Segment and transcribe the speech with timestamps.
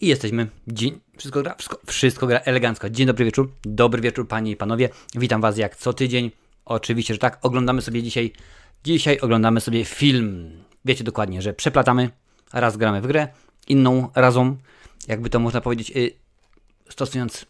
[0.00, 0.46] I jesteśmy.
[0.68, 1.00] Dzień.
[1.18, 1.54] Wszystko gra?
[1.54, 2.90] Wszystko, wszystko gra elegancko.
[2.90, 3.52] Dzień dobry wieczór.
[3.62, 4.88] Dobry wieczór, panie i panowie.
[5.14, 6.30] Witam was jak co tydzień.
[6.64, 7.38] Oczywiście, że tak.
[7.42, 8.32] Oglądamy sobie dzisiaj.
[8.84, 10.50] Dzisiaj oglądamy sobie film.
[10.84, 12.10] Wiecie dokładnie, że przeplatamy.
[12.52, 13.28] Raz gramy w grę,
[13.68, 14.56] inną razą,
[15.08, 16.12] jakby to można powiedzieć, y,
[16.88, 17.46] stosując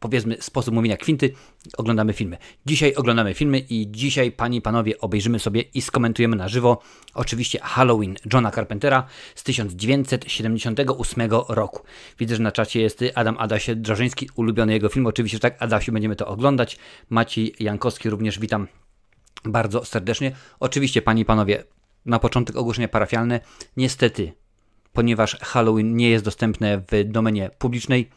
[0.00, 1.32] powiedzmy sposób mówienia kwinty,
[1.76, 2.36] oglądamy filmy.
[2.66, 6.82] Dzisiaj oglądamy filmy i dzisiaj, panie i panowie, obejrzymy sobie i skomentujemy na żywo
[7.14, 11.84] oczywiście Halloween Johna Carpentera z 1978 roku.
[12.18, 15.06] Widzę, że na czacie jest Adam Adasie Drzeżyński, ulubiony jego film.
[15.06, 16.78] Oczywiście, że tak, Adasiu, będziemy to oglądać.
[17.10, 18.66] Maciej Jankowski również witam
[19.44, 20.32] bardzo serdecznie.
[20.60, 21.64] Oczywiście, panie i panowie,
[22.06, 23.40] na początek ogłoszenie parafialne.
[23.76, 24.32] Niestety,
[24.92, 28.10] ponieważ Halloween nie jest dostępne w domenie publicznej,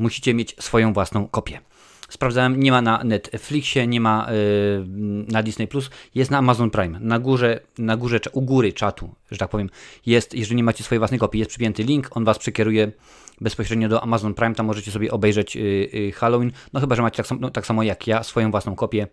[0.00, 1.60] musicie mieć swoją własną kopię.
[2.08, 4.86] Sprawdzałem, nie ma na Netflixie, nie ma yy,
[5.28, 7.00] na Disney Plus, jest na Amazon Prime.
[7.00, 9.70] Na górze, na górze, u góry czatu, że tak powiem,
[10.06, 12.92] jest, jeżeli nie macie swojej własnej kopii, jest przypięty link, on was przekieruje
[13.40, 17.16] bezpośrednio do Amazon Prime, tam możecie sobie obejrzeć yy, yy, Halloween, no chyba, że macie
[17.16, 19.06] tak, sam, no, tak, samo jak ja, swoją własną kopię,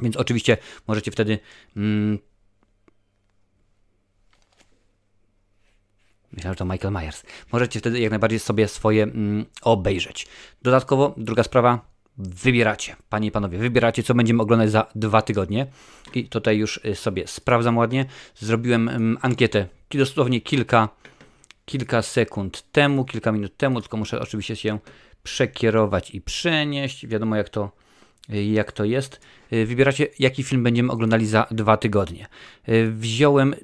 [0.00, 0.56] więc oczywiście
[0.88, 1.38] możecie wtedy
[6.36, 7.22] Myślałem, że to Michael Myers.
[7.52, 10.26] Możecie wtedy jak najbardziej sobie swoje mm, obejrzeć.
[10.62, 15.66] Dodatkowo, druga sprawa, wybieracie, panie i panowie, wybieracie, co będziemy oglądać za dwa tygodnie.
[16.14, 18.06] I tutaj już y, sobie sprawdzam ładnie.
[18.34, 20.88] Zrobiłem mm, ankietę dosłownie kilka,
[21.64, 24.78] kilka sekund temu, kilka minut temu, tylko muszę oczywiście się
[25.22, 27.06] przekierować i przenieść.
[27.06, 27.70] Wiadomo, jak to,
[28.30, 29.20] y, jak to jest.
[29.52, 32.26] Y, wybieracie, jaki film będziemy oglądali za dwa tygodnie.
[32.90, 33.54] Wziąłem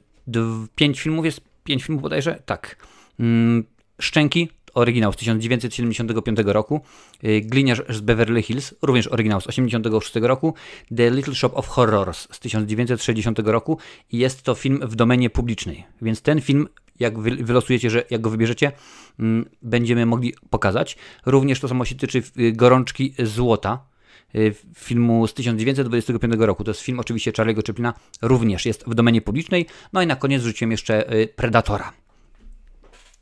[0.74, 2.42] pięć filmów, jest pięć filmów bodajże?
[2.46, 2.76] Tak.
[3.20, 3.64] Mm,
[4.00, 6.80] Szczęki, oryginał z 1975 roku.
[7.24, 10.54] Y, Gliniarz z Beverly Hills, również oryginał z 1986 roku.
[10.96, 13.78] The Little Shop of Horrors z 1960 roku.
[14.12, 15.84] I jest to film w domenie publicznej.
[16.02, 16.68] Więc ten film
[17.00, 18.72] jak wylosujecie, że jak go wybierzecie,
[19.18, 20.96] mm, będziemy mogli pokazać.
[21.26, 23.84] Również to samo się tyczy y, Gorączki Złota,
[24.76, 26.64] filmu z 1925 roku.
[26.64, 29.66] To jest film oczywiście Charlie'ego Chaplina, również jest w domenie publicznej.
[29.92, 31.04] No i na koniec rzuciłem jeszcze
[31.36, 31.92] Predatora.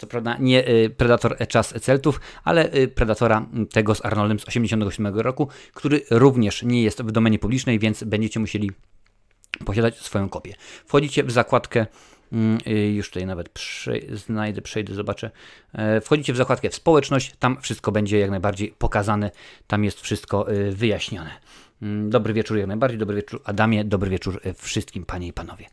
[0.01, 5.21] Co prawda nie y, Predator Czas Celtów, ale y, Predatora tego z Arnoldem z 1987
[5.21, 8.71] roku, który również nie jest w domenie publicznej, więc będziecie musieli
[9.65, 10.55] posiadać swoją kopię.
[10.87, 12.20] Wchodzicie w zakładkę mm, y,
[12.95, 13.59] już tutaj nawet
[14.13, 15.31] znajdę, przejdę, zobaczę.
[15.73, 19.31] E, wchodzicie w zakładkę w społeczność, tam wszystko będzie jak najbardziej pokazane,
[19.67, 21.31] tam jest wszystko wyjaśnione.
[21.83, 25.67] Mm, dobry wieczór jak najbardziej, dobry wieczór Adamie, dobry wieczór wszystkim panie i panowie.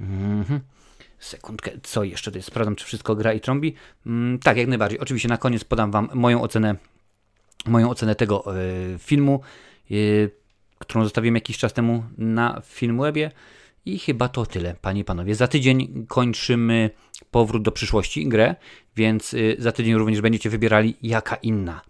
[0.00, 0.60] Mhm.
[1.18, 3.74] Sekundkę, co jeszcze tutaj sprawdzam, czy wszystko gra i trąbi.
[4.06, 4.98] Mm, tak, jak najbardziej.
[4.98, 6.76] Oczywiście na koniec podam Wam moją ocenę,
[7.66, 9.40] moją ocenę tego y, filmu,
[9.90, 10.30] y,
[10.78, 13.30] którą zostawiłem jakiś czas temu na Filmwebie.
[13.84, 15.34] I chyba to tyle, panie i panowie.
[15.34, 16.90] Za tydzień kończymy
[17.30, 18.54] powrót do przyszłości grę,
[18.96, 21.80] więc y, za tydzień również będziecie wybierali jaka inna,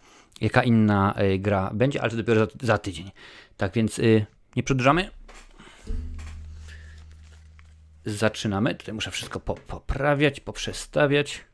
[0.41, 3.11] jaka inna gra będzie, ale to dopiero za, za tydzień.
[3.57, 4.01] Tak więc
[4.57, 5.11] nie przedłużamy
[8.05, 8.75] zaczynamy.
[8.75, 11.45] Tutaj muszę wszystko po, poprawiać, poprzestawiać.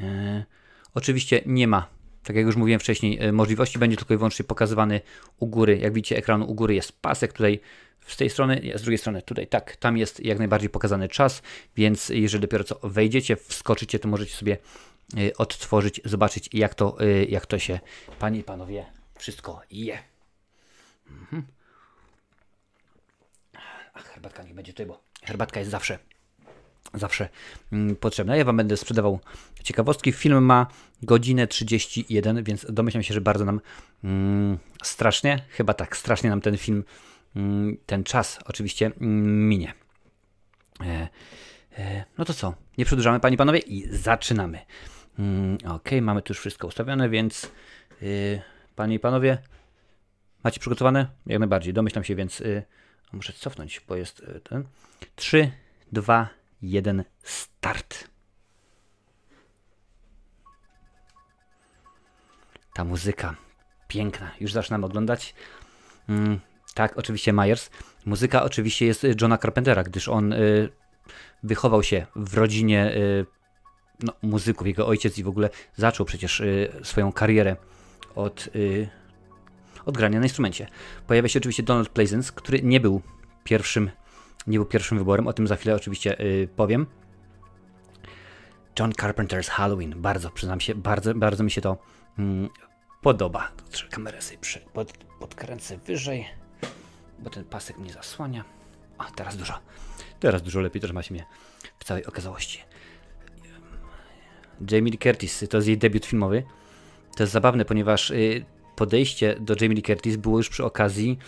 [0.00, 0.44] E,
[0.94, 1.88] oczywiście nie ma,
[2.24, 3.78] tak jak już mówiłem wcześniej, e, możliwości.
[3.78, 5.00] Będzie tylko i wyłącznie pokazywany
[5.38, 5.78] u góry.
[5.78, 7.32] Jak widzicie, ekranu u góry jest pasek.
[7.32, 7.60] Tutaj
[8.06, 11.42] z tej strony, z drugiej strony tutaj tak, tam jest jak najbardziej pokazany czas,
[11.76, 14.56] więc jeżeli dopiero co wejdziecie, wskoczycie, to możecie sobie
[15.16, 17.80] e, odtworzyć, zobaczyć jak to, e, jak to się,
[18.18, 18.86] panie i panowie,
[19.18, 19.98] wszystko je.
[21.10, 21.42] Mhm.
[23.94, 25.98] Ach, herbatka niech będzie tutaj, bo herbatka jest zawsze
[26.94, 27.28] zawsze
[27.72, 28.36] mm, potrzebna.
[28.36, 29.20] Ja Wam będę sprzedawał
[29.62, 30.12] ciekawostki.
[30.12, 30.66] Film ma
[31.02, 33.60] godzinę 31, więc domyślam się, że bardzo nam
[34.04, 36.84] mm, strasznie, chyba tak, strasznie nam ten film,
[37.36, 39.74] mm, ten czas oczywiście mm, minie.
[40.80, 41.08] E,
[41.78, 42.54] e, no to co?
[42.78, 44.58] Nie przedłużamy, Panie Panowie, i zaczynamy.
[45.18, 47.50] Mm, ok, mamy tu już wszystko ustawione, więc
[48.02, 48.42] y,
[48.76, 49.38] Panie i Panowie,
[50.44, 51.06] macie przygotowane?
[51.26, 52.62] Jak najbardziej, domyślam się, więc y,
[53.12, 54.64] muszę cofnąć, bo jest y, ten.
[55.16, 55.50] 3,
[55.92, 56.28] 2, 1,
[57.22, 58.08] start.
[62.74, 63.36] Ta muzyka
[63.88, 64.30] piękna.
[64.40, 65.34] Już zaczynam oglądać.
[66.08, 66.40] Mm,
[66.74, 67.70] tak, oczywiście Myers.
[68.04, 70.68] Muzyka oczywiście jest Johna Carpentera, gdyż on y,
[71.42, 73.26] wychował się w rodzinie y,
[74.02, 74.66] no, muzyków.
[74.66, 77.56] Jego ojciec i w ogóle zaczął przecież y, swoją karierę
[78.14, 78.88] od, y,
[79.86, 80.68] od grania na instrumencie.
[81.06, 83.02] Pojawia się oczywiście Donald Pleasence, który nie był
[83.44, 83.90] pierwszym
[84.46, 86.86] nie był pierwszym wyborem, o tym za chwilę oczywiście yy, powiem.
[88.78, 91.76] John Carpenter's Halloween, bardzo, przyznam się, bardzo, bardzo mi się to
[92.18, 92.48] mm,
[93.02, 93.52] podoba.
[93.70, 96.26] Trzeba kamerę sobie przy, pod, podkręcę wyżej,
[97.18, 98.44] bo ten pasek mnie zasłania.
[98.98, 99.54] A, teraz dużo,
[100.20, 101.26] teraz dużo lepiej, też ma się mnie
[101.78, 102.62] w całej okazałości.
[104.70, 106.42] Jamie Lee Curtis, to jest jej debiut filmowy.
[107.16, 108.44] To jest zabawne, ponieważ y,
[108.76, 111.18] podejście do Jamie Lee Curtis było już przy okazji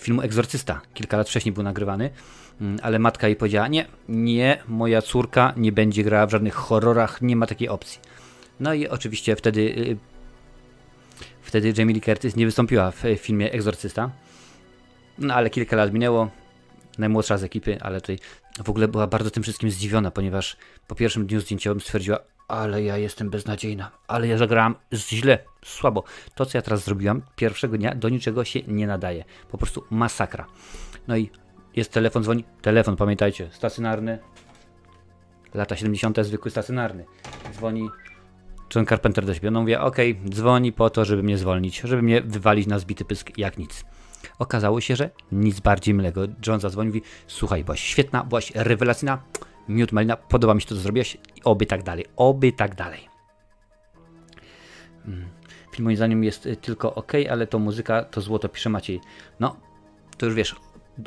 [0.00, 0.80] filmu Egzorcysta.
[0.94, 2.14] Kilka lat wcześniej był nagrywany, mm,
[2.82, 7.36] ale matka jej powiedziała: Nie, nie, moja córka nie będzie grała w żadnych horrorach, nie
[7.36, 8.00] ma takiej opcji.
[8.60, 9.96] No i oczywiście wtedy, y,
[11.42, 14.10] wtedy Jamie Lee Curtis nie wystąpiła w filmie Egzorcysta.
[15.18, 16.30] No ale kilka lat minęło,
[16.98, 18.18] najmłodsza z ekipy, ale tutaj
[18.64, 20.56] w ogóle była bardzo tym wszystkim zdziwiona, ponieważ
[20.86, 22.18] po pierwszym dniu zdjęciowym stwierdziła,
[22.48, 26.04] ale ja jestem beznadziejna, ale ja zagrałam źle, słabo.
[26.34, 29.24] To, co ja teraz zrobiłam, pierwszego dnia do niczego się nie nadaje.
[29.50, 30.46] Po prostu masakra.
[31.08, 31.30] No i
[31.76, 32.44] jest telefon, dzwoni.
[32.62, 34.18] Telefon, pamiętajcie, stacjonarny.
[35.54, 36.18] Lata 70.
[36.22, 37.04] zwykły stacjonarny.
[37.52, 37.88] Dzwoni
[38.74, 39.50] John Carpenter do siebie.
[39.50, 43.04] No mówię, okej, okay, dzwoni po to, żeby mnie zwolnić, żeby mnie wywalić na zbity
[43.04, 43.84] pysk jak nic.
[44.38, 46.22] Okazało się, że nic bardziej mylnego.
[46.46, 49.22] John zadzwonił mówi, słuchaj, byłaś świetna, byłaś rewelacyjna,
[49.68, 53.08] miód malina, podoba mi się to, co zrobiłaś, oby tak dalej, oby tak dalej.
[55.04, 55.28] Hmm.
[55.72, 59.00] Film moim zdaniem jest y, tylko ok, ale to muzyka, to złoto, pisze Maciej.
[59.40, 59.56] No,
[60.18, 60.56] to już wiesz,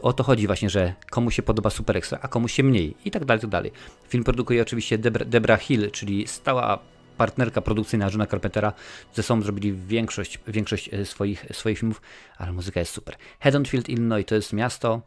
[0.01, 3.11] o to chodzi właśnie, że komu się podoba Super Extra, a komu się mniej i
[3.11, 3.71] tak dalej, tak dalej.
[4.07, 6.79] Film produkuje oczywiście Debra, Debra Hill, czyli stała
[7.17, 8.73] partnerka produkcyjna Johna Carpentera.
[9.13, 12.01] Ze sobą zrobili większość, większość e, swoich, swoich filmów,
[12.37, 13.15] ale muzyka jest super.
[13.39, 15.01] Haddonfield, Illinois to jest miasto,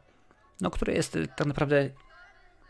[0.60, 1.90] no, które jest e, tak naprawdę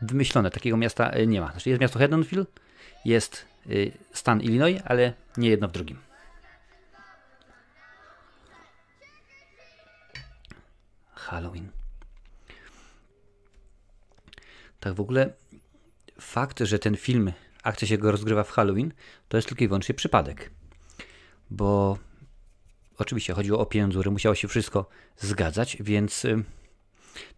[0.02, 0.50] wymyślone.
[0.50, 1.50] Takiego miasta e, nie ma.
[1.50, 2.48] Znaczy jest miasto Haddonfield,
[3.04, 3.46] jest
[4.12, 5.98] stan Illinois, ale nie jedno w drugim.
[11.14, 11.81] Halloween.
[14.82, 15.32] Tak w ogóle
[16.20, 17.32] fakt, że ten film
[17.62, 18.92] akcja się go rozgrywa w Halloween,
[19.28, 20.50] to jest tylko i wyłącznie przypadek.
[21.50, 21.98] Bo
[22.98, 24.88] oczywiście chodziło o pieniądze, musiało się wszystko
[25.18, 26.44] zgadzać, więc y,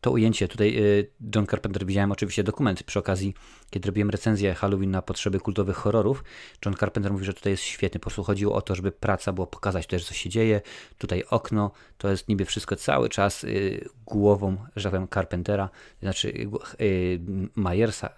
[0.00, 3.34] to ujęcie tutaj y, John Carpenter widziałem oczywiście dokument przy okazji,
[3.70, 6.24] kiedy robiłem recenzję Halloween na potrzeby kultowych horrorów.
[6.66, 8.00] John Carpenter mówi, że tutaj jest świetny.
[8.00, 10.60] Po prostu chodziło o to, żeby praca była pokazać też, co się dzieje.
[10.98, 16.48] Tutaj okno, to jest niby wszystko cały czas y, głową, że powiem, Carpentera, znaczy
[16.80, 17.20] y,
[17.54, 18.10] Majersa,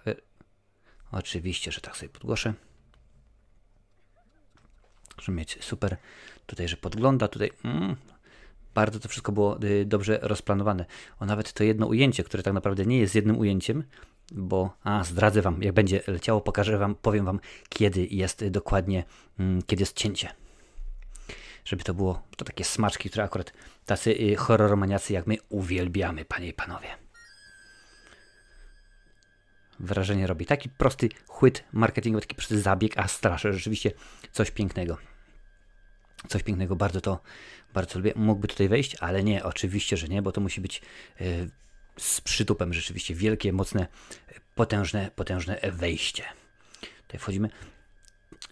[1.11, 2.53] Oczywiście, że tak sobie podgłoszę.
[5.21, 5.97] Żeby mieć super
[6.45, 7.95] tutaj, że podgląda, tutaj mm,
[8.77, 10.85] bardzo to wszystko było y, dobrze rozplanowane.
[11.19, 13.83] O nawet to jedno ujęcie, które tak naprawdę nie jest jednym ujęciem,
[14.31, 17.39] bo a, zdradzę wam, jak będzie leciało, pokażę wam, powiem wam,
[17.69, 19.03] kiedy jest dokładnie,
[19.39, 20.29] mm, kiedy jest cięcie.
[21.65, 23.53] Żeby to było, to takie smaczki, które akurat
[23.85, 26.87] tacy y, horroromaniacy jak my uwielbiamy, panie i panowie
[29.79, 30.45] wrażenie robi.
[30.45, 33.91] Taki prosty chłyt marketingowy, taki prosty zabieg, a straszy rzeczywiście
[34.31, 34.97] coś pięknego.
[36.27, 37.19] Coś pięknego, bardzo to,
[37.73, 38.13] bardzo lubię.
[38.15, 40.81] Mógłby tutaj wejść, ale nie, oczywiście, że nie, bo to musi być
[41.19, 41.49] yy,
[41.97, 43.87] z przytupem rzeczywiście wielkie, mocne,
[44.55, 46.23] potężne, potężne wejście.
[47.01, 47.49] Tutaj wchodzimy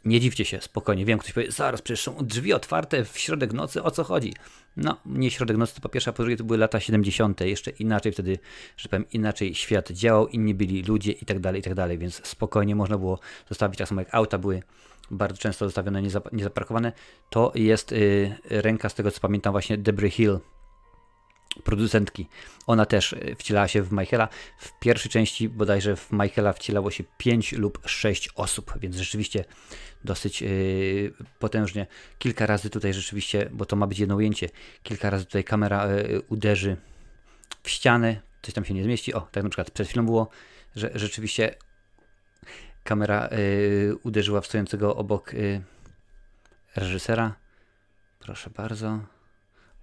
[0.06, 1.06] nie dziwcie się, spokojnie.
[1.06, 4.34] Wiem, ktoś powie, zaraz, przecież są drzwi otwarte w środek nocy, o co chodzi?
[4.78, 7.72] No, nie środek nocy, to po pierwsze, a po drugie to były lata 70., jeszcze
[7.72, 8.40] inaczej wtedy,
[8.78, 12.28] że powiem, inaczej świat działał, inni byli ludzie i tak dalej, i tak dalej, więc
[12.28, 13.20] spokojnie można było
[13.50, 14.64] zostawić, tak samo jak auta były
[15.12, 16.92] bardzo często zostawione niezaparkowane.
[17.30, 20.40] To jest yy, ręka, z tego co pamiętam, właśnie Debry Hill,
[21.64, 22.28] producentki.
[22.68, 24.28] Ona też e, wcielała się w Michaela.
[24.58, 29.46] W pierwszej części bodajże w Michaela wcielało się 5 lub 6 osób, więc rzeczywiście
[30.04, 31.88] dosyć yy, potężnie.
[32.20, 34.50] Kilka razy tutaj rzeczywiście, bo to ma być jedno ujęcie,
[34.84, 35.88] kilka razy tutaj kamera
[36.30, 36.78] uderzy
[37.64, 39.14] w ścianę, coś tam się nie zmieści.
[39.14, 40.30] O, tak na przykład przed chwilą było,
[40.76, 41.56] że rzeczywiście
[42.86, 45.32] kamera yy, uderzyła w stojącego obok
[46.76, 47.36] reżysera.
[48.20, 49.00] Proszę bardzo.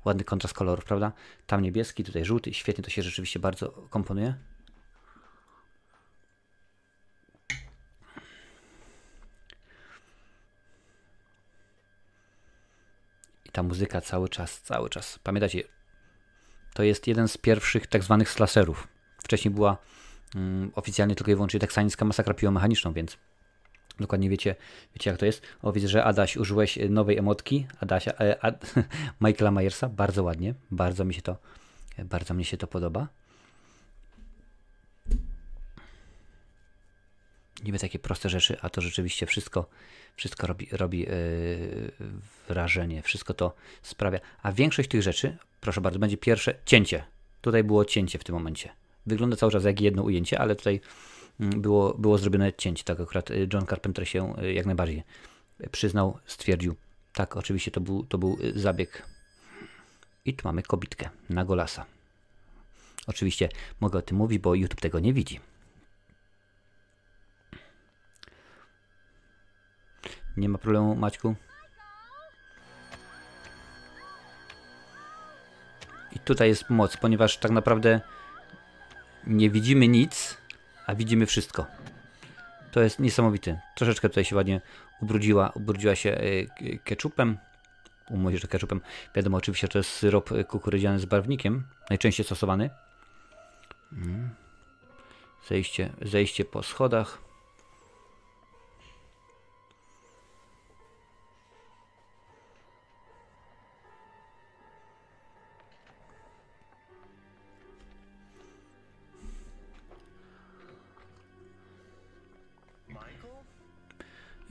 [0.05, 1.13] Ładny kontrast kolorów, prawda?
[1.47, 2.55] Tam niebieski, tutaj żółty.
[2.55, 4.35] Świetnie to się rzeczywiście bardzo komponuje.
[13.45, 15.19] I ta muzyka cały czas, cały czas.
[15.19, 15.63] Pamiętacie,
[16.75, 18.89] to jest jeden z pierwszych tak zwanych slasherów.
[19.19, 19.77] Wcześniej była
[20.75, 23.19] oficjalnie tylko i wyłącznie teksańska masakra piłomechaniczną, więc
[24.01, 24.55] Dokładnie wiecie,
[24.95, 25.43] wiecie jak to jest.
[25.63, 28.53] O, widzę, że Adaś użyłeś nowej emotki Adasia, e,
[29.21, 29.89] Michaela Myersa.
[29.89, 30.55] Bardzo ładnie.
[30.71, 31.37] Bardzo mi się to,
[31.99, 33.09] bardzo mi się to podoba.
[37.65, 39.69] Niby takie proste rzeczy, a to rzeczywiście wszystko,
[40.17, 41.93] wszystko robi, robi yy,
[42.49, 43.03] wrażenie.
[43.03, 44.21] Wszystko to sprawia.
[44.43, 47.05] A większość tych rzeczy, proszę bardzo, będzie pierwsze cięcie.
[47.41, 48.82] Tutaj było cięcie w tym momencie.
[49.07, 50.81] Wygląda cały czas jak jedno ujęcie, ale tutaj
[51.41, 52.85] Mm, było, było zrobione cięcie.
[52.85, 55.03] Tak akurat y, John Carpenter się y, jak najbardziej
[55.71, 56.75] przyznał, stwierdził.
[57.13, 59.03] Tak, oczywiście to był, to był y, zabieg.
[60.25, 61.87] I tu mamy kobitkę na golasa.
[63.07, 63.49] Oczywiście
[63.81, 65.41] mogę o tym mówić, bo YouTube tego nie widzi.
[70.37, 71.35] Nie ma problemu, Maćku.
[76.13, 78.01] I tutaj jest moc, ponieważ tak naprawdę
[79.27, 80.37] nie widzimy nic,
[80.87, 81.67] a widzimy wszystko.
[82.73, 83.61] To jest niesamowite.
[83.77, 84.61] Troszeczkę tutaj się ładnie
[85.01, 87.39] ubrudziła, ubrudziła się y, ketchupem.
[88.11, 88.81] Umówię, że ketchupem.
[89.15, 92.71] Wiadomo, oczywiście to jest syrop kukurydziany z barwnikiem, najczęściej stosowany.
[93.93, 94.31] Mm.
[95.49, 97.19] Zejście, zejście po schodach.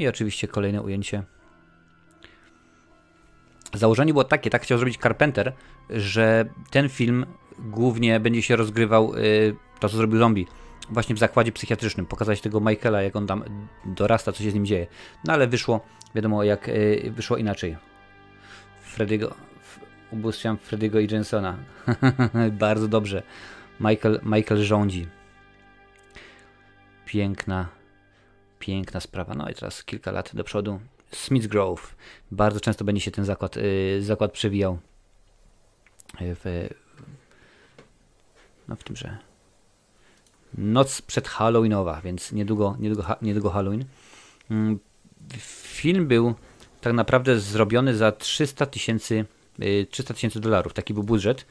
[0.01, 1.23] I oczywiście kolejne ujęcie.
[3.73, 5.53] Założenie było takie, tak chciał zrobić Carpenter,
[5.89, 7.25] że ten film
[7.59, 10.47] głównie będzie się rozgrywał, yy, to co zrobił zombie,
[10.89, 12.05] właśnie w zakładzie psychiatrycznym.
[12.05, 13.43] Pokazać tego Michaela, jak on tam
[13.85, 14.87] dorasta, co się z nim dzieje.
[15.25, 17.77] No ale wyszło, wiadomo, jak yy, wyszło inaczej.
[18.95, 19.33] Freddy'ego,
[20.11, 21.57] ubóstwiam Freddy'ego i Jensona.
[22.51, 23.23] Bardzo dobrze.
[23.79, 25.07] Michael, Michael rządzi.
[27.05, 27.80] Piękna
[28.61, 29.33] Piękna sprawa.
[29.33, 30.79] No i teraz kilka lat do przodu.
[31.11, 31.95] Smith Grove.
[32.31, 34.77] Bardzo często będzie się ten zakład, yy, zakład przewijał
[36.19, 36.69] w,
[38.67, 39.17] no w tymże
[40.57, 43.85] noc przed Halloweenowa, więc niedługo, niedługo, niedługo Halloween.
[44.51, 44.79] Mm,
[45.39, 46.33] film był
[46.81, 49.25] tak naprawdę zrobiony za 300 tysięcy
[49.89, 50.73] 300 tysięcy dolarów.
[50.73, 51.45] Taki był budżet.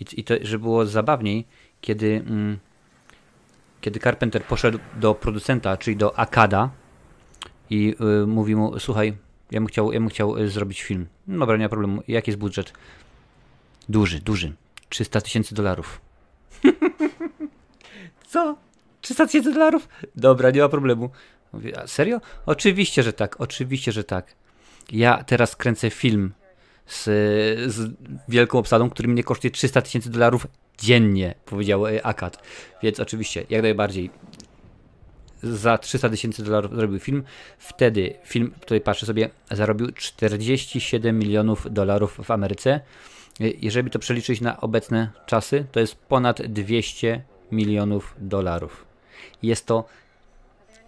[0.00, 1.46] I, I to, że było zabawniej,
[1.80, 2.58] kiedy mm,
[3.80, 6.70] kiedy Carpenter poszedł do producenta, czyli do Akada
[7.70, 9.16] i y, mówi mu, słuchaj,
[9.50, 11.06] ja bym chciał, ja bym chciał y, zrobić film.
[11.26, 12.02] No dobra, nie ma problemu.
[12.08, 12.72] Jaki jest budżet?
[13.88, 14.52] Duży, duży.
[14.88, 16.00] 300 tysięcy dolarów.
[18.28, 18.56] Co?
[19.00, 19.88] 300 tysięcy dolarów?
[20.16, 21.10] Dobra, nie ma problemu.
[21.52, 22.20] Mówię, a serio?
[22.46, 24.34] Oczywiście, że tak, oczywiście, że tak.
[24.92, 26.32] Ja teraz kręcę film
[26.86, 27.04] z,
[27.72, 27.94] z
[28.28, 30.46] wielką obsadą, który mnie kosztuje 300 tysięcy dolarów
[30.78, 32.42] dziennie, powiedział e, Akad.
[32.82, 34.10] Więc oczywiście, jak najbardziej
[35.42, 37.22] za 300 tysięcy dolarów zrobił film.
[37.58, 42.70] Wtedy film, tutaj patrzę sobie, zarobił 47 milionów dolarów w Ameryce.
[42.70, 42.80] E,
[43.40, 48.84] jeżeli to przeliczyć na obecne czasy, to jest ponad 200 milionów dolarów.
[49.42, 49.84] Jest to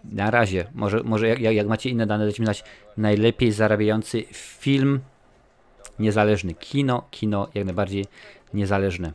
[0.05, 2.65] na razie, może, może jak, jak macie inne dane, dajcie mi znać,
[2.97, 5.01] najlepiej zarabiający film
[5.99, 6.55] niezależny.
[6.55, 8.07] Kino, kino jak najbardziej
[8.55, 9.13] niezależne.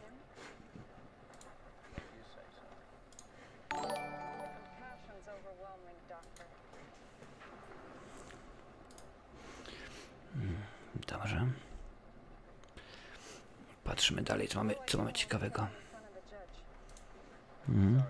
[13.86, 15.68] Patrzymy dalej, co mamy, co mamy ciekawego.
[17.70, 18.02] Mhm.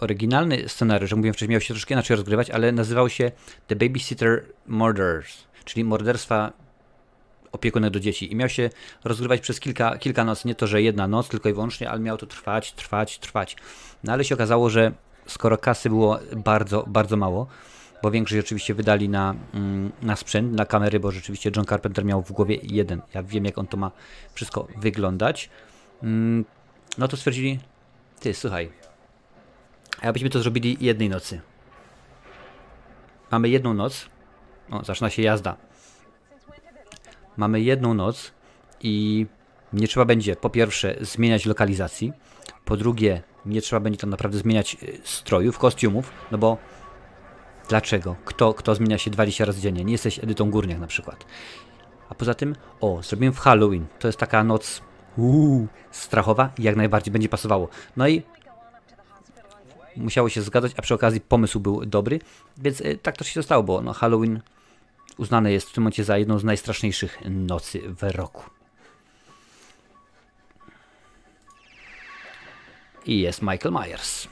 [0.00, 3.32] Oryginalny scenariusz, jak mówiłem wcześniej, miał się troszkę inaczej rozgrywać, ale nazywał się
[3.66, 6.52] The Babysitter Murders, czyli morderstwa
[7.52, 8.32] opiekunek do dzieci.
[8.32, 8.70] I miał się
[9.04, 12.16] rozgrywać przez kilka, kilka nocy, nie to, że jedna noc tylko i wyłącznie, ale miał
[12.16, 13.56] to trwać, trwać, trwać.
[14.04, 14.92] No ale się okazało, że
[15.26, 17.46] skoro kasy było bardzo, bardzo mało,
[18.04, 22.22] bo większość oczywiście wydali na, mm, na sprzęt, na kamery, bo rzeczywiście John Carpenter miał
[22.22, 23.02] w głowie jeden.
[23.14, 23.90] Ja wiem, jak on to ma
[24.34, 25.50] wszystko wyglądać.
[26.02, 26.44] Mm,
[26.98, 27.58] no to stwierdzili,
[28.20, 28.70] ty, słuchaj,
[30.02, 31.40] a byśmy to zrobili jednej nocy.
[33.30, 34.06] Mamy jedną noc,
[34.70, 35.56] o, zaczyna się jazda.
[37.36, 38.32] Mamy jedną noc
[38.80, 39.26] i
[39.72, 42.12] nie trzeba będzie po pierwsze zmieniać lokalizacji,
[42.64, 46.58] po drugie nie trzeba będzie tam naprawdę zmieniać y, strojów, kostiumów, no bo
[47.68, 48.16] dlaczego?
[48.24, 49.84] Kto, kto zmienia się 20 razy dziennie?
[49.84, 51.26] Nie jesteś Edytą Górniak na przykład.
[52.08, 53.86] A poza tym, o, zrobimy w Halloween.
[53.98, 54.80] To jest taka noc
[55.16, 57.68] uu, strachowa jak najbardziej będzie pasowało.
[57.96, 58.22] No i
[59.96, 62.20] musiało się zgadzać, a przy okazji pomysł był dobry,
[62.58, 64.40] więc y, tak to się stało, bo no, Halloween
[65.16, 68.54] uznane jest w tym momencie za jedną z najstraszniejszych nocy w roku.
[73.06, 74.28] i jest Michael Myers.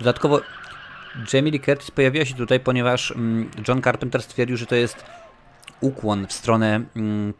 [0.00, 0.40] Dodatkowo
[1.32, 5.04] Jamie Lee Curtis pojawiła się tutaj, ponieważ mm, John Carpenter stwierdził, że to jest
[5.80, 7.34] ukłon w stronę mm,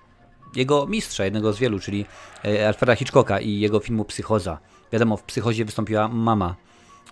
[0.56, 2.06] jego mistrza, jednego z wielu, czyli
[2.44, 4.58] e, Alfreda Hitchcocka i jego filmu Psychoza.
[4.92, 6.56] Wiadomo, w Psychozie wystąpiła mama.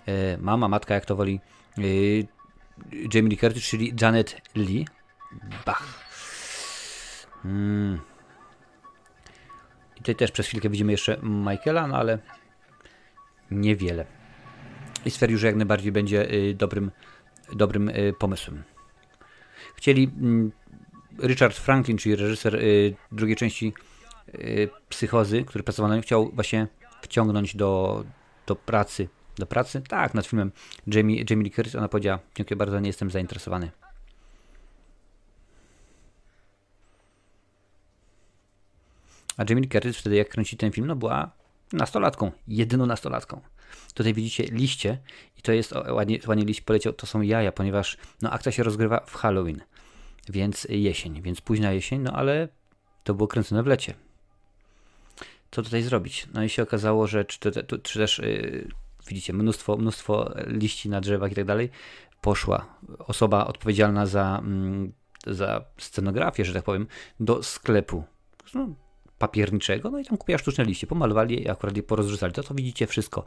[0.05, 1.39] E, mama, matka, jak to woli
[1.77, 1.81] e,
[3.13, 4.85] Jamie Lee Curtis, czyli Janet Lee.
[5.65, 5.83] Bach.
[7.43, 7.99] Hmm.
[9.95, 12.19] I tutaj też przez chwilkę widzimy jeszcze Michaela, no ale
[13.51, 14.18] niewiele.
[15.05, 16.91] I stwierdził, że jak najbardziej będzie y, dobrym,
[17.53, 18.63] dobrym y, pomysłem.
[19.75, 20.51] Chcieli mm,
[21.23, 23.73] Richard Franklin, czyli reżyser y, drugiej części
[24.89, 26.67] Psychozy, który pracował na nim, chciał właśnie
[27.01, 28.03] wciągnąć do,
[28.47, 29.09] do pracy.
[29.35, 29.81] Do pracy?
[29.87, 30.51] Tak, nad filmem
[30.87, 31.75] Jamie, Jamie Lee Curtis.
[31.75, 33.71] Ona powiedziała, dziękuję bardzo, nie jestem zainteresowany.
[39.37, 41.31] A Jamie Lee Curtis wtedy, jak kręci ten film, no była
[41.73, 43.41] nastolatką, jedyną nastolatką.
[43.93, 44.97] Tutaj widzicie liście
[45.37, 48.63] i to jest, o, ładnie, ładnie liść poleciał, to są jaja, ponieważ no, akcja się
[48.63, 49.61] rozgrywa w Halloween,
[50.29, 52.47] więc jesień, więc późna jesień, no ale
[53.03, 53.93] to było kręcone w lecie.
[55.51, 56.27] Co tutaj zrobić?
[56.33, 58.67] No i się okazało, że czy, to, czy też yy,
[59.07, 61.69] widzicie, mnóstwo, mnóstwo liści na drzewach i tak dalej,
[62.21, 62.65] poszła
[62.99, 64.93] osoba odpowiedzialna za, mm,
[65.27, 66.87] za scenografię, że tak powiem,
[67.19, 68.03] do sklepu.
[68.53, 68.67] No,
[69.19, 72.33] papierniczego, no i tam kupiła sztuczne liście, pomalowali je akurat je porozrzucali.
[72.33, 73.23] To, to widzicie wszystko.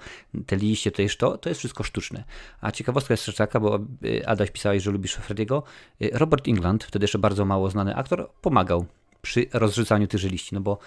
[0.46, 2.24] Te liście, to jest to, to jest wszystko sztuczne.
[2.60, 5.62] A ciekawostka jest taka, bo y, Adaś pisałeś, że lubisz Frediego.
[6.02, 8.86] Y, Robert England, wtedy jeszcze bardzo mało znany aktor, pomagał
[9.22, 10.78] przy rozrzucaniu tych liści, no bo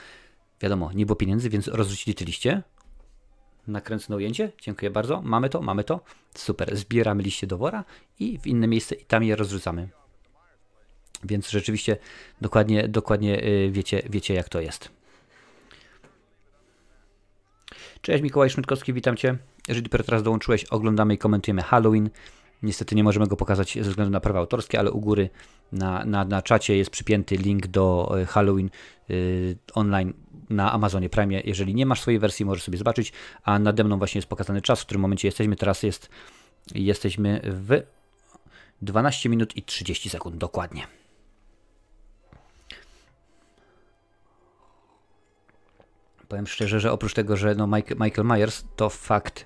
[0.62, 2.64] wiadomo, nie było pieniędzy, więc rozrzucili te liście.
[3.68, 5.22] Nakręcone ujęcie, dziękuję bardzo.
[5.22, 6.00] Mamy to, mamy to.
[6.36, 7.84] Super, zbieramy liście do wora
[8.20, 9.90] i w inne miejsce i tam je rozrzucamy.
[11.24, 11.98] Więc rzeczywiście
[12.42, 14.95] dokładnie, dokładnie y, wiecie, wiecie jak to jest.
[18.06, 19.38] Cześć Mikołaj Szmytkowski, witam Cię.
[19.68, 22.10] Jeżeli dopiero teraz dołączyłeś, oglądamy i komentujemy Halloween.
[22.64, 25.30] Niestety nie możemy go pokazać ze względu na prawa autorskie, ale u góry
[25.72, 28.70] na, na, na czacie jest przypięty link do y, Halloween
[29.10, 30.14] yy, online
[30.50, 31.42] na Amazonie Prime.
[31.42, 34.82] Jeżeli nie masz swojej wersji, możesz sobie zobaczyć, a nade mną właśnie jest pokazany czas,
[34.82, 35.56] w którym momencie jesteśmy.
[35.56, 36.10] Teraz jest,
[36.76, 37.82] jesteśmy w
[38.82, 40.88] 12 minut i 30 sekund dokładnie.
[46.30, 49.46] Powiem szczerze, że oprócz tego, że no Michael Myers to fakt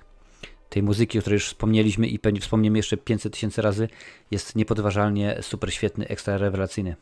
[0.68, 3.88] tej muzyki, o której już wspomnieliśmy i pewnie wspomniemy jeszcze 500 tysięcy razy,
[4.30, 6.96] jest niepodważalnie super świetny, ekstra rewelacyjny.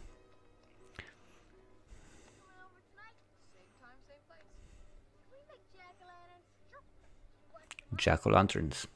[8.06, 8.86] Jack-o'-lanterns.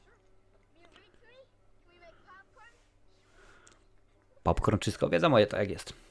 [4.43, 6.02] Popcorn, wszystko wiadomo, jak jest.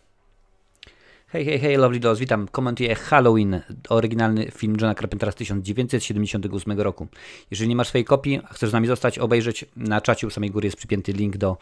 [1.32, 2.48] Hej, hej, hej, Lovely Dolls, witam.
[2.48, 7.08] Komentuję Halloween, oryginalny film Johna Carpentera z 1978 roku.
[7.50, 10.50] Jeżeli nie masz swojej kopii, a chcesz z nami zostać, obejrzeć, na czacie u samej
[10.50, 11.56] góry jest przypięty link do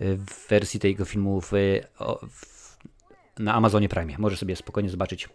[0.00, 1.50] y, wersji tego filmu w,
[2.30, 2.76] w,
[3.38, 4.18] na Amazonie Prime.
[4.18, 5.28] Możesz sobie spokojnie zobaczyć.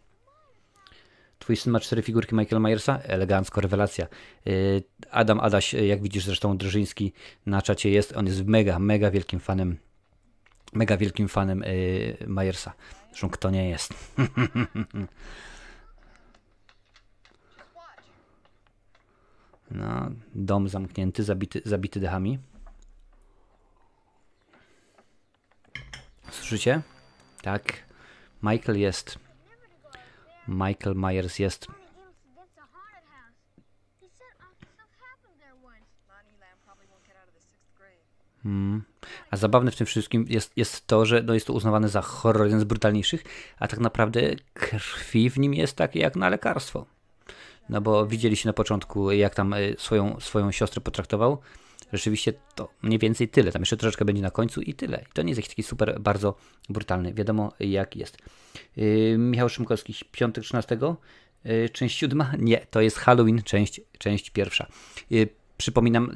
[1.39, 3.00] Twój syn ma cztery figurki Michaela Myersa?
[3.04, 4.08] Elegancko, rewelacja.
[4.48, 7.13] Y, Adam Adaś, jak widzisz zresztą Drżyński
[7.46, 9.78] na czacie jest, on jest mega, mega wielkim fanem
[10.74, 12.74] mega wielkim fanem y, Myersa.
[13.12, 13.93] Zresztą kto nie jest.
[19.74, 22.39] No, dom zamknięty, zabity, zabity dechami.
[26.32, 26.82] Słyszycie?
[27.41, 27.63] Tak.
[28.43, 29.19] Michael jest.
[30.47, 31.67] Michael Myers jest
[38.43, 38.90] Hmm.
[39.32, 42.45] A zabawne w tym wszystkim jest, jest to, że no jest to uznawane za horror
[42.45, 43.24] jeden z brutalniejszych,
[43.60, 44.21] a tak naprawdę
[44.54, 46.86] krwi w nim jest takie jak na lekarstwo.
[47.69, 51.41] No bo widzieliście na początku, jak tam y, swoją, swoją siostrę potraktował.
[51.93, 53.52] Rzeczywiście to mniej więcej tyle.
[53.52, 55.06] Tam jeszcze troszeczkę będzie na końcu i tyle.
[55.10, 56.36] I to nie jest jakiś taki super, bardzo
[56.69, 57.13] brutalny.
[57.13, 58.17] Wiadomo jak jest.
[58.76, 60.78] Yy, Michał Szymkowski, piątek 13.
[61.43, 62.32] Yy, część siódma?
[62.39, 64.67] Nie, to jest Halloween, część, część pierwsza.
[65.10, 66.12] Yy, przypominam,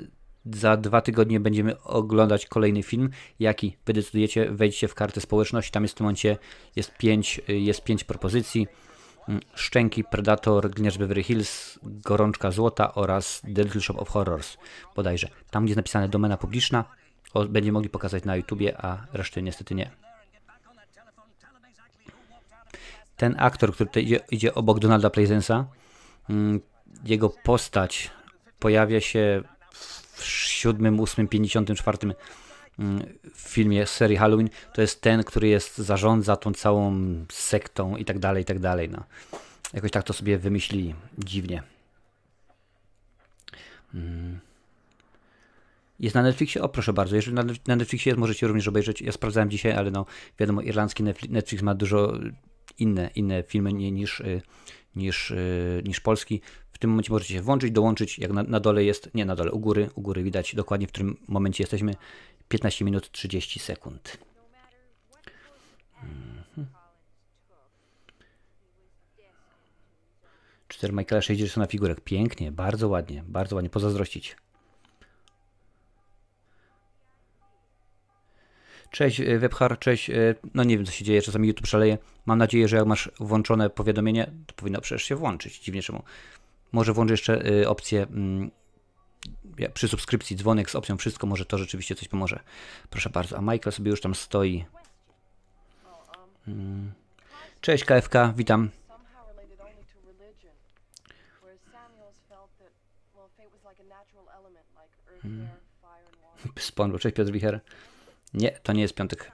[0.53, 3.09] za dwa tygodnie będziemy oglądać kolejny film.
[3.39, 5.71] Jaki wydecydujecie, wejdźcie w kartę społeczności.
[5.71, 6.37] Tam jest w tym momencie
[6.75, 8.67] jest pięć, jest pięć propozycji.
[9.27, 14.57] Mm, Szczęki, Predator, Gliniarz Beverly Hills, Gorączka Złota oraz The Little Shop of Horrors
[14.95, 15.27] bodajże.
[15.51, 16.85] Tam, gdzie jest napisane domena publiczna,
[17.49, 19.91] będziemy mogli pokazać na YouTubie, a reszty niestety nie.
[23.17, 25.65] Ten aktor, który tutaj idzie, idzie obok Donalda Pleasensa,
[26.29, 26.59] mm,
[27.05, 28.11] jego postać
[28.59, 29.43] pojawia się
[30.15, 32.13] w siódmym, ósmym, pięćdziesiątym czwartym
[32.79, 36.95] mm, filmie serii Halloween, to jest ten, który jest, zarządza tą całą
[37.31, 38.89] sektą i tak dalej, i tak dalej.
[38.89, 39.03] No.
[39.73, 41.63] Jakoś tak to sobie wymyślili dziwnie.
[43.93, 44.39] Mm.
[45.99, 46.61] Jest na Netflixie?
[46.61, 47.15] O, proszę bardzo.
[47.15, 47.35] Jeżeli
[47.67, 49.01] na Netflixie jest, możecie również obejrzeć.
[49.01, 50.05] Ja sprawdzałem dzisiaj, ale no,
[50.39, 52.13] wiadomo, irlandzki Netflix ma dużo
[52.79, 54.41] inne, inne filmy niż, y,
[54.95, 56.41] niż, y, niż polski.
[56.75, 59.51] W tym momencie możecie się włączyć, dołączyć, jak na, na, dole jest, nie na dole,
[59.51, 61.95] u góry, u góry widać dokładnie w którym momencie jesteśmy,
[62.49, 64.17] 15 minut 30 sekund.
[66.03, 66.67] Mhm.
[70.67, 74.35] 4 Michaela 60 na figurek, pięknie, bardzo ładnie, bardzo ładnie, pozazdrościć.
[78.91, 80.09] Cześć e, Webhar, cześć.
[80.09, 81.97] e, No nie wiem co się dzieje, czasami YouTube szaleje.
[82.25, 85.59] Mam nadzieję, że jak masz włączone powiadomienie, to powinno przecież się włączyć.
[85.59, 86.03] Dziwnie czemu.
[86.75, 88.51] Może włączę jeszcze e, opcję mm,
[89.73, 92.39] przy subskrypcji dzwonek z opcją wszystko, może to rzeczywiście coś pomoże.
[92.89, 93.37] Proszę bardzo.
[93.37, 94.65] A Michael sobie już tam stoi.
[96.47, 96.93] Mm.
[97.61, 98.69] Cześć KFK, witam.
[106.45, 106.63] water.
[106.63, 107.59] SpongeBob, cześć Piotr Wicher.
[108.33, 109.31] Nie, to nie jest piątek.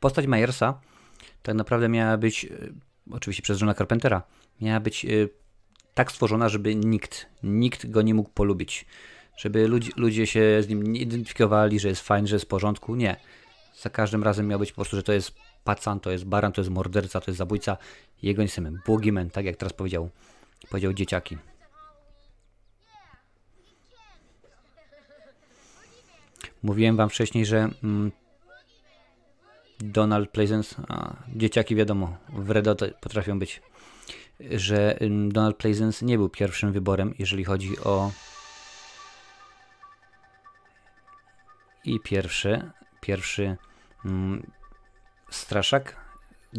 [0.00, 0.80] Postać Myersa
[1.42, 2.48] tak naprawdę miała być, e,
[3.10, 4.22] oczywiście przez Johna Carpentera,
[4.60, 5.08] miała być e,
[5.94, 8.86] tak stworzona, żeby nikt, nikt go nie mógł polubić.
[9.36, 12.94] Żeby ludzie, ludzie się z nim nie identyfikowali, że jest fajny, że jest w porządku.
[12.96, 13.16] Nie.
[13.82, 16.60] Za każdym razem miał być po prostu, że to jest pacan, to jest baran, to
[16.60, 17.76] jest morderca, to jest zabójca.
[18.22, 18.72] Jego nie chcemy.
[18.86, 20.10] Boogeyman, tak jak teraz powiedział,
[20.70, 21.38] powiedział dzieciaki.
[26.62, 28.12] Mówiłem wam wcześniej, że mm,
[29.80, 33.62] Donald Pleasence, a dzieciaki wiadomo, wredo to potrafią być,
[34.40, 38.10] że ym, Donald Pleasence nie był pierwszym wyborem, jeżeli chodzi o
[41.84, 43.67] i pierwszy, pierwszy mm,
[45.30, 45.96] straszak,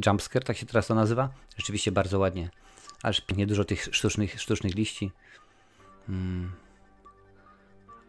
[0.06, 2.50] jumpscare, tak się teraz to nazywa, rzeczywiście bardzo ładnie,
[3.04, 5.12] aż pięknie dużo tych sztucznych, sztucznych liści.
[6.10, 6.52] Mm.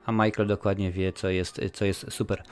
[0.07, 2.43] A Michael dokładnie wie, co jest, co jest super.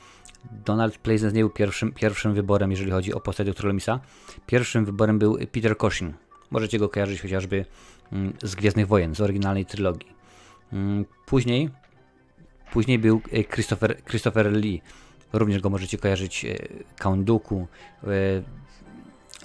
[0.65, 4.01] Donald Pleasence nie był pierwszym, pierwszym wyborem, jeżeli chodzi o postać doktora.
[4.47, 6.15] Pierwszym wyborem był Peter Cushing.
[6.51, 7.65] Możecie go kojarzyć chociażby
[8.13, 10.13] mm, z Gwiezdnych Wojen, z oryginalnej trylogii.
[10.73, 11.71] Mm, Później,
[12.73, 14.83] później był e, Christopher, Christopher Lee.
[15.33, 16.57] Również go możecie kojarzyć e,
[16.99, 17.67] Count Dooku,
[18.05, 18.09] e,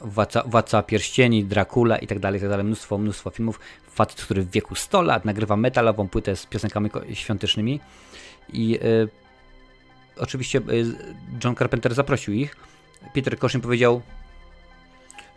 [0.02, 2.66] Władca, Władca Pierścieni, Dracula i tak dalej, tak dalej.
[2.66, 3.60] Mnóstwo, mnóstwo filmów.
[3.88, 7.80] Facet, który w wieku 100 lat nagrywa metalową płytę z piosenkami świątecznymi
[8.54, 8.82] i e,
[10.18, 10.62] oczywiście
[11.44, 12.56] John Carpenter zaprosił ich.
[13.14, 14.02] Peter Cushing powiedział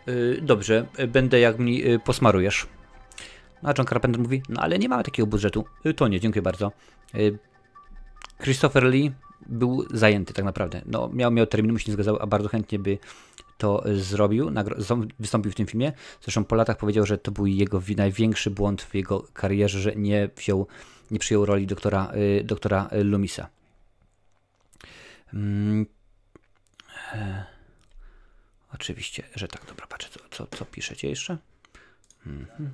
[0.07, 2.67] "Y, dobrze, będę jak mi posmarujesz.
[3.63, 5.65] No a John Carpenter mówi, no ale nie mamy takiego budżetu.
[5.95, 6.71] To nie, dziękuję bardzo.
[8.43, 9.11] Christopher Lee
[9.45, 10.81] był zajęty tak naprawdę.
[10.85, 12.97] No, miał, miał termin, mu się nie zgadzał, a bardzo chętnie by
[13.57, 14.51] to zrobił,
[15.19, 15.91] wystąpił w tym filmie.
[16.21, 19.95] Zresztą po latach powiedział, że to był jego wi- największy błąd w jego karierze, że
[19.95, 20.67] nie wziął,
[21.11, 23.49] nie przyjął roli doktora, y, doktora Lumisa.
[25.33, 25.85] Mm,
[27.13, 27.45] e,
[28.73, 31.37] oczywiście, że tak, dobra, patrzę, co, co, co piszecie jeszcze?
[32.25, 32.71] Mhm.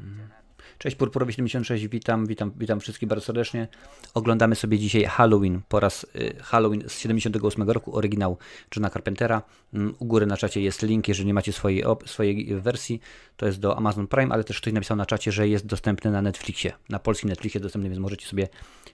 [0.00, 0.35] Mm.
[0.78, 3.68] Cześć Purpurowi 76, witam, witam, witam wszystkich bardzo serdecznie.
[4.14, 8.38] Oglądamy sobie dzisiaj Halloween po raz y, Halloween z 78 roku, oryginał
[8.76, 9.42] Johna Carpentera.
[9.74, 13.00] Mm, U góry na czacie jest link, jeżeli nie macie swojej, swojej wersji,
[13.36, 16.22] to jest do Amazon Prime, ale też ktoś napisał na czacie, że jest dostępny na
[16.22, 18.48] Netflixie, na polskim Netflixie dostępny, więc możecie sobie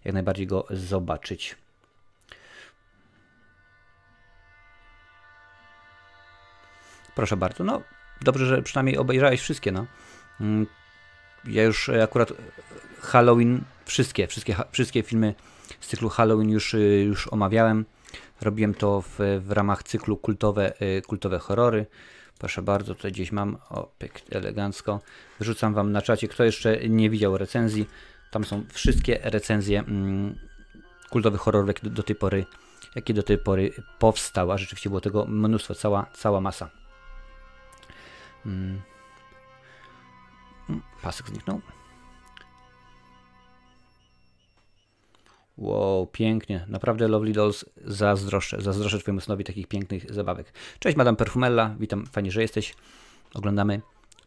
[0.04, 1.56] jak najbardziej go zobaczyć.
[7.14, 7.82] Proszę bardzo, no
[8.20, 9.86] dobrze, że przynajmniej obejrzałeś wszystkie, no.
[11.44, 12.34] Ja już e, akurat e,
[13.00, 15.34] Halloween, wszystkie, wszystkie, wszystkie filmy
[15.80, 17.84] z cyklu Halloween już, y, już omawiałem.
[18.40, 20.72] Robiłem to w, w ramach cyklu kultowe,
[21.06, 21.86] kultowe horrory.
[22.38, 25.00] Proszę bardzo, tutaj gdzieś mam, o, pyk, elegancko.
[25.40, 27.86] Wrzucam Wam na czacie, kto jeszcze nie widział recenzji.
[28.30, 30.34] Tam są wszystkie recenzje mm,
[31.10, 32.46] kultowych horrorów, jakie do, do tej pory,
[32.94, 34.58] jakie do tej pory powstała.
[34.58, 36.70] Rzeczywiście było tego mnóstwo, cała, cała masa.
[38.46, 38.91] Mm.
[41.02, 41.60] Pasek zniknął.
[45.58, 46.66] Wow, pięknie.
[46.68, 48.60] Naprawdę Lovely Dolls zazdroszczę.
[48.60, 50.52] Zazdroszczę Twojemu synowi takich pięknych zabawek.
[50.78, 51.74] Cześć, Madame Perfumella.
[51.80, 52.74] Witam, fajnie, że jesteś.
[53.34, 53.80] Oglądamy.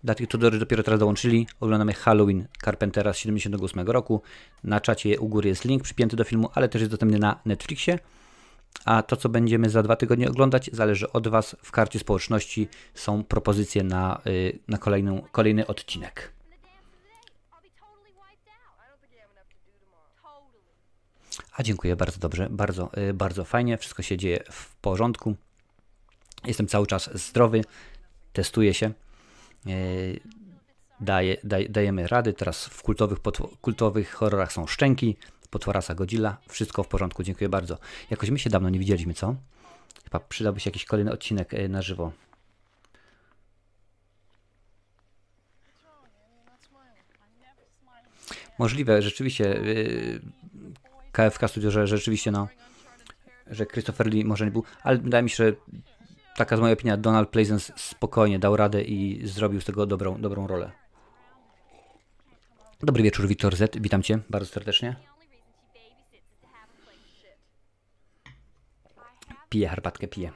[0.03, 4.21] Dla tych, którzy dopiero teraz dołączyli, oglądamy Halloween Carpentera z 78 roku.
[4.63, 7.99] Na czacie u góry jest link przypięty do filmu, ale też jest dostępny na Netflixie.
[8.85, 11.55] A to, co będziemy za dwa tygodnie oglądać, zależy od Was.
[11.63, 16.34] W karcie społeczności są propozycje na, y, na kolejną, kolejny odcinek.
[21.57, 25.35] A dziękuję bardzo dobrze, bardzo, y, bardzo fajnie, wszystko się dzieje w porządku.
[26.45, 27.61] Jestem cały czas zdrowy,
[28.33, 28.91] testuję się,
[29.67, 30.19] y,
[30.99, 32.33] daje, daj, dajemy rady.
[32.33, 33.19] Teraz w kultowych,
[33.61, 35.17] kultowych horrorach są szczęki,
[35.49, 37.77] potworasa Godzilla, wszystko w porządku, dziękuję bardzo.
[38.09, 39.35] Jakoś my się dawno nie widzieliśmy, co?
[40.03, 42.11] Chyba przydałby się jakiś kolejny odcinek y, na żywo.
[48.59, 50.21] Możliwe, rzeczywiście y,
[51.15, 52.47] KFK Studio, że rzeczywiście no,
[53.47, 55.53] że Christopher Lee może nie był, ale wydaje mi się, że
[56.35, 60.47] taka jest moja opinia, Donald Pleasence spokojnie dał radę i zrobił z tego dobrą, dobrą
[60.47, 60.71] rolę.
[62.79, 63.77] Dobry wieczór, Wiktor Z.
[63.79, 64.95] Witam Cię bardzo serdecznie.
[69.49, 70.31] Piję herbatkę, piję.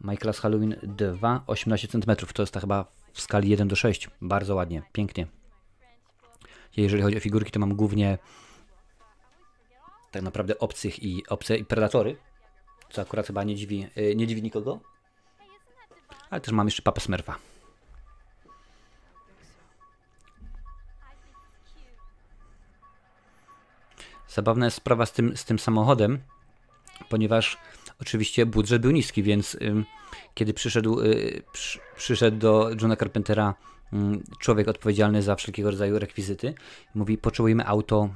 [0.00, 0.12] My.
[0.12, 2.16] Michaelas Halloween 2, 18 cm.
[2.34, 4.10] To jest ta chyba w skali 1 do 6.
[4.20, 5.26] Bardzo ładnie, pięknie.
[6.76, 8.18] Jeżeli chodzi o figurki, to mam głównie
[10.10, 12.16] tak naprawdę obcych i obce i predatory.
[12.90, 14.80] Co akurat chyba nie dziwi, y, nie dziwi nikogo.
[16.30, 17.38] Ale też mam jeszcze papę Smurfa.
[24.28, 26.18] Zabawna jest sprawa z tym, z tym samochodem,
[27.08, 27.58] ponieważ
[28.00, 29.56] oczywiście budżet był niski, więc
[30.34, 33.54] kiedy przyszedł, y, przy, przyszedł do Johna Carpentera
[34.38, 36.54] człowiek odpowiedzialny za wszelkiego rodzaju rekwizyty,
[36.94, 38.08] mówi, potrzebujemy auto,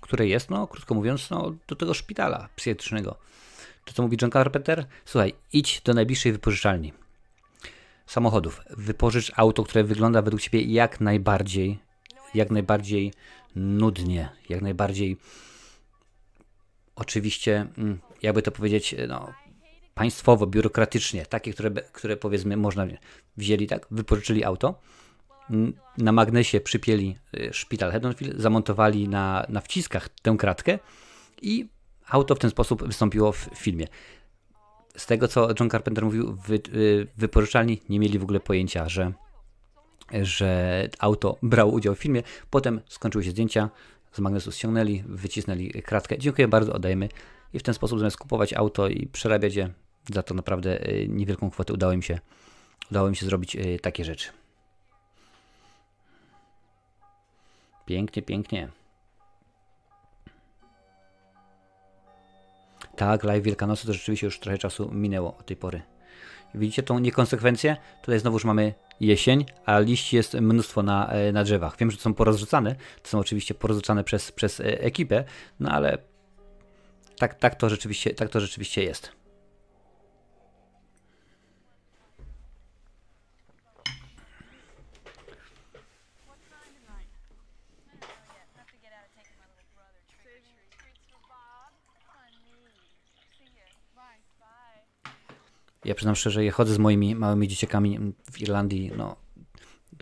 [0.00, 3.18] które jest, no krótko mówiąc, no, do tego szpitala psychiatrycznego.
[3.84, 4.86] To co mówi John Carpenter?
[5.04, 6.92] Słuchaj, idź do najbliższej wypożyczalni
[8.06, 8.60] samochodów.
[8.70, 11.78] Wypożycz auto, które wygląda według Ciebie jak najbardziej,
[12.34, 13.12] jak najbardziej
[13.56, 15.16] nudnie, jak najbardziej
[16.96, 19.32] oczywiście, mm, jakby to powiedzieć, no,
[19.98, 22.86] państwowo, biurokratycznie, takie, które, które powiedzmy można
[23.36, 24.80] wzięli, tak, wypożyczyli auto,
[25.98, 30.78] na magnesie przypięli y, szpital Haddonfield, zamontowali na, na wciskach tę kratkę
[31.42, 31.68] i
[32.08, 33.86] auto w ten sposób wystąpiło w filmie.
[34.96, 39.12] Z tego, co John Carpenter mówił, wy, y, wypożyczalni nie mieli w ogóle pojęcia, że,
[40.22, 42.22] że auto brało udział w filmie.
[42.50, 43.70] Potem skończyły się zdjęcia,
[44.12, 46.18] z magnesu ściągnęli, wycisnęli kratkę.
[46.18, 47.08] Dziękuję bardzo, oddajemy.
[47.52, 49.70] I w ten sposób zamiast kupować auto i przerabiać je,
[50.12, 52.18] za to naprawdę y, niewielką kwotę udało im się,
[52.90, 54.28] udało im się zrobić y, takie rzeczy.
[57.86, 58.68] Pięknie, pięknie.
[62.96, 65.82] Tak, live Wielkanocy to rzeczywiście już trochę czasu minęło od tej pory.
[66.54, 67.76] Widzicie tą niekonsekwencję?
[68.02, 71.76] Tutaj znowuż mamy jesień, a liści jest mnóstwo na, e, na drzewach.
[71.78, 75.24] Wiem, że są porozrzucane, to są oczywiście porozrzucane przez, przez e, ekipę,
[75.60, 75.98] no ale
[77.18, 79.17] tak, tak, to rzeczywiście, tak to rzeczywiście jest.
[95.88, 97.98] Ja przyznam szczerze, ja chodzę z moimi małymi dzieciakami
[98.32, 99.16] w Irlandii, no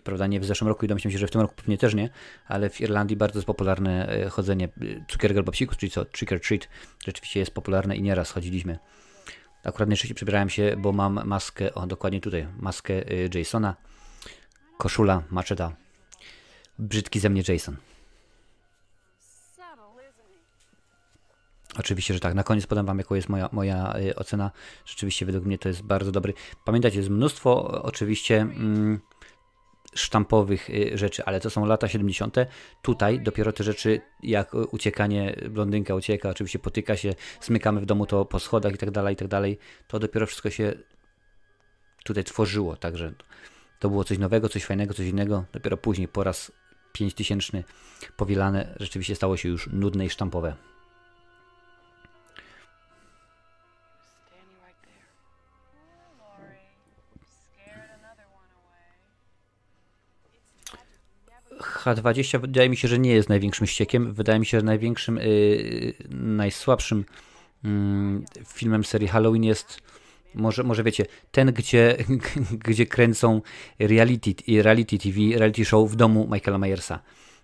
[0.03, 2.09] prawda, nie w zeszłym roku i domyślam się, że w tym roku pewnie też nie,
[2.47, 4.69] ale w Irlandii bardzo jest popularne e, chodzenie e,
[5.07, 6.67] cukierek albo czyli co, trick or treat,
[7.05, 8.79] rzeczywiście jest popularne i nieraz chodziliśmy.
[9.63, 13.75] Akurat najczęściej przebierałem się, bo mam maskę, o dokładnie tutaj, maskę e, Jasona,
[14.77, 15.75] koszula, maczeta,
[16.79, 17.75] brzydki ze mnie Jason.
[21.79, 22.33] Oczywiście, że tak.
[22.33, 24.51] Na koniec podam Wam, jaką jest moja, moja y, ocena.
[24.85, 26.33] Rzeczywiście, według mnie to jest bardzo dobry.
[26.65, 28.99] Pamiętajcie, jest mnóstwo o, oczywiście mm,
[29.95, 32.35] sztampowych y, rzeczy, ale to są lata 70.
[32.81, 38.25] Tutaj dopiero te rzeczy, jak uciekanie, blondynka ucieka, oczywiście potyka się, smykamy w domu to
[38.25, 39.57] po schodach i tak dalej, i tak dalej.
[39.87, 40.73] To dopiero wszystko się
[42.03, 43.13] tutaj tworzyło, także
[43.79, 45.45] to było coś nowego, coś fajnego, coś innego.
[45.53, 46.51] Dopiero później, po raz
[46.93, 47.63] 5000
[48.17, 50.55] powielane, rzeczywiście stało się już nudne i sztampowe.
[61.95, 64.13] H20 wydaje mi się, że nie jest największym ściekiem.
[64.13, 67.05] Wydaje mi się, że największym, yy, najsłabszym
[67.63, 69.81] mm, filmem serii Halloween jest
[70.33, 71.97] może, może wiecie, ten, gdzie,
[72.67, 73.41] gdzie kręcą
[73.79, 76.99] reality, reality TV, reality show w domu Michaela Myersa.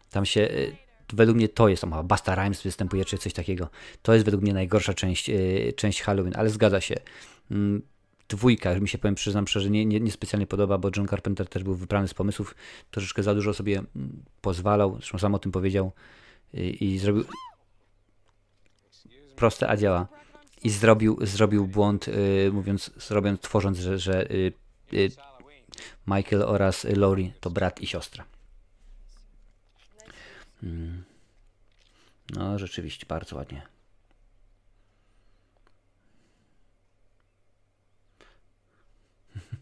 [0.09, 0.75] Tam się, yy,
[1.13, 3.69] według mnie to jest, tam Basta Rhymes występuje, czy coś takiego.
[4.01, 6.95] To jest według mnie najgorsza część, yy, część Halloween, ale zgadza się.
[8.29, 11.63] Dwójka, mi się powiem, przyznam szczerze, nie, nie, nie specjalnie podoba, bo John Carpenter też
[11.63, 12.55] był wybrany z pomysłów,
[12.91, 15.91] troszeczkę za dużo sobie mm, pozwalał, zresztą sam o tym powiedział
[16.53, 17.25] i, i zrobił
[19.35, 20.07] proste, a działa.
[20.63, 22.91] I zrobił, zrobił błąd, y, mówiąc,
[23.41, 24.53] tworząc, że, że y,
[24.93, 25.11] y,
[26.07, 28.25] Michael oraz Laurie to brat i siostra.
[30.63, 31.03] Mm.
[32.35, 33.72] No, rzeczywiście, bardzo ładnie.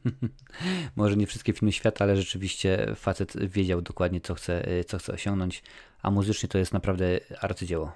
[0.95, 5.13] Może nie wszystkie filmy świata, ale rzeczywiście facet wiedział dokładnie, co chce, y, co chce
[5.13, 5.63] osiągnąć,
[6.01, 7.91] a muzycznie to jest naprawdę arcydzieło.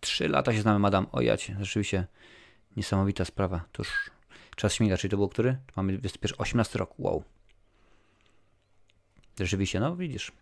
[0.00, 1.06] Trzy lata się znamy, madam.
[1.12, 2.06] Ojać, rzeczywiście
[2.76, 3.64] niesamowita sprawa.
[3.72, 4.10] Tuż
[4.56, 5.58] czas śmiga, czyli to było który?
[5.76, 6.94] Mamy 21, 18 rok.
[6.98, 7.24] Wow.
[9.40, 10.32] Rzeczywiście, no widzisz.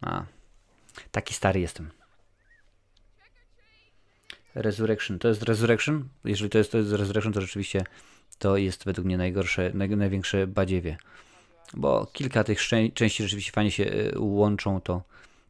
[0.00, 0.24] A,
[1.10, 1.99] taki stary jestem.
[4.54, 5.18] Resurrection.
[5.18, 6.08] To jest Resurrection?
[6.24, 7.84] Jeżeli to jest, to jest Resurrection, to rzeczywiście
[8.38, 10.96] to jest według mnie najgorsze, naj, największe badziewie.
[11.74, 12.60] Bo kilka tych
[12.94, 15.02] części rzeczywiście fajnie się y, łączą, to,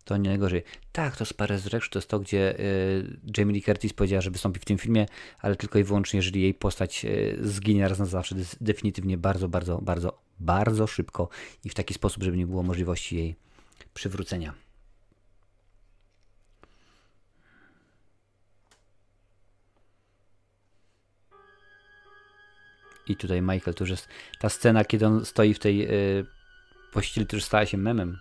[0.04, 0.62] to nie najgorzej.
[0.92, 4.60] Tak, to Spa Resurrection to jest to, gdzie y, Jamie Lee Curtis powiedziała, że wystąpi
[4.60, 5.06] w tym filmie,
[5.38, 8.34] ale tylko i wyłącznie, jeżeli jej postać y, zginie raz na zawsze.
[8.34, 11.28] To jest definitywnie bardzo, bardzo, bardzo, bardzo szybko
[11.64, 13.36] i w taki sposób, żeby nie było możliwości jej
[13.94, 14.54] przywrócenia.
[23.10, 26.26] I tutaj Michael, to już jest ta scena, kiedy on stoi w tej y,
[26.92, 28.18] pościeli, to już stała się memem.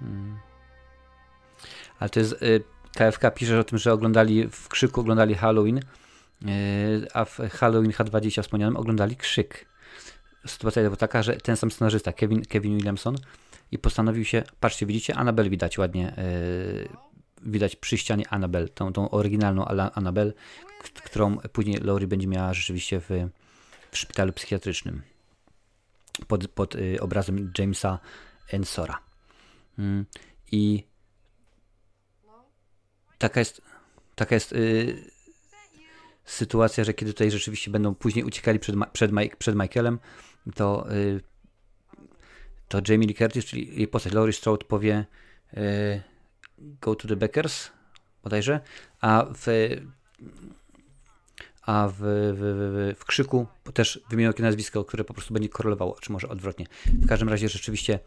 [0.00, 0.38] Hmm.
[1.98, 5.82] Ale to jest, y, KFK pisze o tym, że oglądali, w Krzyku oglądali Halloween, y,
[7.14, 9.66] a w Halloween H20 wspomnianym oglądali Krzyk.
[10.46, 13.16] Sytuacja była taka, że ten sam scenarzysta, Kevin, Kevin Williamson,
[13.72, 17.11] i postanowił się, patrzcie, widzicie, Annabelle widać ładnie, y,
[17.42, 19.64] widać przy ścianie Annabelle, tą, tą oryginalną
[20.82, 23.08] k- którą później Laurie będzie miała rzeczywiście w,
[23.90, 25.02] w szpitalu psychiatrycznym
[26.28, 27.98] pod, pod y, obrazem Jamesa
[28.52, 28.98] Ensora.
[29.78, 30.06] Mm,
[30.52, 30.84] I
[33.18, 33.62] taka jest,
[34.14, 35.04] taka jest y,
[36.24, 39.98] sytuacja, że kiedy tutaj rzeczywiście będą później uciekali przed, przed, Mike, przed Michaelem,
[40.54, 41.20] to, y,
[42.68, 45.06] to Jamie Lee Curtis, czyli jej postać Laurie Strode powie
[46.80, 47.70] Go to the Beckers
[48.22, 48.60] bodajże,
[49.00, 49.46] a w
[51.62, 55.96] a w, w, w, w krzyku też wymienił takie nazwisko, które po prostu będzie korelowało,
[56.00, 56.66] czy może odwrotnie.
[56.86, 57.98] W każdym razie rzeczywiście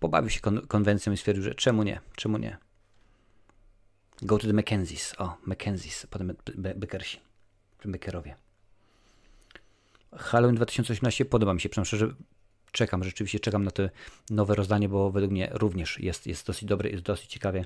[0.00, 2.58] pobawił się kon konwencją i stwierdził, że czemu nie, czemu nie.
[4.22, 5.14] Go to the Mackenzies.
[5.18, 7.20] O, Mackenzies, potem Be Be Beckersi,
[7.84, 8.36] Beckerowie.
[10.12, 12.14] Halloween 2018 podoba mi się, przynajmniej szczerze
[12.72, 13.82] czekam, rzeczywiście czekam na to
[14.30, 17.64] nowe rozdanie, bo według mnie również jest, jest dosyć dobre, jest dosyć ciekawie.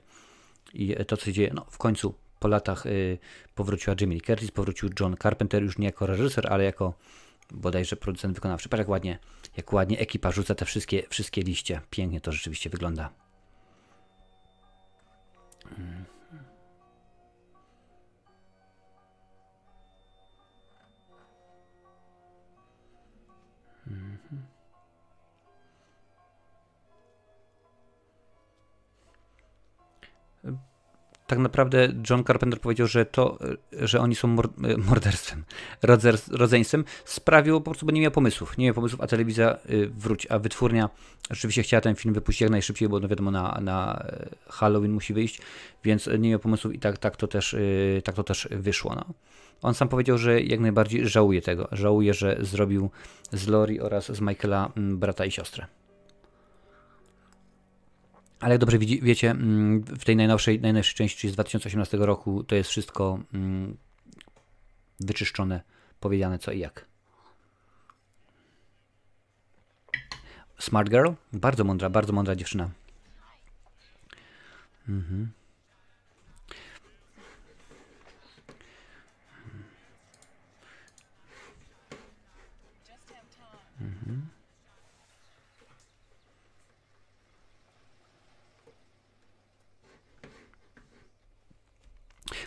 [0.74, 3.18] I to, co się dzieje, no w końcu po latach y,
[3.54, 6.94] powróciła Jamie Lee Curtis, powrócił John Carpenter już nie jako reżyser, ale jako
[7.50, 8.68] bodajże producent wykonawczy.
[8.68, 9.18] Patrz jak ładnie,
[9.56, 11.80] jak ładnie ekipa rzuca te wszystkie, wszystkie liście.
[11.90, 13.10] Pięknie to rzeczywiście wygląda.
[15.64, 16.13] Mhm.
[31.34, 33.38] Tak naprawdę John Carpenter powiedział, że to,
[33.72, 34.48] że oni są mor
[34.88, 35.44] morderstwem,
[35.82, 38.58] rodzer- rodzeństwem, sprawiło po prostu, bo nie miał pomysłów.
[38.58, 40.90] Nie miał pomysłów, a telewizja y, wróć, a wytwórnia
[41.30, 44.04] rzeczywiście chciała ten film wypuścić jak najszybciej, bo no wiadomo, na, na
[44.48, 45.40] Halloween musi wyjść,
[45.84, 48.94] więc nie miał pomysłów i tak, tak, to, też, y, tak to też wyszło.
[48.94, 49.04] No.
[49.62, 51.68] On sam powiedział, że jak najbardziej żałuje tego.
[51.72, 52.90] Żałuje, że zrobił
[53.32, 55.66] z Lori oraz z Michaela m, brata i siostrę.
[58.44, 62.70] Ale jak dobrze wiecie, mm, w tej najnowszej, najnowszej części, z 2018 roku, to jest
[62.70, 63.76] wszystko mm,
[65.00, 65.60] wyczyszczone,
[66.00, 66.86] powiedziane co i jak.
[70.58, 71.08] Smart Girl?
[71.32, 72.70] Bardzo mądra, bardzo mądra dziewczyna.
[74.88, 75.30] Mhm.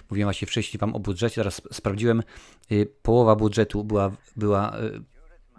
[0.10, 2.24] Mówiłem właśnie wcześniej Wam o budżecie, teraz sprawdziłem.
[2.72, 5.02] y, Połowa budżetu była, była y,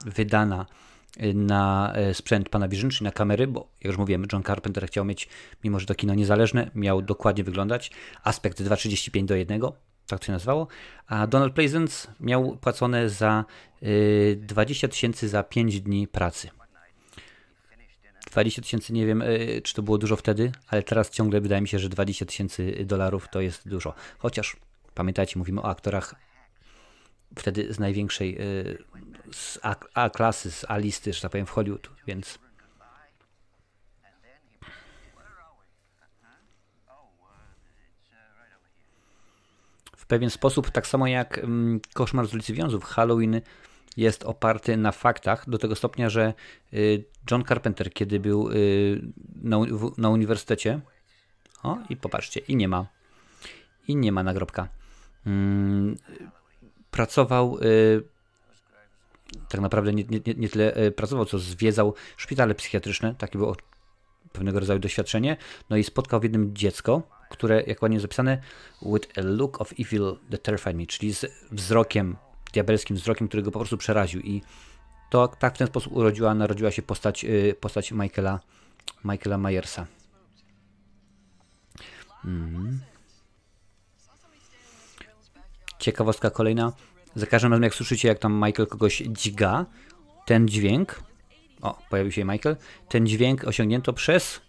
[0.06, 0.66] wydana
[1.22, 5.28] y, na sprzęt Panavision, czyli na kamery, bo jak już mówiłem, John Carpenter chciał mieć,
[5.64, 7.90] mimo że to kino niezależne, miał dokładnie wyglądać.
[8.24, 9.60] Aspekt 2,35 do 1,
[10.06, 10.66] tak to się nazywało.
[11.06, 13.44] A Donald Pleasance miał płacone za
[13.82, 16.50] y, 20 tysięcy za 5 dni pracy.
[18.30, 21.68] 20 tysięcy, nie wiem, y, czy to było dużo wtedy, ale teraz ciągle wydaje mi
[21.68, 23.94] się, że 20 tysięcy dolarów to jest dużo.
[24.18, 24.56] Chociaż
[24.94, 26.14] pamiętajcie, mówimy o aktorach
[27.36, 28.78] wtedy z największej, y,
[29.32, 32.38] z A, A klasy, z A listy, że tak powiem, w Hollywood, więc
[39.96, 43.40] w pewien sposób, tak samo jak mm, Koszmar z ulicy Wiązów, Halloween
[43.98, 46.34] jest oparty na faktach do tego stopnia, że
[46.72, 49.02] y, John Carpenter, kiedy był y,
[49.42, 49.58] na,
[49.98, 50.80] na uniwersytecie,
[51.62, 52.86] o i popatrzcie, i nie ma,
[53.88, 54.68] i nie ma nagrobka,
[55.26, 55.96] Mm,
[56.90, 58.02] pracował y,
[59.48, 63.14] tak naprawdę nie, nie, nie- tyle pracował, co zwiedzał szpitale psychiatryczne.
[63.14, 63.56] Takie było
[64.32, 65.36] pewnego rodzaju doświadczenie.
[65.70, 68.38] No i spotkał w jednym dziecko, które, jak ładnie zapisane,
[68.82, 72.16] with a look of evil that terrified me, czyli z wzrokiem,
[72.58, 74.20] diabelskim wzrokiem, który go po prostu przeraził.
[74.20, 74.42] I
[75.10, 78.40] to tak w ten sposób urodziła, narodziła się postać, y, postać Michaela,
[79.04, 79.86] Michaela Myersa.
[82.24, 82.80] Mhm.
[85.78, 86.72] Ciekawostka kolejna.
[87.14, 89.66] Za każdym razem jak słyszycie, jak tam Michael kogoś dźga,
[90.26, 91.02] ten dźwięk,
[91.62, 92.56] o, pojawił się Michael,
[92.88, 94.40] ten dźwięk osiągnięto przez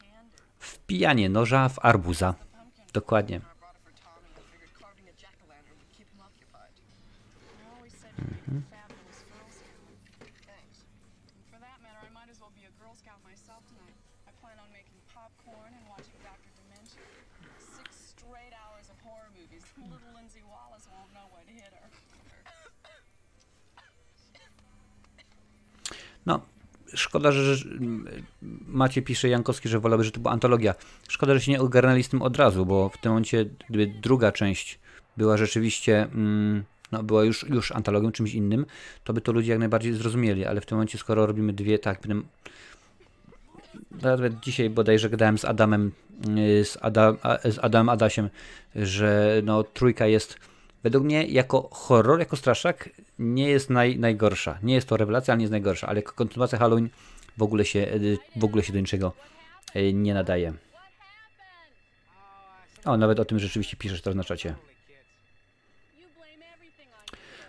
[0.59, 2.35] wpijanie noża w arbuza.
[2.93, 3.41] Dokładnie.
[8.19, 8.63] Her.
[26.25, 26.41] No,
[26.93, 27.55] szkoda, że
[28.67, 30.75] Macie pisze Jankowski, że wolałby, że to była antologia.
[31.07, 34.31] Szkoda, że się nie ogarnęli z tym od razu, bo w tym momencie, gdyby druga
[34.31, 34.79] część
[35.17, 38.65] była rzeczywiście, mm, no była już, już antologią, czymś innym,
[39.03, 41.99] to by to ludzie jak najbardziej zrozumieli, ale w tym momencie, skoro robimy dwie, tak,
[41.99, 42.25] potem
[44.01, 45.91] nawet dzisiaj bodajże gadałem z Adamem,
[46.35, 48.29] yy, z, Adam, z Adamem Adasiem,
[48.75, 50.37] że no trójka jest
[50.83, 54.59] według mnie jako horror, jako straszak nie jest naj, najgorsza.
[54.63, 56.89] Nie jest to rewelacja, ale nie jest najgorsza, ale jako kontynuacja Halloween
[57.37, 59.13] w ogóle się, yy, w ogóle się do niczego
[59.75, 60.53] yy, nie nadaje.
[62.85, 64.55] O, nawet o tym rzeczywiście piszesz teraz na czacie.
[65.99, 67.19] You blame everything on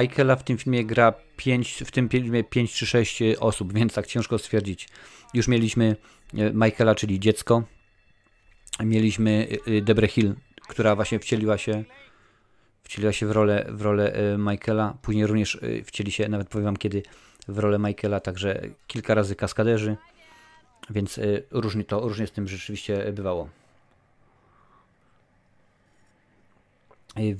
[0.00, 4.06] Michaela w tym filmie gra 5, w tym filmie 5 czy 6 osób, więc tak
[4.06, 4.88] ciężko stwierdzić.
[5.34, 5.96] Już mieliśmy
[6.34, 7.62] y, Michaela, czyli dziecko.
[8.80, 10.34] Mieliśmy y, y, Debrę Hill,
[10.68, 11.84] która właśnie wcieliła się
[12.92, 14.96] wcieliła się w rolę, w rolę y, Michaela.
[15.02, 17.02] Później również y, wcieli się, nawet powiem wam kiedy,
[17.48, 19.96] w rolę Michaela, także kilka razy kaskaderzy.
[20.90, 23.48] Więc y, różnie to, różnie z tym rzeczywiście bywało.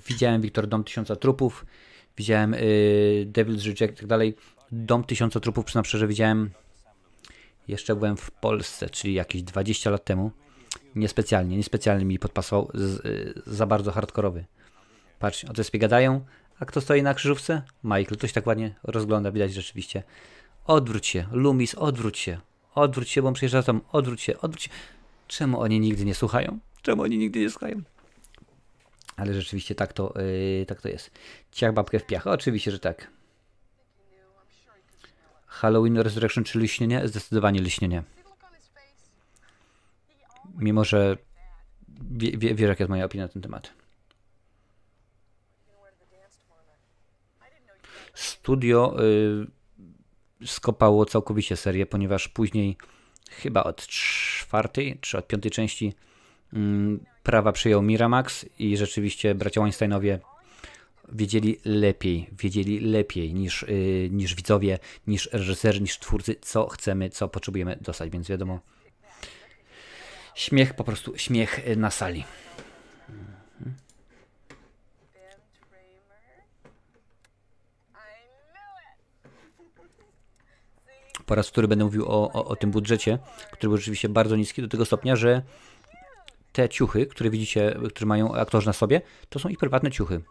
[0.09, 1.67] Widziałem Wiktor Dom Tysiąca Trupów,
[2.17, 2.59] widziałem y,
[3.33, 4.37] Devil's Reject i tak dalej.
[4.73, 6.51] Dom Tysiąca Trupów, przyznam szczerze, widziałem
[7.69, 10.31] jeszcze byłem w Polsce, czyli jakieś 20 lat temu.
[10.95, 14.45] Niespecjalnie, niespecjalnie mi podpasował, z, y, za bardzo hardkorowy.
[15.19, 16.25] Patrz, o tej gadają,
[16.59, 17.63] a kto stoi na krzyżówce?
[17.85, 20.03] Michael, ktoś tak ładnie rozgląda, widać rzeczywiście.
[20.65, 22.39] Odwróć się, Lumis, odwróć się.
[22.75, 24.71] Odwróć się, bo on przyjeżdża tam, odwróć się, odwróć się.
[25.29, 26.59] Czemu oni nigdy nie słuchają?
[26.83, 27.83] Czemu oni nigdy nie słuchają?
[29.17, 31.11] Ale rzeczywiście tak to, yy, tak to jest.
[31.53, 32.27] Ciach babkę w piach.
[32.27, 33.11] Oczywiście, że tak.
[35.47, 37.09] Halloween Resurrection czy liśnienie?
[37.09, 38.03] Zdecydowanie liśnienie.
[40.59, 41.17] Mimo, że
[42.11, 43.73] wie, wie, wiesz, jaka jest moja opinia na ten temat.
[48.15, 52.77] Studio y, skopało całkowicie serię, ponieważ później
[53.31, 55.95] chyba od czwartej czy od piątej części
[56.53, 60.19] mm, prawa przyjął Miramax i rzeczywiście bracia Weinsteinowie
[61.13, 67.29] wiedzieli lepiej, wiedzieli lepiej niż, y, niż widzowie, niż reżyserzy, niż twórcy, co chcemy, co
[67.29, 68.61] potrzebujemy dostać, więc wiadomo,
[70.35, 72.25] śmiech, po prostu śmiech na sali.
[81.27, 83.19] Po raz wtóry będę mówił o, o, o tym budżecie,
[83.53, 85.43] który był rzeczywiście bardzo niski, do tego stopnia, że
[86.53, 90.23] te ciuchy, które widzicie, które mają aktorzy na sobie, to są ich prywatne ciuchy.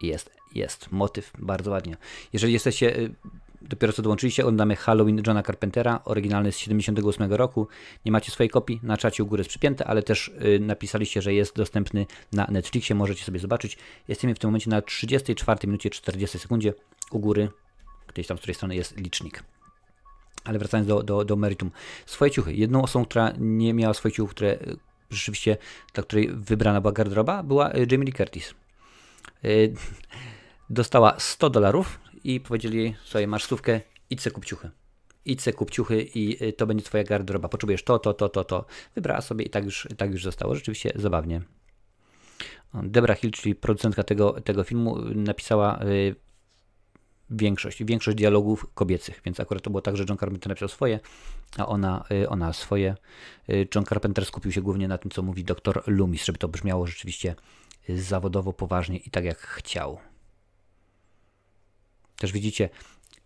[0.00, 1.96] Jest, jest, motyw, bardzo ładnie.
[2.32, 3.14] Jeżeli jesteście, y,
[3.62, 7.68] dopiero co dołączyliście, oglądamy Halloween Johna Carpentera, oryginalny z 78 roku.
[8.04, 11.34] Nie macie swojej kopii, na czacie u góry jest przypięte, ale też y, napisaliście, że
[11.34, 13.78] jest dostępny na Netflixie, możecie sobie zobaczyć.
[14.08, 16.74] Jesteśmy w tym momencie na 34 minucie 40 sekundzie.
[17.10, 17.48] U góry,
[18.14, 19.44] gdzieś tam z której strony jest licznik.
[20.44, 21.70] Ale wracając do, do, do meritum.
[22.06, 22.54] Swoje ciuchy.
[22.54, 24.76] Jedną osobą, która nie miała swoich ciuchów, które y,
[25.14, 25.56] rzeczywiście,
[25.92, 28.54] dla której wybrana była garderoba, była y, Jamie Lee Curtis.
[29.44, 29.74] Y,
[30.70, 34.70] Dostała 100 dolarów i powiedzieli jej, słuchaj, masz stówkę, idź se kup ciuchy.
[35.24, 35.42] Idź
[36.14, 37.48] i y, to będzie twoja garderoba.
[37.48, 38.64] Potrzebujesz to, to, to, to, to.
[38.94, 40.54] Wybrała sobie i tak już, tak już zostało.
[40.54, 41.42] Rzeczywiście zabawnie.
[42.74, 45.80] Debra Hill, czyli producentka tego, tego filmu, napisała
[47.30, 51.00] większość, większość dialogów kobiecych, więc akurat to było tak, że John Carpenter napisał swoje,
[51.56, 52.96] a ona, y, ona swoje.
[53.48, 56.86] Y, John Carpenter skupił się głównie na tym, co mówi dr Loomis, żeby to brzmiało
[56.86, 57.34] rzeczywiście
[57.90, 59.98] y, zawodowo, poważnie i tak jak chciał.
[62.18, 62.68] Też widzicie,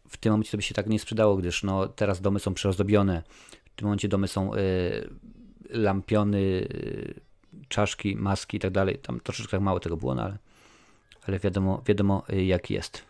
[0.09, 3.23] w tym momencie to by się tak nie sprzedało, gdyż no, teraz domy są przeozdobione,
[3.65, 4.59] w tym momencie domy są y,
[5.71, 7.21] lampiony, y,
[7.69, 8.99] czaszki, maski i tak dalej.
[8.99, 10.39] Tam troszeczkę tak mało tego było, no ale,
[11.27, 13.08] ale wiadomo, wiadomo jak jest.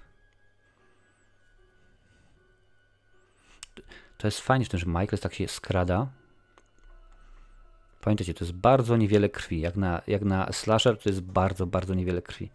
[4.19, 6.07] To jest fajnie że Michael tak się skrada.
[8.01, 9.61] Pamiętajcie, to jest bardzo niewiele krwi.
[9.61, 12.51] Jak na, jak na slasher to jest bardzo, bardzo niewiele krwi.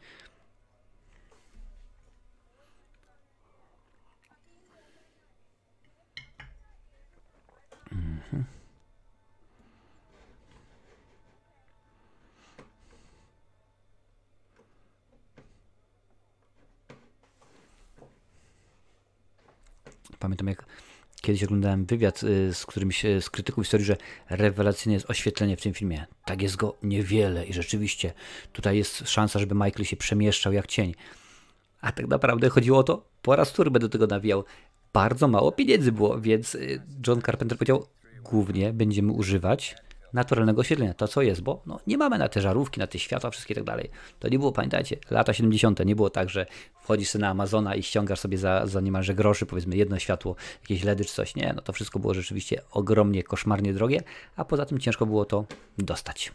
[20.20, 20.66] Pamiętam jak
[21.24, 23.98] kiedyś oglądałem wywiad y, z którymś y, z krytyków historii, że
[24.30, 26.06] rewelacyjne jest oświetlenie w tym filmie.
[26.26, 28.14] Tak jest go niewiele i rzeczywiście
[28.54, 30.94] tutaj jest szansa, żeby Michael się przemieszczał jak cień.
[31.82, 34.44] A tak naprawdę chodziło o to, po raz wtóry będę tego nawijał,
[34.94, 37.88] bardzo mało pieniędzy było, więc y, John Carpenter powiedział,
[38.24, 39.76] głównie będziemy używać
[40.14, 43.30] naturalnego oświetlenia, to co jest, bo no, nie mamy na te żarówki, na te światła,
[43.30, 43.90] wszystkie i tak dalej.
[44.20, 45.86] To nie było, pamiętajcie, lata 70.
[45.86, 46.46] nie było tak, że
[46.82, 50.84] wchodzisz sobie na Amazona i ściągasz sobie za, za niemalże groszy, powiedzmy jedno światło, jakieś
[50.84, 51.36] LEDy czy coś.
[51.36, 54.02] Nie, no to wszystko było rzeczywiście ogromnie, koszmarnie drogie,
[54.36, 55.46] a poza tym ciężko było to
[55.78, 56.32] dostać.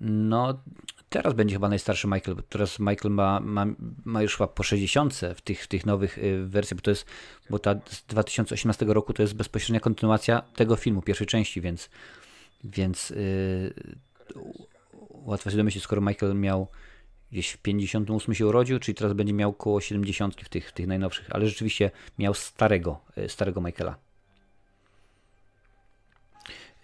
[0.00, 0.58] No,
[1.08, 3.66] teraz będzie chyba najstarszy Michael, bo teraz Michael ma, ma,
[4.04, 7.06] ma już chyba po 60 w tych, w tych nowych y, wersjach, bo to jest,
[7.50, 11.90] bo ta z 2018 roku to jest bezpośrednia kontynuacja tego filmu, pierwszej części, więc,
[12.64, 13.74] więc yy,
[15.10, 16.68] łatwo się domyślić, skoro Michael miał
[17.32, 20.86] gdzieś w 58 się urodził, czyli teraz będzie miał około 70 w tych, w tych
[20.86, 23.96] najnowszych, ale rzeczywiście miał starego, y, starego Michaela.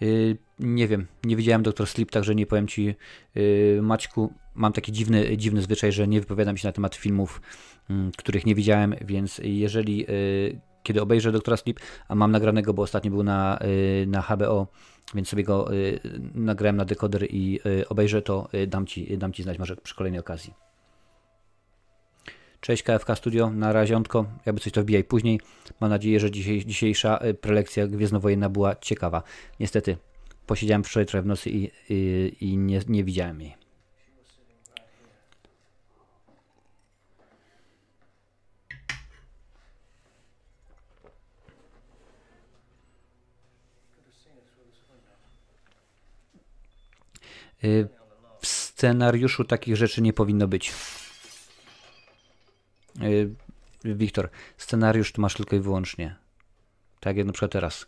[0.01, 1.87] Yy, nie wiem, nie widziałem Dr.
[1.87, 2.95] Sleep, także nie powiem Ci,
[3.35, 7.41] yy, Maćku, mam taki dziwny, dziwny zwyczaj, że nie wypowiadam się na temat filmów,
[7.91, 11.59] mm, których nie widziałem, więc jeżeli yy, kiedy obejrzę Dr.
[11.59, 13.59] Sleep, a mam nagranego, bo ostatnio był na,
[14.01, 14.67] yy, na HBO,
[15.15, 16.01] więc sobie go yy,
[16.35, 19.95] nagrałem na dekoder i yy, obejrzę, to yy, dam, ci, dam Ci znać może przy
[19.95, 20.55] kolejnej okazji.
[22.65, 25.41] Cześć KFK Studio, na raziątko, jakby coś to wbijaj później.
[25.81, 29.23] Mam nadzieję, że dzisiejsza y, prelekcja gwiezdnowojenna była ciekawa.
[29.61, 29.97] Niestety,
[30.47, 33.57] posiedziałem wczoraj w nocy i, i, i nie, nie widziałem jej.
[47.65, 47.89] Y,
[48.41, 50.73] W scenariuszu takich rzeczy nie powinno być.
[53.03, 53.35] Y,
[53.85, 56.17] Wiktor, scenariusz tu masz tylko i wyłącznie.
[57.01, 57.87] Tak jak na przykład teraz.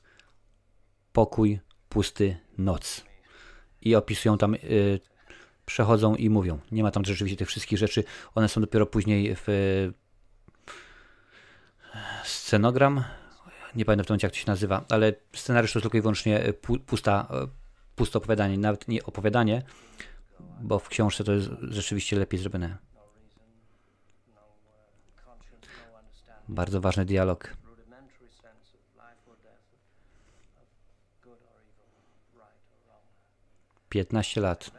[1.12, 1.60] Pokój,
[1.96, 3.04] pusty, noc.
[3.82, 5.00] I opisują tam, y,
[5.66, 6.58] przechodzą i mówią.
[6.72, 8.04] Nie ma tam rzeczywiście tych wszystkich rzeczy.
[8.34, 9.92] One są dopiero później w y,
[12.24, 13.04] scenogram.
[13.74, 16.46] Nie pamiętam w tym momencie, jak to się nazywa, ale scenariusz to tylko i wyłącznie
[16.46, 17.48] y, pu, pusta, y,
[17.94, 19.62] puste opowiadanie, nawet nie opowiadanie,
[20.60, 22.76] bo w książce to jest rzeczywiście lepiej zrobione.
[26.48, 27.56] Bardzo ważny dialog.
[33.96, 34.70] 15 lat.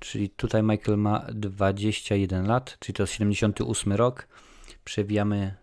[0.00, 4.28] Czyli tutaj Michael ma 21 lat, czyli to jest 78 rok.
[4.84, 5.56] Przewijamy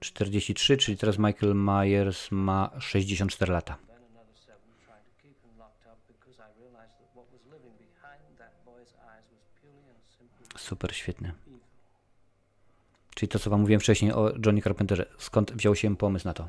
[0.00, 3.76] 43, czyli teraz Michael Myers ma 64 lata.
[10.56, 11.47] Super, świetnie.
[13.18, 15.06] Czyli to, co wam mówiłem wcześniej o Johnny Carpenterze.
[15.18, 16.48] Skąd wziął się pomysł na to?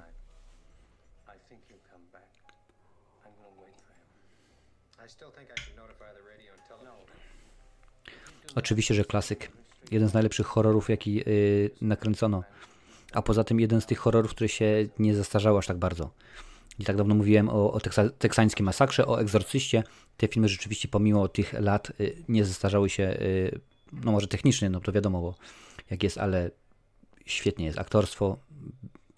[8.55, 9.51] Oczywiście, że klasyk.
[9.91, 12.43] Jeden z najlepszych horrorów, jaki yy, nakręcono.
[13.13, 16.11] A poza tym jeden z tych horrorów, które się nie zastarzały aż tak bardzo.
[16.80, 19.84] Nie tak dawno mówiłem o, o teksa, teksańskiej masakrze, o egzorcyście.
[20.17, 23.59] Te filmy rzeczywiście pomimo tych lat y, nie zastarzały się, y,
[23.93, 25.36] no może technicznie, no to wiadomo, bo
[25.91, 26.51] jak jest, ale
[27.25, 27.79] świetnie jest.
[27.79, 28.37] Aktorstwo,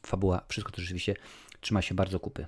[0.05, 1.15] fabuła, wszystko to rzeczywiście
[1.61, 2.45] trzyma się bardzo kupy.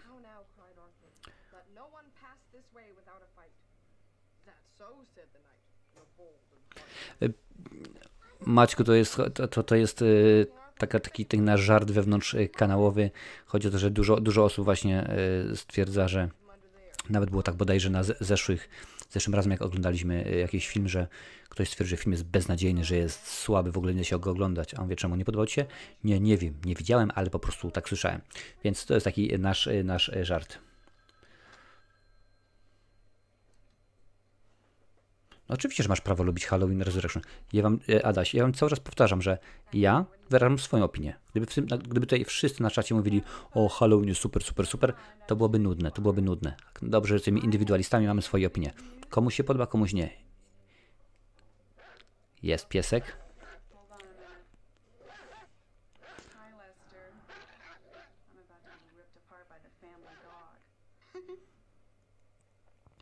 [7.21, 8.03] Let no funny
[8.45, 9.17] Maćku, to jest,
[9.51, 10.47] to, to, jest y,
[10.77, 13.11] taka, taki ten nasz żart wewnątrz y, kanałowy.
[13.45, 15.15] Chodzi o to, że dużo, dużo osób właśnie
[15.55, 16.29] stwierdza, że
[17.09, 18.69] nawet było tak bodajże na ze- zeszłych,
[19.13, 21.07] zeszłym razem, jak oglądaliśmy y, jakiś film, że
[21.49, 24.31] ktoś stwierdził, że film jest beznadziejny, że jest słaby, w ogóle nie da się go
[24.31, 24.73] oglądać.
[24.73, 25.65] A on wie, czemu nie podobał się?
[26.03, 28.21] Nie, nie wiem, nie widziałem, ale po prostu tak słyszałem.
[28.63, 30.57] Więc to jest taki nasz, y, nasz y, żart.
[35.49, 37.23] No oczywiście, że masz prawo lubić Halloween Resurrection.
[37.53, 39.37] Ja wam, e, Adaś, ja wam cały czas powtarzam, że
[39.73, 41.15] ja wyrażam swoją opinię.
[41.31, 43.21] Gdyby, tym, gdyby tutaj wszyscy na czacie mówili
[43.53, 44.93] o Halloween jest super, super, super,
[45.27, 46.55] to byłoby nudne, to byłoby nudne.
[46.81, 48.73] Dobrze, że tymi indywidualistami mamy swoje opinie.
[49.09, 50.09] Komuś się podoba, komuś nie.
[52.43, 53.17] Jest piesek.
[53.73, 54.43] Hold on a minute.
[56.33, 57.11] Hi, Lester.
[58.29, 60.55] I'm about to be ripped apart by the family dog.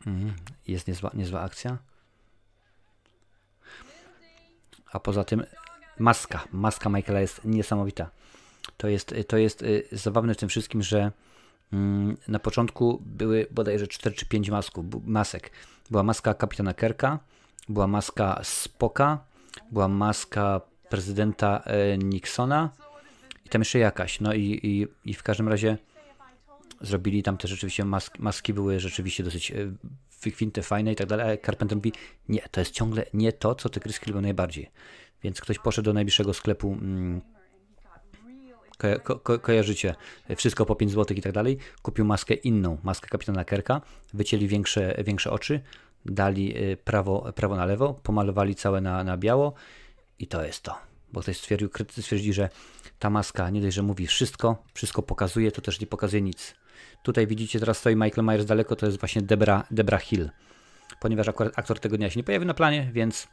[0.07, 0.33] Mhm.
[0.67, 1.77] Jest niezła, niezła akcja.
[4.91, 5.43] A poza tym
[5.99, 8.09] maska, maska Michaela jest niesamowita.
[8.77, 11.11] To jest, to jest y, zabawne w tym wszystkim, że
[11.73, 15.51] mm, na początku były bodajże 4 czy 5 masków, masek.
[15.91, 17.19] Była maska kapitana Kerka,
[17.69, 19.19] była maska Spoka,
[19.71, 22.69] była maska prezydenta e, Nixona
[23.45, 24.19] i tam jeszcze jakaś.
[24.19, 25.77] No i, i, i w każdym razie
[26.81, 29.55] zrobili tam też rzeczywiście maski, maski były rzeczywiście dosyć e,
[30.23, 31.93] wykwinte, fajne i tak dalej, ale Carpenter mówi,
[32.29, 34.71] nie, to jest ciągle nie to, co te kryski lubią najbardziej.
[35.23, 37.21] Więc ktoś poszedł do najbliższego sklepu, mm,
[38.77, 39.95] ko, ko, ko, kojarzycie,
[40.29, 43.81] e, wszystko po 5 zł i tak dalej, kupił maskę inną, maskę kapitana Kerka,
[44.13, 45.61] wycięli większe, większe oczy,
[46.05, 49.53] dali e, prawo, prawo na lewo, pomalowali całe na, na biało
[50.19, 50.77] i to jest to.
[51.13, 52.49] Bo ktoś stwierdził, krytycy stwierdzili, że
[52.99, 56.55] ta maska nie dość, że mówi wszystko, wszystko pokazuje, to też nie pokazuje nic.
[57.03, 60.29] Tutaj widzicie, teraz stoi Michael Myers daleko, to jest właśnie Debra, Debra Hill.
[60.99, 63.27] Ponieważ akurat aktor tego dnia się nie pojawił na planie, więc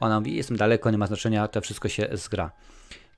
[0.00, 2.50] ona mówi, jestem daleko, nie ma znaczenia, to wszystko się zgra.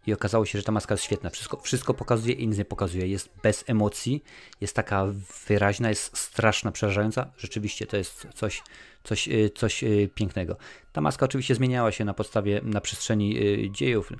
[0.06, 1.30] I okazało się, że ta maska jest świetna.
[1.30, 3.06] Wszystko, wszystko pokazuje i nic nie pokazuje.
[3.06, 4.24] Jest bez emocji,
[4.60, 5.06] jest taka
[5.48, 7.30] wyraźna, jest straszna, przerażająca.
[7.38, 8.62] Rzeczywiście to jest coś,
[9.04, 10.56] coś, y, coś y, pięknego.
[10.92, 14.12] Ta maska oczywiście zmieniała się na podstawie, na przestrzeni y, dziejów.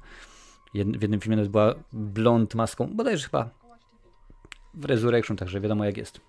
[0.74, 3.62] W jednym filmie była blond maską, bodajże chyba
[4.75, 6.20] w Resurrection, także wiadomo jak jest.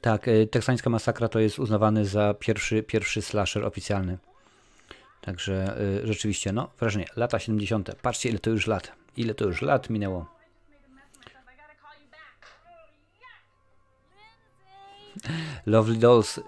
[0.00, 4.18] Tak, y, teksańska masakra to jest uznawany za pierwszy, pierwszy slasher oficjalny.
[5.20, 7.94] Także y, rzeczywiście, no, wrażenie, lata 70.
[8.02, 8.92] Patrzcie, ile to już lat.
[9.16, 10.26] Ile to już lat minęło.
[15.66, 16.40] Lovely Dolls,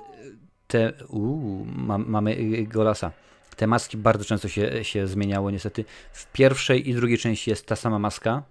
[0.66, 3.12] te, uu, mam, mamy y, Golasa.
[3.58, 5.84] Te maski bardzo często się, się zmieniało, niestety.
[6.12, 8.42] W pierwszej i drugiej części jest ta sama maska.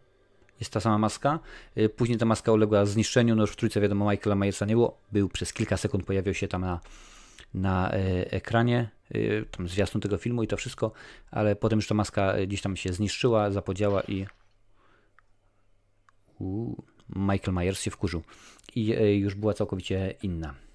[0.60, 1.39] Jest ta sama maska.
[1.78, 3.36] Y, Później ta maska uległa zniszczeniu.
[3.36, 4.97] No już w trójce wiadomo, Michaela Myersa nie było.
[5.12, 6.80] Był przez kilka sekund, pojawiał się tam na,
[7.53, 8.89] na e, ekranie.
[9.16, 10.91] y, Tam zwiastun tego filmu i to wszystko.
[11.32, 14.26] Ale potem już ta maska y, gdzieś tam się zniszczyła, zapodziała i
[16.39, 16.84] Uuu,
[17.16, 18.24] Michael Myers się wkurzył.
[18.76, 18.88] I
[19.20, 20.66] już była całkowicie inna.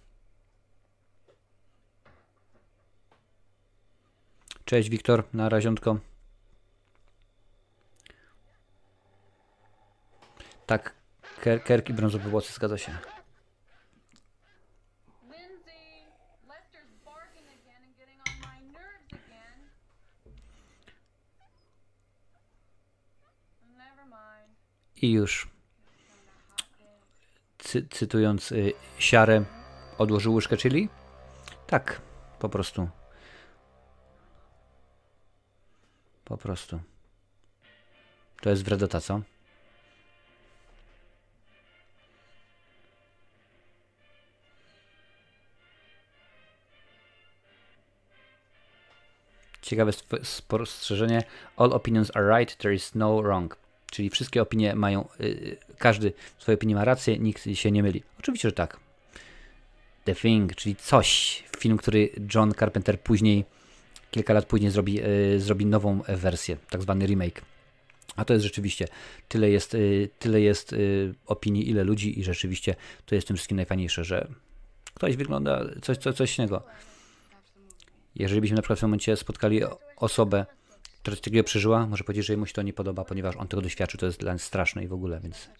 [4.65, 5.99] Cześć Wiktor, na raziątko.
[10.67, 10.95] Tak,
[11.41, 12.99] Ker Kerk i brązowe włosy, zgadza się.
[24.97, 25.49] I już,
[27.59, 29.45] cy cytując y, Siarę,
[29.99, 30.89] odłożył łyżkę chili?
[31.67, 32.01] Tak,
[32.39, 32.89] po prostu.
[36.25, 36.81] Po prostu.
[38.41, 39.21] To jest wredota, co?
[49.63, 51.23] Ciekawe sp- spostrzeżenie.
[51.57, 53.57] All opinions are right, there is no wrong.
[53.91, 58.03] Czyli wszystkie opinie mają, y, każdy w swojej opinii ma rację, nikt się nie myli.
[58.19, 58.81] Oczywiście, że tak.
[60.05, 63.45] The Thing, czyli coś, film, który John Carpenter później,
[64.13, 67.43] kilka lat później zrobi, y, zrobi nową wersję, tak zwany remake.
[68.17, 68.89] A to jest rzeczywiście,
[69.29, 70.75] tyle jest, y, tyle jest
[71.27, 72.75] opinii, ile ludzi i rzeczywiście
[73.07, 74.29] to jest tym wszystkim najfajniejsze, że
[74.95, 76.63] ktoś wygląda coś, coś, coś innego.
[78.15, 79.61] Jeżeli byśmy na przykład w tym momencie spotkali
[79.97, 80.47] osobę,
[81.03, 84.01] która takiego przeżyła, może powiedzieć, że mu się to nie podoba, ponieważ on tego doświadczył,
[84.01, 85.51] to jest dla nas straszne i w ogóle, więc...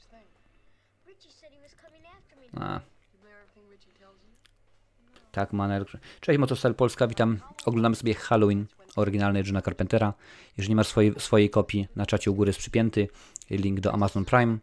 [2.61, 2.92] A.
[5.33, 5.85] Tak, Maner.
[6.21, 7.39] Cześć, Motostyle Polska, witam.
[7.65, 8.67] Oglądamy sobie Halloween
[8.97, 10.15] oryginalnej Johna Carpentera.
[10.59, 13.09] Jeżeli masz swojej, swojej kopii, na czacie u góry jest przypięty
[13.51, 14.59] link do Amazon Prime.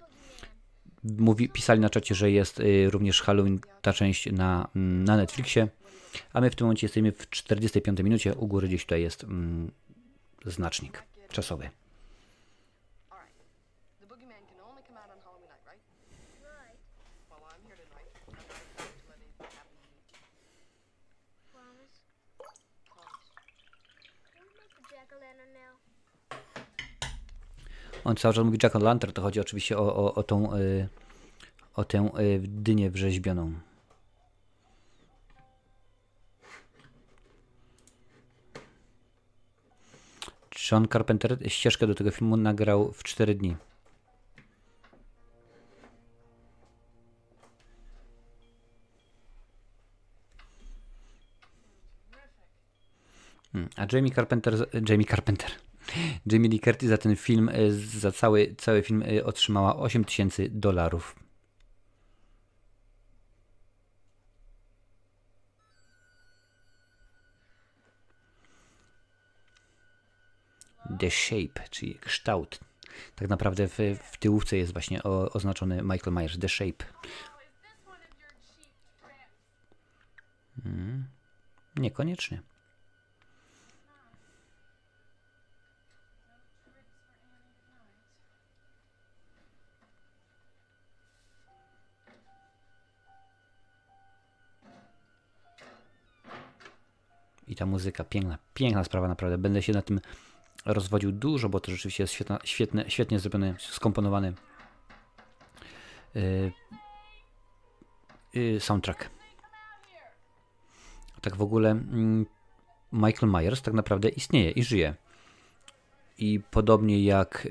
[1.03, 5.67] Mówi, pisali na czacie, że jest y, również Halloween, ta część na, mm, na Netflixie.
[6.33, 8.35] A my w tym momencie jesteśmy w 45 minucie.
[8.35, 9.71] U góry gdzieś tutaj jest mm,
[10.45, 11.69] znacznik czasowy.
[28.03, 30.87] On cały czas mówi Jack o Lantern, to chodzi oczywiście o, o, o tą y,
[31.75, 33.53] o tę y, dynię wrzeźbioną.
[40.71, 43.55] John Carpenter ścieżkę do tego filmu nagrał w 4 dni.
[53.53, 55.51] Hmm, A Jamie Carpenter, Jamie Carpenter,
[56.25, 60.49] Jamie Lee Curtis za ten film, y, za cały, cały film y, otrzymała 8 tysięcy
[60.51, 61.15] dolarów.
[70.99, 72.59] The Shape, czyli kształt.
[73.15, 73.77] Tak naprawdę w,
[74.11, 76.85] w tyłówce jest właśnie o, oznaczony Michael Myers, The Shape.
[80.65, 81.07] Mm,
[81.75, 82.41] niekoniecznie.
[97.49, 99.37] I ta muzyka, piękna, piękna sprawa naprawdę.
[99.37, 99.99] Będę się na tym
[100.65, 104.33] rozwodził dużo, bo to rzeczywiście jest świetna, świetne, świetnie zrobiony, skomponowany
[106.15, 106.51] yy,
[108.33, 109.09] yy, soundtrack.
[111.21, 112.25] Tak w ogóle mm,
[112.93, 114.95] Michael Myers tak naprawdę istnieje i żyje.
[116.17, 117.47] I podobnie jak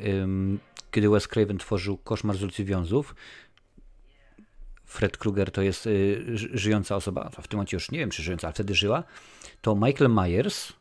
[0.91, 3.15] kiedy Wes Craven tworzył Koszmar z ulicy Wiązów,
[4.89, 8.23] Fred Krueger to jest y, ży- żyjąca osoba, w tym momencie już nie wiem czy
[8.23, 9.03] żyjąca, ale wtedy żyła,
[9.63, 10.73] to Michael Myers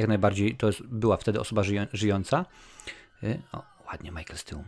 [0.00, 2.46] jak najbardziej to jest, była wtedy osoba żyją, żyjąca.
[3.22, 4.64] Y, O, ładnie Michael z tyłu.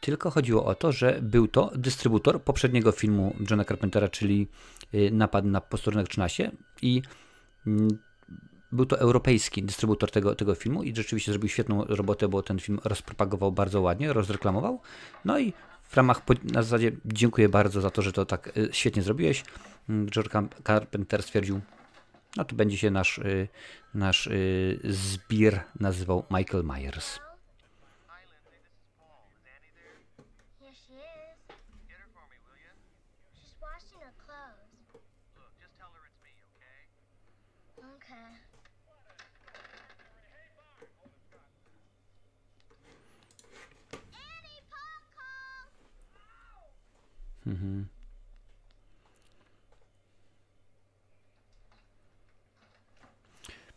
[0.00, 4.48] Tylko chodziło o to, że był to dystrybutor poprzedniego filmu Johna Carpentera, czyli
[4.94, 6.50] y, Napad na posterunek 13
[6.82, 7.02] i
[7.66, 7.88] mm,
[8.72, 12.80] był to europejski dystrybutor tego, tego filmu i rzeczywiście zrobił świetną robotę, bo ten film
[12.84, 14.80] rozpropagował bardzo ładnie, rozreklamował.
[15.24, 15.52] No i
[15.90, 19.44] w ramach, na zasadzie dziękuję bardzo za to, że to tak y, świetnie zrobiłeś.
[19.88, 20.30] Mm, George
[20.64, 21.60] Carpenter stwierdził,
[22.36, 23.48] no to będzie się nasz, y,
[23.94, 27.18] nasz y, zbir nazywał Michael Myers.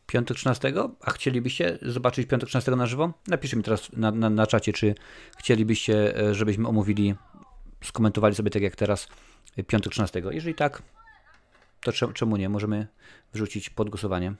[0.07, 3.13] Piątek 13, a chcielibyście zobaczyć piątek 13 na żywo?
[3.27, 4.95] Napiszcie mi teraz na, na, na czacie, czy
[5.37, 7.15] chcielibyście, e, żebyśmy omówili,
[7.83, 9.07] skomentowali sobie tak jak teraz
[9.57, 10.21] e, piątek 13.
[10.31, 10.83] Jeżeli tak,
[11.81, 12.49] to cze- czemu nie?
[12.49, 12.87] Możemy
[13.33, 14.33] wrzucić pod głosowanie.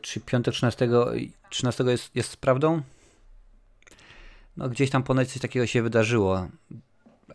[0.00, 0.88] Czy piątek 13,
[1.50, 2.82] 13 jest, jest prawdą?
[4.56, 6.48] No gdzieś tam ponoć coś takiego się wydarzyło,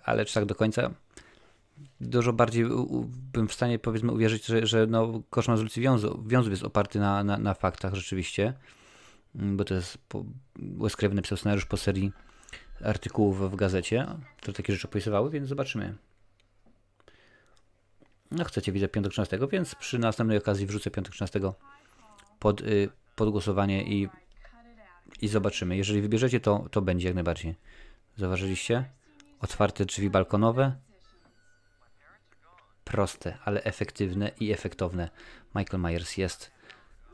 [0.04, 0.92] ale czy tak do końca?
[2.02, 2.66] Dużo bardziej
[3.34, 7.00] bym w stanie powiedzmy uwierzyć, że, że no, koszmar z ulicy Wiązu, Wiązów jest oparty
[7.00, 8.54] na, na, na faktach rzeczywiście,
[9.36, 9.98] Mm, bo to jest
[10.56, 12.12] Wes Craven napisał scenariusz po serii
[12.84, 15.96] artykułów w gazecie, które takie rzeczy opisywały, więc zobaczymy.
[18.32, 21.40] No chcecie, widzę piątek 13, więc przy następnej okazji wrzucę piątek 13
[22.46, 24.10] pod, y, pod głosowanie i,
[25.22, 25.78] i zobaczymy.
[25.78, 27.56] Jeżeli wybierzecie, to, to będzie jak najbardziej.
[28.18, 28.86] Zauważyliście?
[29.40, 30.76] Otwarte drzwi balkonowe.
[32.84, 35.10] Proste, ale efektywne i efektowne.
[35.56, 36.52] Michael Myers jest.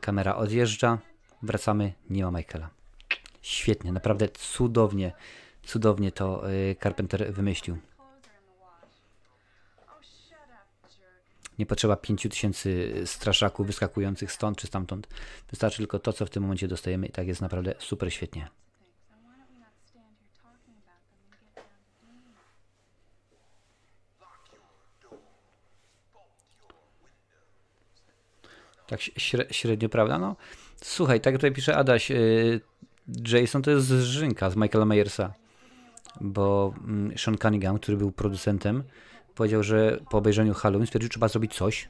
[0.00, 0.98] Kamera odjeżdża.
[1.42, 1.92] Wracamy.
[2.10, 2.70] Nie ma Michaela.
[3.42, 5.12] Świetnie, naprawdę cudownie,
[5.62, 7.78] cudownie to y, Carpenter wymyślił.
[11.62, 12.70] Nie potrzeba 5000
[13.06, 15.08] straszaków wyskakujących stąd czy stamtąd.
[15.50, 18.48] Wystarczy tylko to, co w tym momencie dostajemy i tak jest naprawdę super świetnie.
[28.86, 30.18] Tak śre- średnio, prawda?
[30.18, 30.36] No,
[30.82, 32.60] słuchaj, tak tutaj pisze Adaś, y,
[33.32, 35.34] Jason to jest Żynka z Michaela Myersa,
[36.20, 38.84] bo mm, Sean Cunningham, który był producentem,
[39.34, 41.88] powiedział, że po obejrzeniu Halloween stwierdził, że trzeba zrobić coś,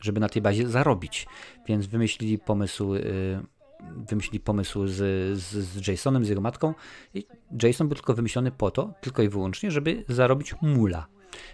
[0.00, 1.26] żeby na tej bazie zarobić.
[1.68, 3.40] Więc wymyślili pomysł, y,
[4.08, 4.94] wymyślili pomysł z,
[5.38, 6.74] z, z Jasonem, z jego matką
[7.14, 7.26] i
[7.62, 11.06] Jason był tylko wymyślony po to, tylko i wyłącznie, żeby zarobić mula.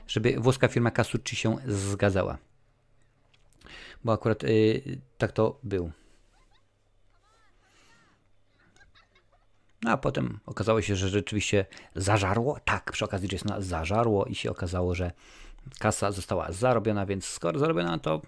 [0.07, 2.39] Żeby włoska firma Casucci się zgadzała.
[4.05, 5.91] Bo akurat y, tak to był.
[9.83, 12.61] No a potem okazało się, że rzeczywiście zażarło.
[12.64, 15.12] Tak, przy okazji Jasona zażarło i się okazało, że
[15.79, 18.22] kasa została zarobiona, więc skoro zarobiona, to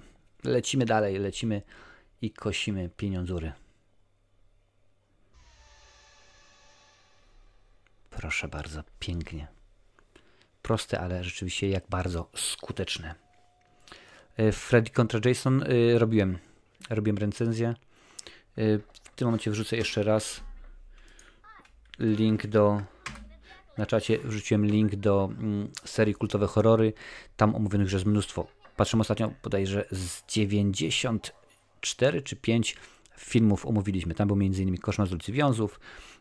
[0.44, 1.62] lecimy dalej, lecimy
[2.22, 3.53] i kosimy pieniądzury.
[8.11, 9.48] Proszę bardzo, pięknie.
[10.62, 13.14] Proste, ale rzeczywiście jak bardzo skuteczne.
[14.40, 16.38] Y, Freddy kontra Jason y, robiłem.
[16.90, 17.74] Robiłem recenzję.
[18.59, 20.40] Y, W tym momencie wrzucę jeszcze raz
[22.01, 22.82] link do.
[23.78, 26.92] Na czacie wrzuciłem link do mm, serii Kultowe Horrory.
[27.36, 28.46] Tam omówionych jest mnóstwo.
[28.76, 32.76] Patrzę ostatnio bodajże z 94 czy 5
[33.16, 34.14] filmów omówiliśmy.
[34.14, 34.78] Tam był m.in.
[34.78, 35.80] Koszmar z ulicy Wiązów,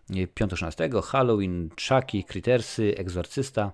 [0.10, 3.72] 5-16, Halloween, Chucky, Crittersy, Egzorcysta,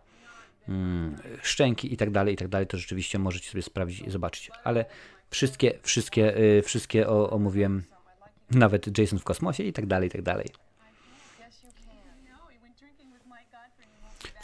[0.70, 2.68] mm, Szczęki i tak dalej, i tak dalej.
[2.68, 4.52] To rzeczywiście możecie sobie sprawdzić i zobaczyć.
[4.64, 4.86] Ale
[5.30, 7.84] wszystkie, wszystkie, y, wszystkie o, omówiłem,
[8.52, 10.48] nawet Jason w kosmosie i tak dalej, i tak dalej.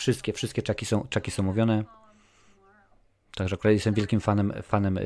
[0.02, 1.84] Wszystkie, wszystkie czaki są, czaki są mówione.
[3.36, 5.02] Także akurat jestem wielkim fanem, fanem y,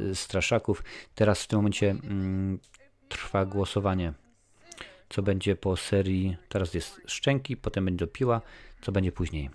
[0.00, 0.82] y, straszaków.
[1.14, 2.58] Teraz w tym momencie mm,
[3.08, 4.12] trwa głosowanie,
[5.08, 6.36] co będzie po serii.
[6.48, 8.40] Teraz jest szczęki, potem będzie dopiła,
[8.80, 9.50] co będzie później.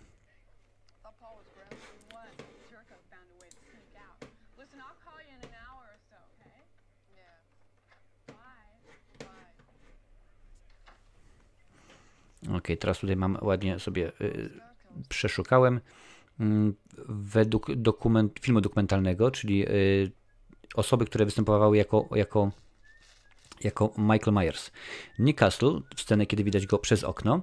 [12.58, 14.73] Ok, teraz tutaj mam ładnie sobie y,
[15.10, 15.80] przeszukałem.
[16.40, 16.74] Mm,
[17.08, 20.12] Według dokument, filmu dokumentalnego, czyli y,
[20.76, 22.52] osoby, które występowały jako, jako,
[23.64, 24.72] jako Michael Myers.
[25.20, 27.42] Nick Castle, scenę, kiedy widać go przez okno.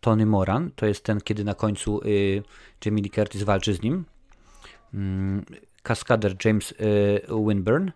[0.00, 2.42] Tony Moran, to jest ten, kiedy na końcu y,
[2.84, 4.04] Jamie Lee Curtis walczy z nim.
[4.94, 5.44] Mm,
[5.82, 6.74] Kaskader James y,
[7.48, 7.90] Winburn.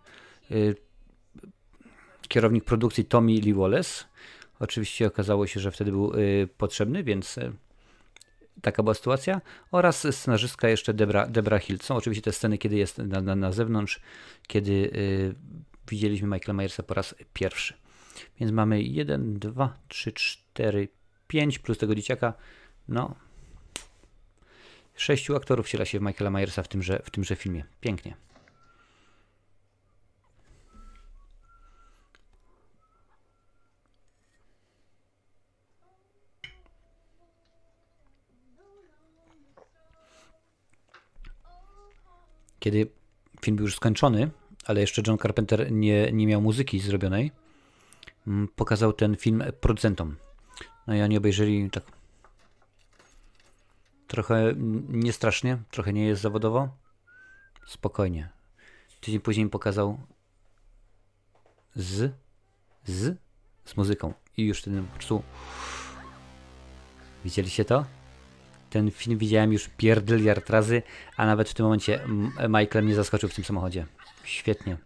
[2.29, 4.05] Kierownik produkcji Tommy Lee Wallace.
[4.61, 6.12] Oczywiście okazało się, że wtedy był
[6.59, 7.39] potrzebny, więc
[8.63, 9.41] taka była sytuacja.
[9.71, 11.79] Oraz scenarzystka jeszcze Debra, Debra Hill.
[11.83, 14.01] Są oczywiście te sceny, kiedy jest na, na, na zewnątrz,
[14.47, 15.35] kiedy y,
[15.89, 17.75] widzieliśmy Michaela Myersa po raz pierwszy.
[18.41, 20.89] Więc mamy 1, 2, 3, 4,
[21.29, 22.35] 5 plus tego dzieciaka.
[22.89, 23.15] No.
[24.95, 27.65] Sześciu aktorów wciela się w Michaela Myersa w tymże, w tymże filmie.
[27.81, 28.17] Pięknie.
[42.67, 42.87] Kiedy
[43.41, 44.31] film był już skończony,
[44.64, 47.33] ale jeszcze John Carpenter nie, nie miał muzyki zrobionej,
[48.27, 50.17] mm, pokazał ten film producentom.
[50.87, 51.85] No i oni obejrzeli tak
[54.07, 54.55] trochę
[54.89, 56.69] niestrasznie, trochę nie jest zawodowo.
[57.67, 58.29] Spokojnie.
[59.01, 60.01] Tydzień później pokazał
[61.77, 62.12] z,
[62.85, 63.17] z,
[63.64, 64.14] z muzyką.
[64.37, 65.23] I już wtedy po prostu
[67.25, 67.85] widzieliście to?
[68.71, 70.83] Ten film widziałem już pierdyliard razy,
[71.17, 73.87] a nawet w tym momencie M- Michael mnie zaskoczył w tym samochodzie.
[74.25, 74.77] Świetnie.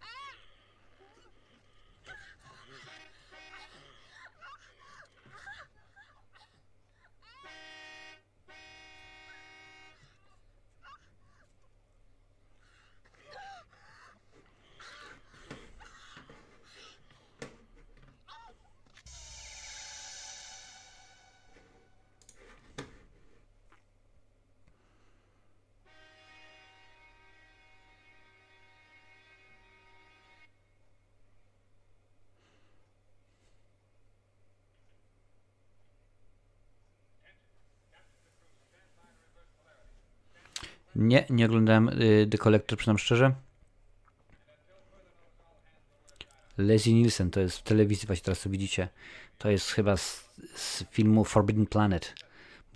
[41.01, 43.35] Nie, nie oglądałem y, The Collector, przyznam szczerze.
[46.59, 48.89] Leslie Nielsen, to jest w telewizji, właśnie teraz to widzicie.
[49.39, 50.25] To jest chyba z,
[50.55, 52.15] z filmu Forbidden Planet.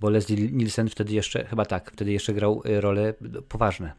[0.01, 3.15] Bo Leslie Nielsen wtedy jeszcze, chyba tak, wtedy jeszcze grał y, role
[3.49, 3.93] poważne.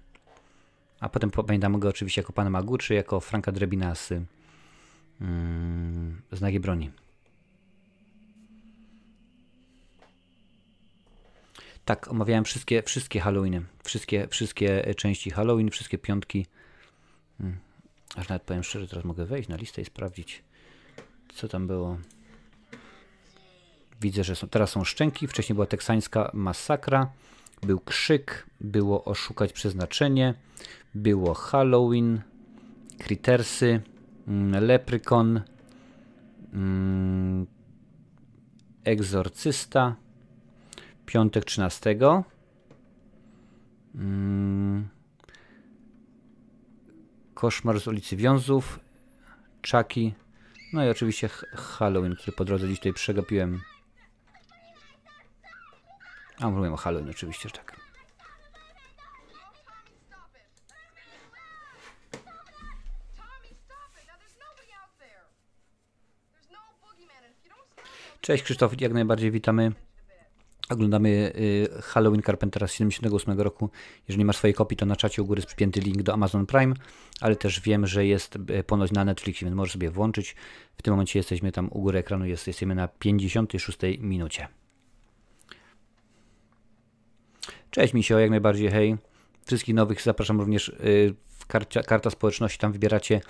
[0.99, 4.11] A potem pamiętamy go oczywiście jako Pana Magu, czy jako Franka Drebina z
[5.21, 6.91] mm, Znaki Broni.
[11.85, 13.61] Tak, omawiałem wszystkie, wszystkie Halloweeny.
[13.83, 16.45] Wszystkie, wszystkie e, części Halloween, wszystkie piątki.
[17.37, 17.57] Hmm.
[18.15, 20.43] Aż nawet powiem szczerze, teraz mogę wejść na listę i sprawdzić,
[21.35, 21.97] co tam było.
[24.01, 25.27] Widzę, że są, teraz są szczęki.
[25.27, 27.11] Wcześniej była teksańska masakra.
[27.61, 28.45] Był krzyk.
[28.61, 30.33] Było oszukać przeznaczenie.
[30.95, 32.21] Było Halloween.
[32.97, 33.81] Crittersy.
[34.27, 35.41] mm, Leprykon.
[36.53, 37.47] mm,
[38.83, 39.95] Egzorcysta.
[41.05, 41.97] Piątek 13.
[43.95, 44.89] Mm.
[47.33, 48.79] Koszmar z ulicy Wiązów.
[49.71, 50.11] Chucky.
[50.73, 53.61] No i oczywiście Halloween, który po drodze dziś tutaj przegapiłem.
[56.39, 57.75] A mówimy o Halloween oczywiście, że tak.
[68.21, 69.71] Cześć Krzysztof, jak najbardziej witamy.
[70.69, 73.69] Oglądamy y, Halloween Carpentera z 78 roku.
[74.07, 76.75] Jeżeli masz swoje kopii, to na czacie u góry jest przypięty link do Amazon Prime,
[77.21, 80.35] ale też wiem, że jest y, ponoć na Netflixie, więc możesz sobie włączyć.
[80.77, 84.47] W tym momencie jesteśmy tam u góry ekranu, jest, jesteśmy na 56 minucie.
[87.71, 88.97] Cześć Misio, jak najbardziej, hej.
[89.45, 91.15] Wszystkich nowych zapraszam również y,
[91.47, 93.21] karcia, karta społeczności, tam wybieracie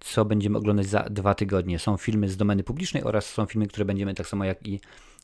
[0.00, 1.78] co będziemy oglądać za dwa tygodnie.
[1.78, 4.80] Są filmy z domeny publicznej oraz są filmy, które będziemy tak samo jak i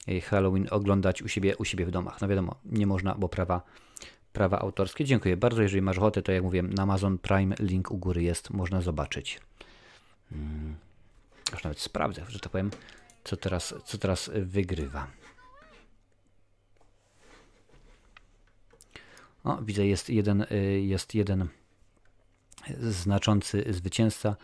[0.09, 2.21] y, Halloween oglądać u siebie, u siebie w domach.
[2.21, 3.63] No wiadomo, nie można, bo prawa,
[4.33, 5.05] prawa autorskie.
[5.05, 5.63] Dziękuję bardzo.
[5.63, 9.41] Jeżeli masz ochotę, to jak mówię, na Amazon Prime link u góry jest, można zobaczyć.
[10.31, 10.77] Hmm.
[11.53, 12.71] Aż nawet sprawdzę, że tak powiem,
[13.25, 15.07] co teraz, co teraz wygrywa.
[19.45, 21.49] O, widzę, jest jeden, y, jest jeden
[22.81, 24.37] znaczący zwycięzca.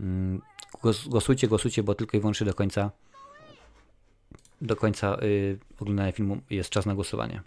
[0.00, 0.42] Mm,
[0.82, 2.90] głos- Głosujcie, głosujcie, bo tylko i wyłącznie do końca
[4.60, 7.42] do końca y, oglądania filmu jest czas na głosowanie.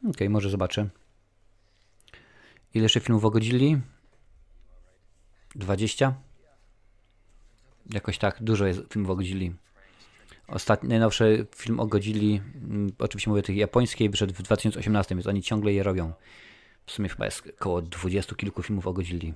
[0.10, 0.90] Okej, może zobaczę.
[2.74, 3.82] Ile jeszcze filmów o Godzilli?
[5.56, 6.14] 20?
[7.90, 9.56] Jakoś tak, dużo jest filmów o Godzilli.
[10.48, 15.28] Ostatni, najnowszy film o Godzilli, mm, oczywiście mówię o tych japońskiej, wyszedł w 2018, więc
[15.28, 16.14] oni ciągle je robią.
[16.86, 19.34] W sumie chyba jest około 20 kilku filmów o Godzilli.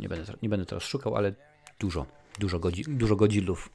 [0.00, 1.34] Nie będę, nie będę teraz szukał, ale
[1.78, 2.06] dużo,
[2.38, 3.70] dużo, godzi, dużo Godzillów.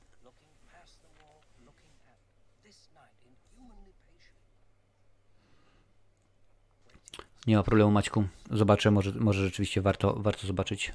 [7.48, 8.24] Nie ma problemu, Maćku.
[8.52, 10.94] Zobaczę, może, może rzeczywiście warto, warto zobaczyć.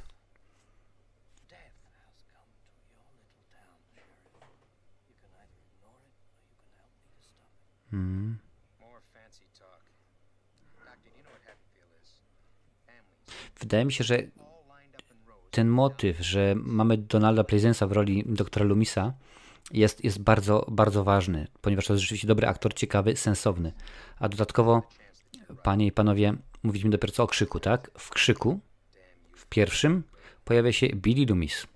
[7.92, 8.38] Mm.
[8.80, 9.40] Families,
[13.60, 14.22] Wydaje mi się, że
[15.50, 19.12] ten motyw, że mamy Donalda Pleasence'a w roli doktora Lumisa
[19.72, 23.72] jest, jest bardzo, bardzo ważny, ponieważ to jest rzeczywiście dobry aktor, ciekawy, sensowny.
[24.18, 24.82] A dodatkowo,
[25.62, 27.90] panie i panowie, mówiliśmy dopiero co o krzyku, tak?
[27.98, 28.60] W krzyku,
[29.36, 30.02] w pierwszym,
[30.44, 31.66] pojawia się Billy Loomis.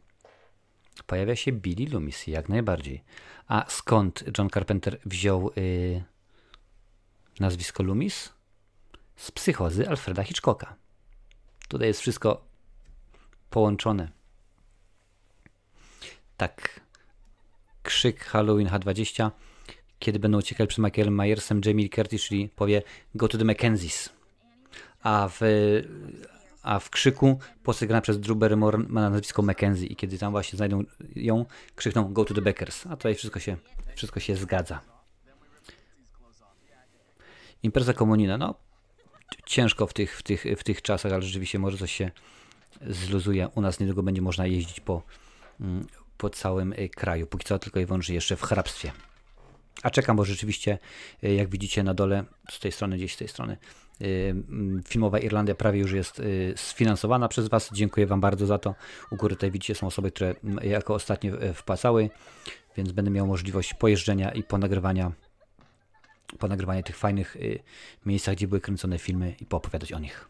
[1.06, 3.04] Pojawia się Billy Loomis, jak najbardziej.
[3.48, 6.04] A skąd John Carpenter wziął y,
[7.40, 8.32] nazwisko Loomis?
[9.16, 10.76] Z psychozy Alfreda Hitchcocka.
[11.68, 12.44] Tutaj jest wszystko
[13.50, 14.08] połączone.
[16.36, 16.80] Tak.
[17.82, 19.30] Krzyk Halloween H20.
[20.00, 22.82] Kiedy będą uciekali przed Michaelem Myersem, Jamie Curtis, czyli powie
[23.14, 24.08] Go to the Mackenzies.
[25.02, 25.40] A w,
[26.62, 30.32] a w krzyku postać grana przez Drew Barrymore ma na nazwisko Mackenzie i kiedy tam
[30.32, 30.84] właśnie znajdą
[31.16, 31.44] ją,
[31.76, 32.86] krzykną Go to the Beckers.
[32.86, 33.56] A tutaj wszystko się,
[33.94, 34.80] wszystko się zgadza.
[37.62, 38.54] Impreza komunina, no
[39.46, 42.10] ciężko w tych, w, tych, w tych czasach, ale rzeczywiście może coś się
[42.86, 43.48] zluzuje.
[43.54, 45.02] U nas niedługo będzie można jeździć po,
[45.60, 45.86] mm,
[46.18, 47.26] po całym y, kraju.
[47.26, 48.92] Póki co tylko i wyłącznie jeszcze w hrabstwie.
[49.82, 50.78] A czekam, bo rzeczywiście,
[51.24, 53.56] y, jak widzicie na dole, z tej strony, gdzieś z tej strony,
[54.00, 57.70] mm, filmowa Irlandia prawie już jest y, sfinansowana przez Was.
[57.72, 58.74] Dziękuję Wam bardzo za to.
[59.10, 62.10] U góry tutaj widzicie, są osoby, które jako ostatnie wpłacały,
[62.76, 65.12] więc będę miał możliwość pojeżdżenia i ponagrywania
[66.38, 67.36] ponagrywania tych fajnych
[68.06, 70.28] miejscach, gdzie były kręcone filmy i poopowiadać o nich.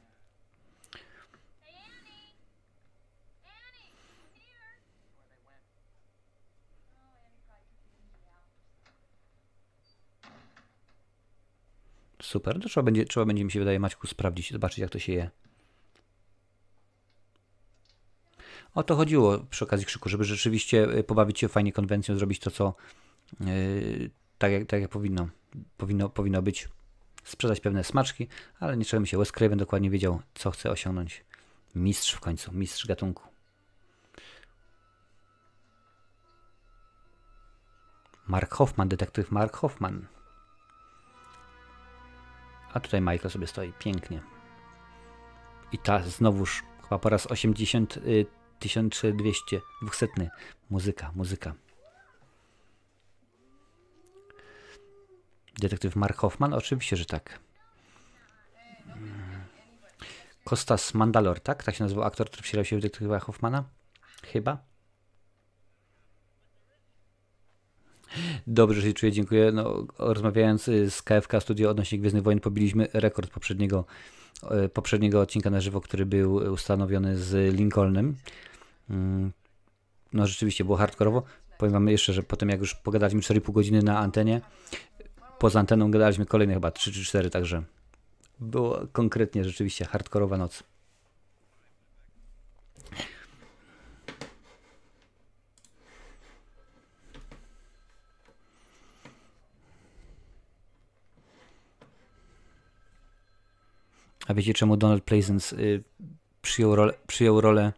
[12.30, 15.12] Super, to trzeba będzie, trzeba będzie mi się wydaje Maćku sprawdzić, zobaczyć jak to się
[15.12, 15.30] je.
[18.74, 22.50] O to chodziło przy okazji krzyku, żeby rzeczywiście y, pobawić się fajnie konwencją, zrobić to,
[22.50, 22.74] co
[23.40, 25.28] yy, tak, jak, tak jak powinno,
[25.76, 26.68] powinno, powinno być.
[27.24, 28.28] Sprzedać pewne smaczki,
[28.60, 29.18] ale nie czujemy się.
[29.18, 31.24] Wes Craven dokładnie wiedział, co chce osiągnąć.
[31.74, 33.28] Mistrz w końcu, mistrz gatunku.
[38.26, 40.19] Mark Hoffman, detektyw Mark Hoffman.
[42.74, 44.20] A tutaj Michael sobie stoi, pięknie.
[45.72, 48.26] I ta znowuż, chyba po raz 80, y,
[48.58, 50.30] 1200, 200.
[50.70, 51.54] Muzyka, muzyka.
[55.58, 56.54] Detektyw Mark Hoffman?
[56.54, 57.40] Oczywiście, że tak.
[60.44, 61.64] Kostas Mandalor, tak?
[61.64, 63.64] Tak się nazywał aktor, który wcielał się w detektywa Hoffmana?
[64.22, 64.69] Chyba.
[68.46, 69.52] Dobrze się czuję, dziękuję.
[69.52, 73.84] No, rozmawiając y, z KFK Studio odnośnie Gwiezdnych Wojen, pobiliśmy rekord poprzedniego,
[74.64, 78.16] y, poprzedniego odcinka na żywo, który był ustanowiony z Lincolnem.
[78.90, 79.32] Mm,
[80.12, 81.22] No rzeczywiście było hardkorowo.
[81.58, 84.40] Powiem wam jeszcze, że potem jak już pogadaliśmy 4,5 godziny na antenie,
[85.38, 87.62] poza anteną gadaliśmy kolejne chyba 3 czy 4, także
[88.40, 90.62] było konkretnie rzeczywiście hardkorowa noc.
[104.30, 105.82] A wiecie czemu Donald Pleasence y,
[106.42, 107.72] przyjął rolę, przyjął rolę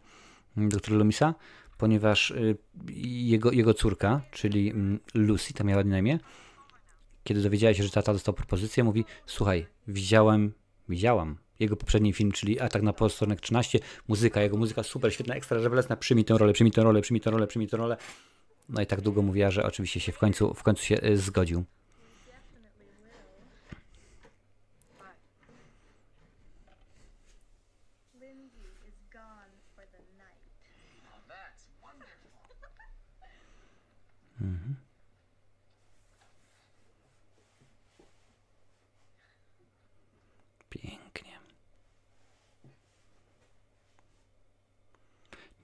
[0.57, 1.35] mm, doktora Lumisa?
[1.77, 2.57] Ponieważ y,
[3.03, 6.19] jego, jego córka, czyli mm, Lucy, ta miała na imię,
[7.23, 10.53] kiedy dowiedziała się, że tata dostał propozycję, mówi: Słuchaj, widziałem,
[10.89, 15.57] widziałam jego poprzedni film, czyli Atak na posterunek 13, muzyka, jego muzyka super, świetna, ekstra
[15.57, 17.97] rewelacyjna, przyjmij tę rolę, przyjmij tę rolę, przyjmij tę rolę, przyjmij tę rolę.
[18.69, 21.63] No i tak długo mówiła, że oczywiście się w końcu, w końcu się y, zgodził.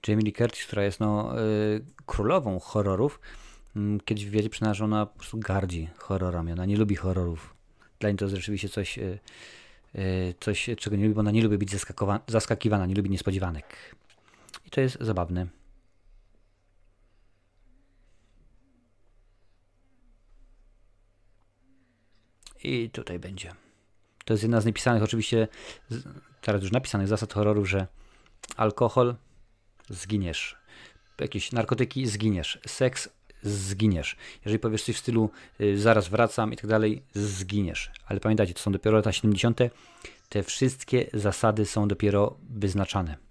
[0.08, 3.20] Jamie Lee Curtis, która jest no, y, królową horrorów,
[3.76, 6.52] mm, kiedyś w wywiadzie przyznała, że ona po prostu gardzi horrorami.
[6.52, 7.54] Ona nie lubi horrorów.
[7.98, 9.18] Dla niej to jest rzeczywiście coś, y,
[9.94, 11.70] y, coś czego nie lubi, bo ona nie lubi być
[12.28, 13.96] zaskakiwana, nie lubi niespodziewanek.
[14.66, 15.46] I to jest zabawne.
[22.64, 23.52] I tutaj będzie.
[24.24, 25.48] To jest jedna z napisanych, oczywiście,
[26.40, 27.86] teraz już napisanych zasad horroru, że
[28.56, 29.14] alkohol
[29.90, 30.56] zginiesz,
[31.20, 33.08] jakieś narkotyki zginiesz, seks
[33.42, 34.16] zginiesz.
[34.44, 35.30] Jeżeli powiesz coś w stylu
[35.60, 37.90] y, zaraz wracam i tak dalej, zginiesz.
[38.06, 39.60] Ale pamiętajcie, to są dopiero lata 70.
[40.28, 43.29] Te wszystkie zasady są dopiero wyznaczane.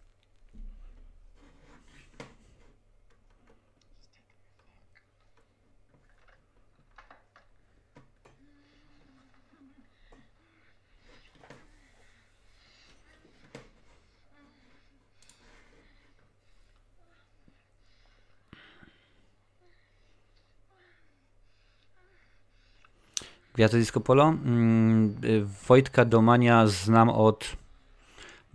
[23.59, 24.27] Gwiazda Disco Polo.
[24.27, 27.57] Mm, y, Wojtka Domania znam od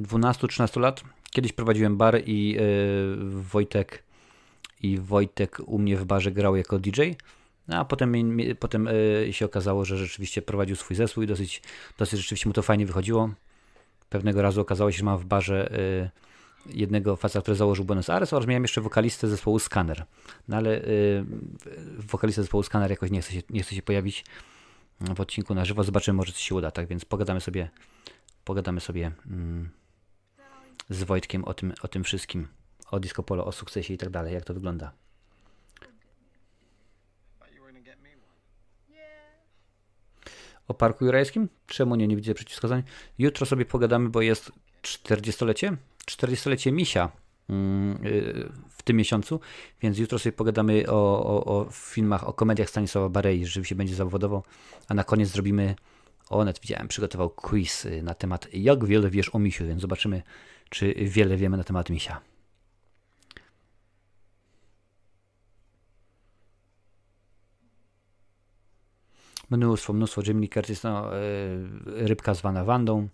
[0.00, 1.02] 12-13 lat.
[1.30, 4.02] Kiedyś prowadziłem bar i y, Wojtek
[4.82, 7.00] i Wojtek u mnie w barze grał jako DJ.
[7.68, 8.14] No, a potem,
[8.58, 11.62] potem y, się okazało, że rzeczywiście prowadził swój zespół i dosyć,
[11.98, 13.30] dosyć rzeczywiście mu to fajnie wychodziło.
[14.08, 15.70] Pewnego razu okazało się, że mam w barze
[16.66, 20.04] jednego faceta, który założył Buenos Aires oraz miałem jeszcze wokalistę zespołu Scanner.
[20.48, 20.82] No ale
[21.98, 24.24] wokalista zespołu Scanner jakoś nie chce się, nie chce się pojawić
[25.00, 25.84] w odcinku na żywo.
[25.84, 27.70] Zobaczymy, może coś się uda, tak więc pogadamy sobie,
[28.44, 29.70] pogadamy sobie mm,
[30.90, 32.48] z Wojtkiem o tym, o tym wszystkim,
[32.90, 34.92] o disco polo, o sukcesie i tak dalej, jak to wygląda.
[40.68, 41.48] O Parku Jurajskim?
[41.66, 42.82] Czemu nie, nie widzę przeciwwskazań.
[43.18, 44.52] Jutro sobie pogadamy, bo jest
[44.82, 45.76] 40-lecie,
[46.06, 47.10] 40-lecie Misia
[48.70, 49.40] w tym miesiącu,
[49.82, 54.42] więc jutro sobie pogadamy o, o, o filmach, o komediach Stanisława Barei, rzeczywiście będzie zawodowo,
[54.88, 55.74] a na koniec zrobimy,
[56.30, 60.22] o net widziałem, przygotował quiz y, na temat jak wiele wiesz o Misiu, więc zobaczymy,
[60.70, 62.20] czy wiele wiemy na temat Misia.
[69.50, 70.20] Mnóstwo, mnóstwo.
[70.20, 71.18] Lee Curtis, no, y,
[71.86, 73.08] rybka zwana Wandą,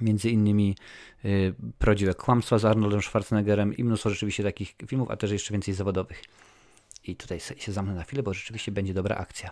[0.00, 0.76] między innymi
[1.24, 6.22] y, Kłamstwa z Arnoldem Schwarzeneggerem i mnóstwo rzeczywiście takich filmów, a też jeszcze więcej zawodowych.
[7.04, 9.50] I tutaj się zamknę na chwilę, bo rzeczywiście będzie dobra akcja.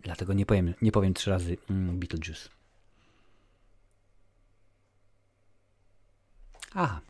[0.00, 2.48] Dlatego nie powiem, nie powiem trzy razy mm, Beetlejuice.
[6.74, 7.00] Aha.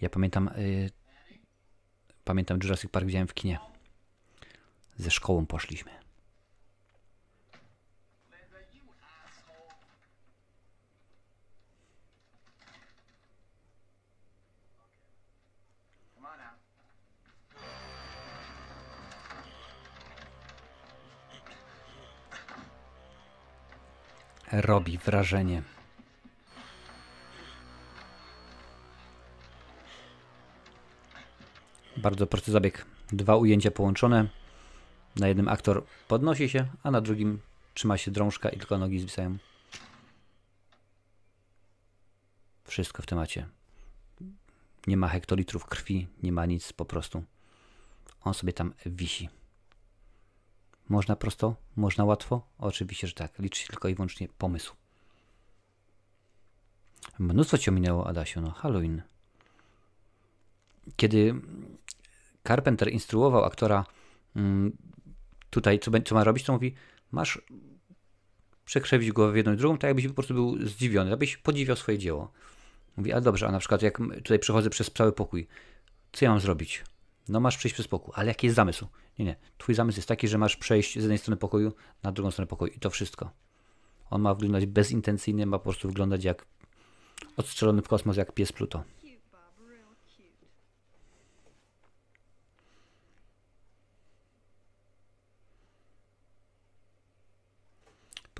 [0.00, 0.90] Ja pamiętam, y,
[2.24, 3.58] pamiętam Jurassic Park widziałem w kinie.
[4.96, 5.90] Ze szkołą poszliśmy.
[24.52, 25.62] Robi wrażenie.
[32.02, 32.86] Bardzo prosty zabieg.
[33.12, 34.28] Dwa ujęcia połączone.
[35.16, 37.40] Na jednym aktor podnosi się, a na drugim
[37.74, 39.38] trzyma się drążka i tylko nogi zwisają.
[42.64, 43.48] Wszystko w temacie.
[44.86, 47.24] Nie ma hektolitrów krwi, nie ma nic, po prostu.
[48.20, 49.28] On sobie tam wisi.
[50.88, 51.56] Można prosto?
[51.76, 52.46] Można łatwo?
[52.58, 53.38] Oczywiście, że tak.
[53.38, 54.74] Liczy się tylko i wyłącznie pomysł.
[57.18, 58.40] Mnóstwo cię minęło, Adasiu.
[58.40, 59.02] No, Halloween.
[60.96, 61.34] Kiedy
[62.44, 63.84] Carpenter instruował aktora
[64.36, 64.72] mm,
[65.50, 66.74] tutaj, co, co ma robić, to mówi,
[67.12, 67.42] masz
[68.64, 71.98] przekrzewić głowę w jedną i drugą, tak jakbyś po prostu był zdziwiony, abyś podziwiał swoje
[71.98, 72.32] dzieło.
[72.96, 75.46] Mówi, ale dobrze, a na przykład jak tutaj przechodzę przez cały pokój,
[76.12, 76.84] co ja mam zrobić?
[77.28, 78.86] No masz przejść przez pokój, ale jaki jest zamysł?
[79.18, 81.72] Nie, nie, twój zamysł jest taki, że masz przejść z jednej strony pokoju
[82.02, 83.30] na drugą stronę pokoju i to wszystko.
[84.10, 86.46] On ma wyglądać bezintencyjnie, ma po prostu wyglądać jak
[87.36, 88.84] odstrzelony w kosmos, jak pies Pluto.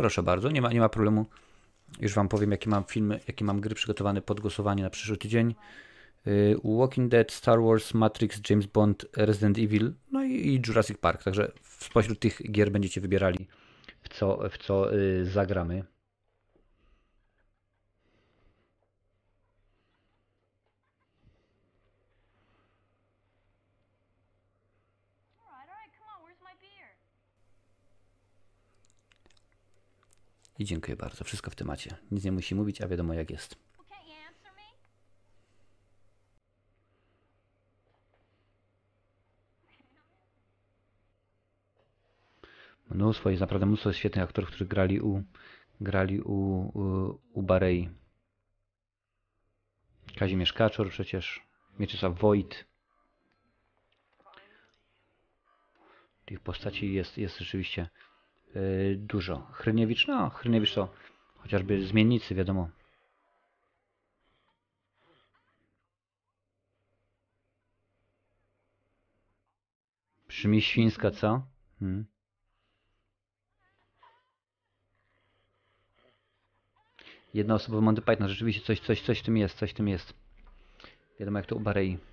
[0.00, 1.26] Proszę bardzo, nie ma, nie ma problemu.
[2.00, 5.54] Już Wam powiem, jakie mam filmy, jakie mam gry przygotowane pod głosowanie na przyszły tydzień.
[6.26, 11.22] Y, Walking Dead, Star Wars, Matrix, James Bond, Resident Evil, no i, Jurassic Park.
[11.22, 13.48] Także spośród tych gier będziecie wybierali,
[14.02, 15.84] w co, w co y, zagramy.
[30.60, 31.24] I dziękuję bardzo.
[31.24, 31.96] Wszystko w temacie.
[32.10, 33.56] Nic nie musi mówić, a wiadomo jak jest.
[42.90, 45.22] Mnóstwo, jest naprawdę mnóstwo świetnych aktorów, którzy grali u,
[45.80, 47.88] grali u, u, u Barei.
[50.16, 51.42] Kazimierz Kaczor przecież,
[51.78, 52.64] Mieczysław Wojt.
[56.24, 57.88] Tych postaci jest, jest rzeczywiście
[58.96, 59.46] dużo.
[59.52, 60.88] Hryniewicz, no Hryniewicz to
[61.36, 62.68] chociażby zmiennicy, wiadomo.
[70.28, 71.42] Brzmi świńska, co?
[71.80, 72.04] Hmm.
[77.34, 80.14] Jednoosobowy Monty Python, rzeczywiście coś, coś, coś w tym jest, coś w tym jest.
[81.20, 82.09] Wiadomo jak to u Barei.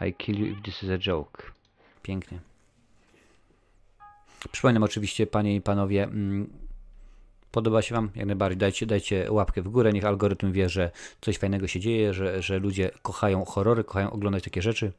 [0.00, 1.52] I kill you if this is a joke.
[2.02, 2.38] Pięknie.
[4.52, 6.50] Przypominam oczywiście, panie i panowie, mm,
[7.52, 8.10] podoba się wam?
[8.14, 12.14] Jak najbardziej dajcie, dajcie łapkę w górę, niech algorytm wie, że coś fajnego się dzieje,
[12.14, 14.92] że, że ludzie kochają horrory, kochają oglądać takie rzeczy.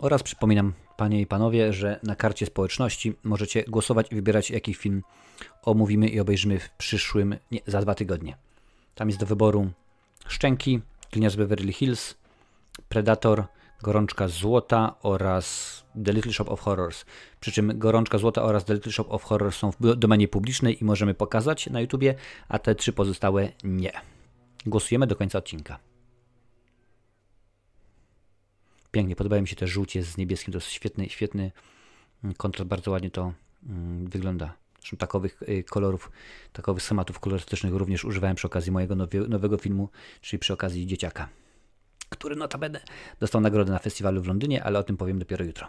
[0.00, 5.02] Oraz przypominam, panie i panowie, że na karcie społeczności możecie głosować i wybierać, jaki film
[5.62, 8.36] omówimy i obejrzymy w przyszłym, nie, za dwa tygodnie.
[8.94, 9.70] Tam jest do wyboru
[10.28, 10.80] Szczęki,
[11.14, 12.14] Linia z Beverly Hills,
[12.88, 13.44] Predator,
[13.82, 15.46] Gorączka Złota oraz
[16.04, 17.04] The Little Shop of Horrors.
[17.40, 20.84] Przy czym Gorączka Złota oraz The Little Shop of Horrors są w domenie publicznej i
[20.84, 22.14] możemy pokazać na YouTubie,
[22.48, 23.92] a te trzy pozostałe nie.
[24.66, 25.87] Głosujemy do końca odcinka.
[28.98, 31.52] Pięknie, podobają mi się te żółcie z niebieskim, to jest świetny, świetny
[32.24, 33.32] mm, kontrast, bardzo ładnie to
[33.68, 34.54] mm, wygląda.
[34.78, 36.10] Zresztą takowych y, kolorów,
[36.52, 38.96] takowych schematów kolorystycznych również używałem przy okazji mojego
[39.28, 39.88] nowego filmu,
[40.20, 41.28] czyli przy okazji Dzieciaka,
[42.08, 42.80] który notabene
[43.20, 45.68] dostał nagrodę na festiwalu w Londynie, ale o tym powiem dopiero jutro.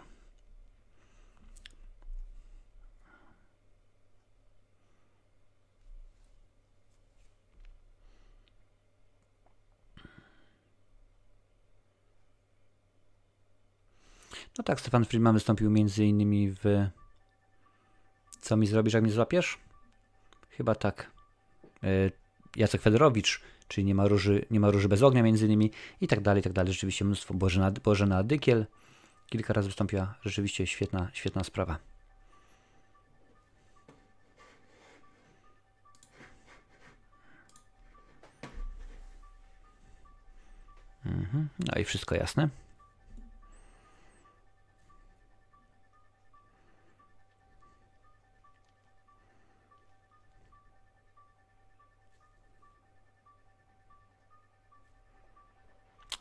[14.60, 16.64] No tak, Stefan Friedman wystąpił między innymi w
[18.40, 19.58] Co mi zrobisz, jak mnie złapiesz?
[20.50, 21.10] Chyba tak.
[21.82, 21.88] E,
[22.56, 25.70] Jacek Federowicz, czyli nie ma, róży, nie ma róży bez ognia między innymi
[26.00, 26.72] i tak dalej, i tak dalej.
[26.72, 27.34] Rzeczywiście mnóstwo.
[27.34, 28.66] Bożena, Bożena Dykiel
[29.26, 30.14] kilka razy wystąpiła.
[30.22, 31.78] Rzeczywiście świetna, świetna sprawa.
[41.06, 41.48] Mhm.
[41.58, 42.48] No i wszystko jasne.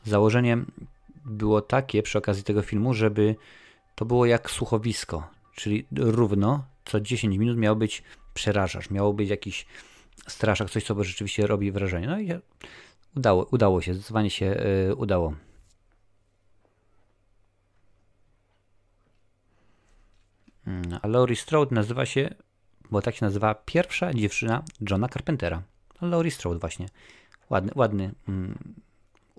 [0.10, 0.58] Założenie
[1.26, 3.36] było takie przy okazji tego filmu, żeby
[3.96, 8.04] to było jak słuchowisko, czyli równo co 10 minut miał być
[8.34, 9.66] przerażacz, miało być jakiś
[10.28, 12.08] straszak, coś co rzeczywiście robi wrażenie.
[12.08, 12.30] No i
[13.18, 15.34] udało, udało się, zdecydowanie się yy, udało.
[20.68, 22.36] Mm, A Laurie Strode nazywa się
[22.92, 25.62] bo tak się nazywa pierwsza dziewczyna Johna Carpentera.
[26.02, 26.90] Laurie Strode właśnie.
[27.50, 28.74] Ładny, ładny mm,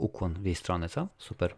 [0.01, 1.09] ukłon w jej stronę, co?
[1.19, 1.55] Super.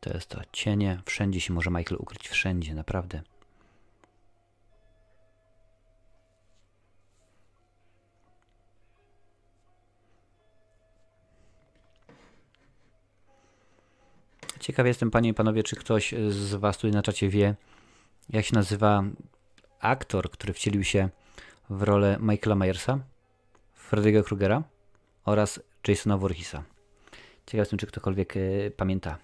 [0.00, 1.02] To jest to cienie.
[1.06, 2.28] Wszędzie się może Michael ukryć.
[2.28, 3.22] Wszędzie, naprawdę.
[14.64, 17.54] Ciekaw jestem, panie i panowie, czy ktoś z was tutaj na czacie wie,
[18.30, 19.04] jak się nazywa
[19.80, 21.08] aktor, który wcielił się
[21.70, 22.98] w rolę Michaela Myersa,
[23.90, 24.62] Freddy'ego Krugera
[25.24, 26.64] oraz Jasona Voorheesa.
[27.46, 28.40] Ciekaw jestem, czy ktokolwiek e,
[28.76, 29.18] pamięta.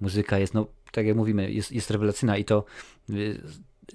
[0.00, 2.64] Muzyka jest, no tak jak mówimy, jest, jest rewelacyjna i to
[3.10, 3.40] y,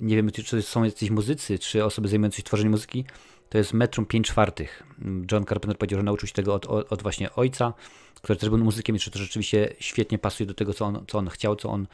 [0.01, 3.05] nie wiem, czy są jacyś muzycy, czy osoby zajmujące się tworzeniem muzyki,
[3.49, 4.83] to jest metrum 5 czwartych.
[5.31, 7.73] John Carpenter powiedział, że nauczył się tego od, od, właśnie ojca,
[8.21, 11.17] który też był muzykiem i że to rzeczywiście świetnie pasuje do tego, co on, co
[11.17, 11.87] on chciał, co on,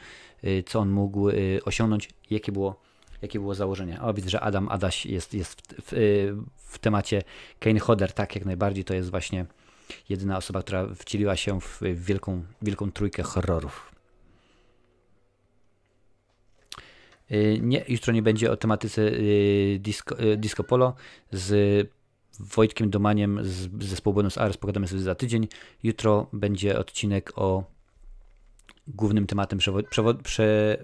[0.44, 2.80] y, co on mógł y, osiągnąć, jakie było,
[3.22, 4.00] jakie było założenie.
[4.00, 7.22] O, widzę, że Adam Adaś jest, jest w, w, w temacie
[7.60, 9.46] Kane Hodder, tak jak najbardziej, to jest właśnie
[10.08, 13.92] jedyna osoba, która wcieliła się w wielką, wielką trójkę horrorów.
[16.72, 16.76] Y,
[17.60, 20.94] nie, jutro nie będzie o tematyce y, disco, y, disco polo
[21.32, 21.90] z
[22.40, 24.56] Wojtkiem Domaniem z zespołu Buenos Aires.
[24.56, 25.48] Pogadamy sobie za tydzień.
[25.82, 27.64] Jutro będzie odcinek o
[28.88, 30.78] głównym tematem przewod, przewod, prze,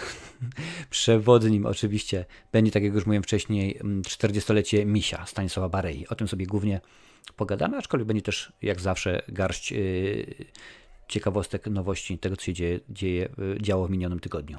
[0.90, 2.24] przewodnim oczywiście.
[2.52, 6.06] Będzie, tak jak już mówiłem wcześniej, 40-lecie mm, Misia Stanisława Barei.
[6.08, 6.80] O tym sobie głównie
[7.36, 9.74] pogadamy, aczkolwiek będzie też jak zawsze garść
[11.08, 13.28] ciekawostek, nowości tego, co się dzieje, dzieje,
[13.60, 14.58] działo w minionym tygodniu.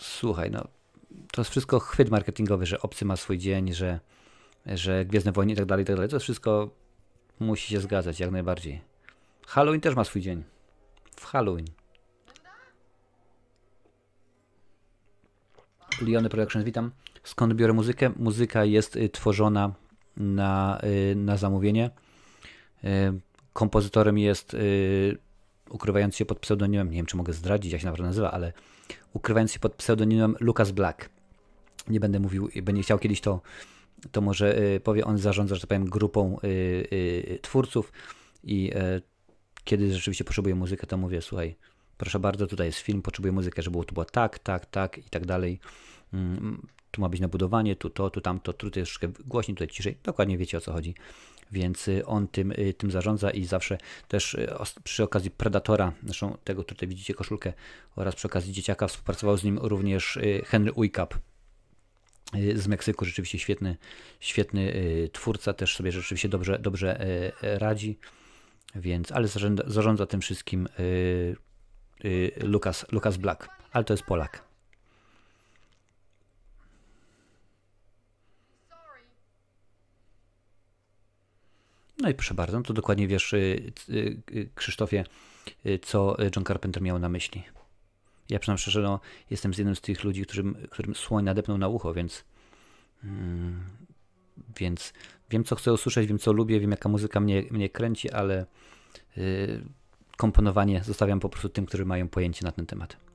[0.00, 0.64] Słuchaj, no,
[1.32, 4.00] to jest wszystko chwyt marketingowy, że obcy ma swój dzień, że,
[4.66, 6.10] że Gwiezdne Wojny i tak dalej, i tak dalej.
[6.10, 6.70] To wszystko
[7.40, 8.80] musi się zgadzać jak najbardziej.
[9.46, 10.44] Halloween też ma swój dzień.
[11.16, 11.66] W Halloween.
[16.02, 16.90] Liony Productions, witam.
[17.24, 18.10] Skąd biorę muzykę?
[18.16, 19.74] Muzyka jest y, tworzona
[20.16, 20.80] na,
[21.12, 21.90] y, na zamówienie.
[22.84, 22.88] Y,
[23.52, 24.56] kompozytorem jest
[25.70, 28.52] ukrywający się pod pseudonimem, nie wiem czy mogę zdradzić, jak się naprawdę nazywa, ale
[29.12, 31.10] ukrywając się pod pseudonimem Lucas Black.
[31.88, 33.40] Nie będę mówił, będzie chciał kiedyś to,
[34.12, 36.48] to może y, powie, on zarządza, że tak powiem, grupą y,
[36.92, 37.92] y, twórców
[38.44, 38.72] i
[39.64, 41.56] kiedy rzeczywiście potrzebuję muzykę, to mówię, słuchaj,
[41.96, 45.26] proszę bardzo, tutaj jest film, potrzebuję muzykę, żeby było, było tak, tak, tak i tak
[45.26, 45.60] dalej.
[46.12, 49.96] Mm, tu ma być nabudowanie, tu to, tu tamto, tu troszkę głośniej, tutaj ciszej.
[50.02, 50.94] Dokładnie wiecie o co chodzi
[51.52, 53.78] więc y, on tym, y, tym zarządza i zawsze
[54.08, 54.48] też y,
[54.84, 57.52] przy okazji Predatora, zresztą tego tutaj widzicie koszulkę,
[57.96, 61.14] oraz przy okazji Dzieciaka współpracował z nim również Henry Uykap
[62.54, 63.76] z Meksyku, rzeczywiście świetny,
[64.20, 64.72] świetny
[65.12, 67.00] twórca, też sobie rzeczywiście dobrze, dobrze
[67.42, 67.98] radzi,
[68.74, 70.68] więc, ale zarządza, zarządza tym wszystkim
[72.42, 74.49] Lucas, Lucas Black, ale to jest Polak.
[82.00, 85.04] No i proszę bardzo, to dokładnie wiesz, y, y, y, Krzysztofie,
[85.82, 87.42] co John Carpenter miał na myśli.
[88.30, 89.00] Ja przyznam szczerze, no,
[89.30, 92.24] jestem z jednym z tych ludzi, którym, którym słoń nadepnął na ucho, więc,
[93.04, 93.60] mm,
[94.58, 94.92] więc
[95.30, 98.46] wiem, co chcę usłyszeć, wiem, co lubię, wiem, jaka muzyka mnie, mnie kręci, ale
[99.18, 99.62] y,
[100.16, 103.09] komponowanie zostawiam po prostu tym, którzy mają pojęcie na ten temat.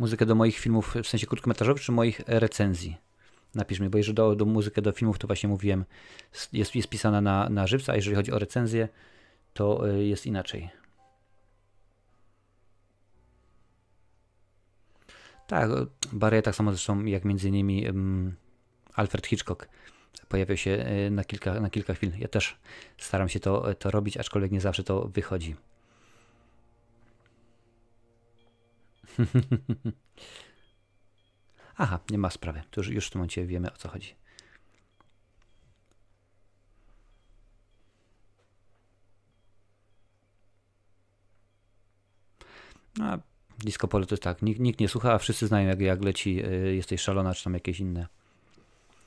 [0.00, 2.96] Muzykę do moich filmów, w sensie krótkometrażowych, czy moich recenzji?
[3.54, 5.84] Napisz mi, bo jeżeli do, do muzykę do filmów, to właśnie mówiłem,
[6.52, 8.88] jest, jest pisana na, na żywca, a jeżeli chodzi o recenzję,
[9.52, 10.70] to y, jest inaczej.
[15.46, 15.70] Tak,
[16.12, 18.36] Barry tak samo zresztą jak między innymi um,
[18.94, 19.68] Alfred Hitchcock
[20.28, 20.70] pojawiał się
[21.06, 22.12] y, na kilka, na kilka chwil.
[22.18, 22.56] Ja też
[22.98, 25.56] staram się to, to robić, aczkolwiek nie zawsze to wychodzi.
[31.76, 32.62] Aha, nie ma sprawy.
[32.70, 34.14] To już, już w tym momencie wiemy o co chodzi.
[42.98, 43.18] No,
[43.58, 46.44] disco polo to jest tak, nikt, nikt nie słucha, a wszyscy znają jak, jak leci
[46.46, 48.06] y, Jesteś szalona, czy tam jakieś inne.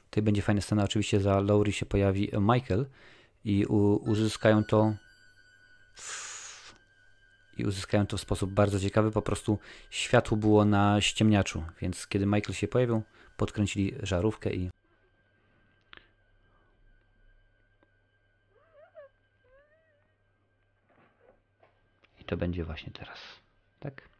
[0.09, 2.85] Tutaj będzie fajna scena, oczywiście za Laurie się pojawi Michael
[3.45, 4.93] i u, uzyskają to
[7.57, 9.11] i uzyskają to w sposób bardzo ciekawy.
[9.11, 9.59] Po prostu
[9.89, 13.03] światło było na ściemniaczu, więc kiedy Michael się pojawił,
[13.37, 14.69] podkręcili żarówkę i
[22.19, 23.19] i to będzie właśnie teraz.
[23.79, 24.12] Tak?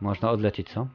[0.00, 0.86] Można odlecieć, co?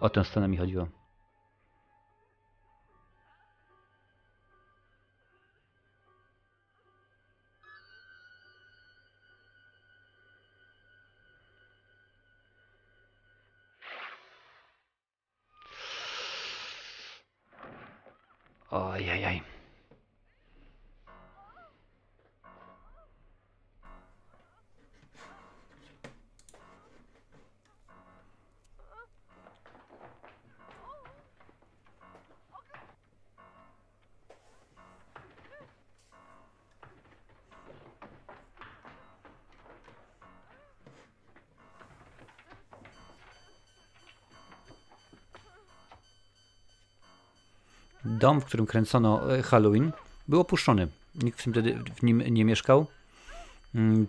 [0.00, 0.97] O tę scenę mi chodziło.
[18.70, 19.42] Ay, ay, ay.
[48.18, 49.92] Dom, w którym kręcono e, Halloween,
[50.28, 50.88] był opuszczony.
[51.14, 52.86] Nikt w tym wtedy w nim nie mieszkał.
[53.74, 54.06] Mm,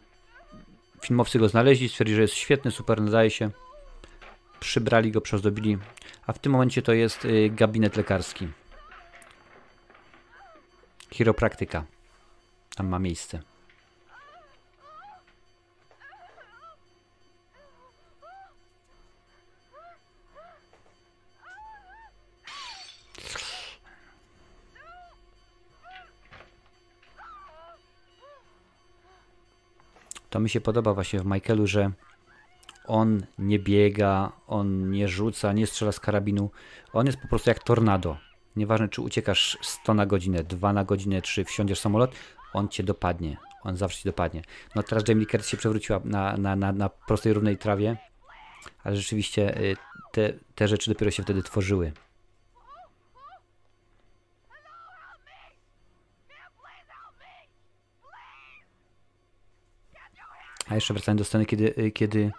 [1.01, 3.49] Filmowcy go znaleźli, stwierdzili, że jest świetny, super, nadaje się.
[4.59, 5.77] Przybrali go, przeozdobili.
[6.27, 8.47] A w tym momencie to jest y, gabinet lekarski.
[11.11, 11.85] Chiropraktyka.
[12.75, 13.39] Tam ma miejsce.
[30.29, 31.91] To mi się podoba właśnie w Michaelu, że
[32.85, 36.51] on nie biega, on nie rzuca, nie strzela z karabinu.
[36.93, 38.17] On jest po prostu jak tornado.
[38.55, 42.15] Nieważne, czy uciekasz 100 na godzinę, 2 na godzinę, czy wsiądziesz samolot,
[42.53, 43.37] on cię dopadnie.
[43.63, 44.41] On zawsze cię dopadnie.
[44.75, 47.97] No teraz Jamie Curtis się przewróciła na, na, na, na prostej, równej trawie,
[48.83, 49.75] ale rzeczywiście y,
[50.11, 51.91] te, te rzeczy dopiero się wtedy tworzyły.
[60.69, 62.31] A jeszcze wracając do sceny, kiedy, y, kiedy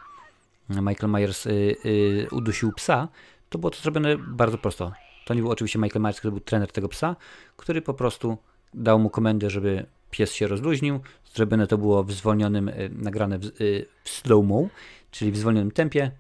[0.69, 3.09] Michael Myers y, y, udusił psa,
[3.49, 4.93] to było to zrobione bardzo prosto.
[5.25, 7.17] To nie był oczywiście Michael Myers, który był trener tego psa,
[7.57, 8.39] który po prostu
[8.75, 11.01] dał mu komendę, żeby pies się rozluźnił.
[11.35, 14.69] Zrobione to było w zwolnionym, y, nagrane w, y, w slow-mo,
[15.11, 16.11] czyli w zwolnionym tempie.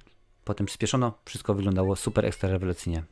[0.44, 1.12] Potem przyspieszono.
[1.24, 3.02] Wszystko wyglądało super ekstra rewelacyjnie.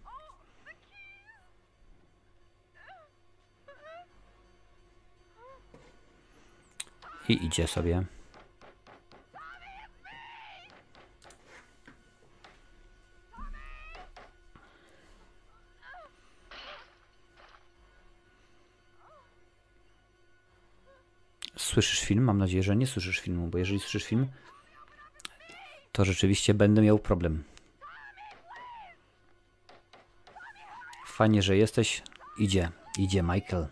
[7.28, 8.17] I idzie sobie.
[21.68, 22.24] Słyszysz film?
[22.24, 24.26] Mam nadzieję, że nie słyszysz filmu, bo jeżeli słyszysz film,
[25.92, 27.44] to rzeczywiście będę miał problem.
[31.06, 32.02] Fajnie, że jesteś.
[32.38, 33.66] Idzie, idzie Michael.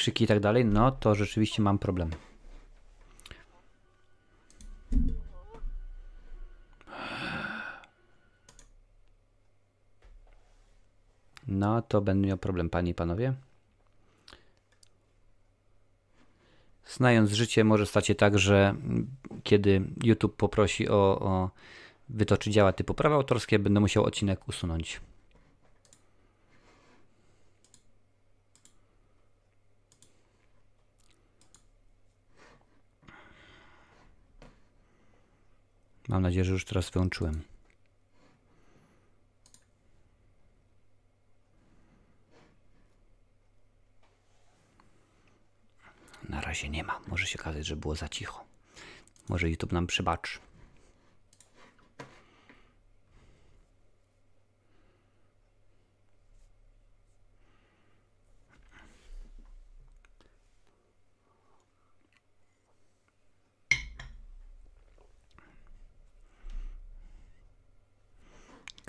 [0.00, 2.10] Krzyki i tak dalej, no to rzeczywiście mam problem.
[11.48, 13.34] No to będę miał problem, panie i panowie.
[16.86, 18.74] Znając życie, może stać się tak, że
[19.42, 21.50] kiedy YouTube poprosi o, o
[22.08, 25.00] wytoczy działa typu prawa autorskie, będę musiał odcinek usunąć.
[36.10, 37.42] Mam nadzieję, że już teraz wyłączyłem.
[46.28, 47.00] Na razie nie ma.
[47.06, 48.44] Może się okazać, że było za cicho.
[49.28, 50.38] Może YouTube nam przebaczy.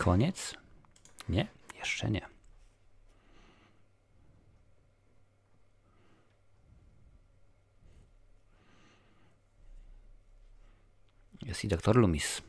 [0.02, 0.56] Koniec?
[1.30, 1.48] Nie,
[1.80, 2.28] jeszcze nie.
[11.42, 12.42] Jest i doktor Loomis.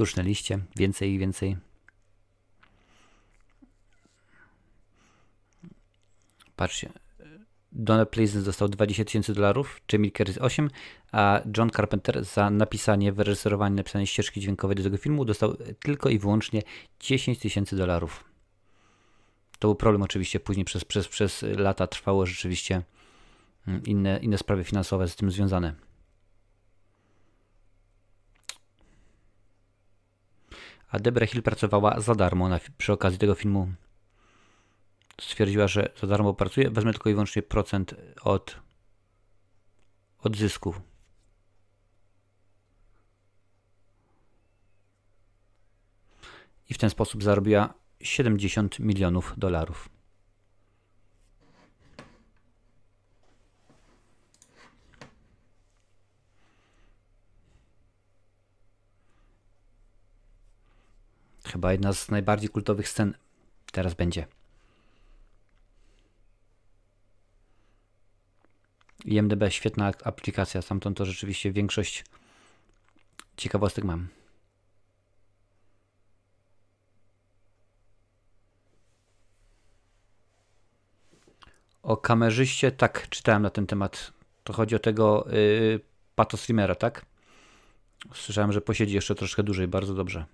[0.00, 1.56] Sztuczne liście, więcej i więcej.
[6.56, 6.92] Patrzcie.
[7.72, 10.70] Donald Pleasence dostał 20 tysięcy dolarów, Jamie Curtis 8,
[11.12, 16.18] a John Carpenter za napisanie, wyreżyserowanie, napisanie ścieżki dźwiękowej do tego filmu dostał tylko i
[16.18, 16.62] wyłącznie
[17.00, 18.24] 10 tysięcy dolarów.
[19.58, 22.82] To był problem oczywiście, później przez, przez, przez lata trwało rzeczywiście
[23.68, 25.89] mm, inne, inne sprawy finansowe z tym związane.
[30.90, 33.72] A Debra Hill pracowała za darmo na, przy okazji tego filmu.
[35.20, 38.56] Stwierdziła, że za darmo pracuje, wezmę tylko i wyłącznie procent od,
[40.18, 40.80] od zysków.
[46.68, 49.99] I w ten sposób zarobiła 70 milionów dolarów.
[61.52, 63.14] Chyba jedna z najbardziej kultowych scen
[63.72, 64.26] teraz będzie.
[69.04, 72.04] IMDB świetna aplikacja, stamtąd to rzeczywiście większość
[73.36, 74.08] ciekawostek mam.
[81.82, 84.12] O kamerzyście, tak, czytałem na ten temat.
[84.44, 85.80] To chodzi o tego yy,
[86.14, 87.06] Pato Streamera, tak?
[88.14, 90.26] Słyszałem, że posiedzi jeszcze troszkę dłużej, bardzo dobrze.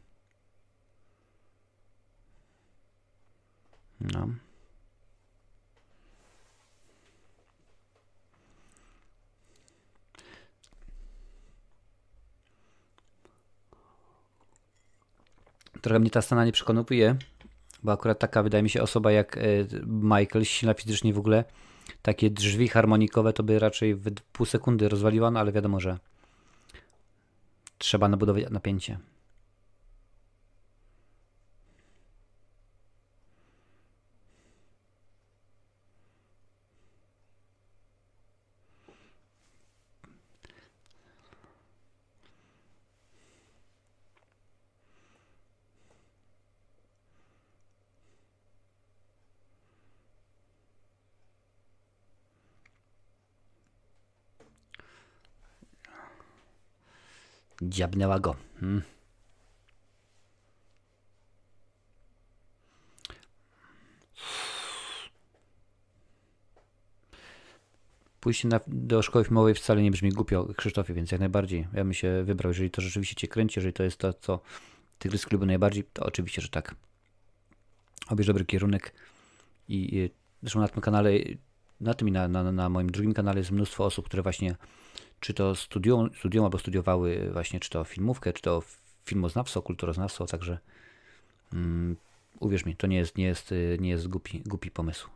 [4.01, 4.29] No.
[15.81, 17.17] Trochę mnie ta scena nie przekonuje,
[17.83, 19.41] bo akurat taka wydaje mi się osoba jak e,
[19.87, 21.45] Michael, silna fizycznie w ogóle,
[22.03, 25.99] takie drzwi harmonikowe to by raczej w pół sekundy rozwaliła, no ale wiadomo, że
[27.79, 28.99] trzeba nabudować napięcie.
[57.63, 58.37] Dziabnęła go.
[58.61, 58.83] Hmm.
[68.21, 71.61] Pójście na, do szkoły filmowej wcale nie brzmi głupio, Krzysztofie, więc jak najbardziej.
[71.61, 74.41] Ja bym się wybrał, jeżeli to rzeczywiście cię kręci, jeżeli to jest to, co
[74.99, 76.75] Tygrys klubu najbardziej, to oczywiście, że tak.
[78.09, 78.93] Obierz dobry kierunek
[79.69, 80.11] i, i
[80.43, 81.11] zresztą na tym kanale,
[81.81, 84.57] na tym i na, na, na moim drugim kanale jest mnóstwo osób, które właśnie
[85.21, 86.09] czy to studiują,
[86.43, 88.63] albo studiowały właśnie, czy to filmówkę, czy to
[89.05, 90.59] filmoznawstwo, kulturoznawstwo, także
[91.53, 91.97] um,
[92.41, 95.09] uwierz mi, to nie jest, nie jest, nie jest głupi, głupi pomysł.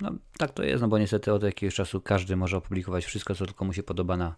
[0.00, 3.46] No, tak to jest, no bo niestety od jakiegoś czasu każdy może opublikować wszystko, co
[3.46, 4.34] tylko mu się podoba na,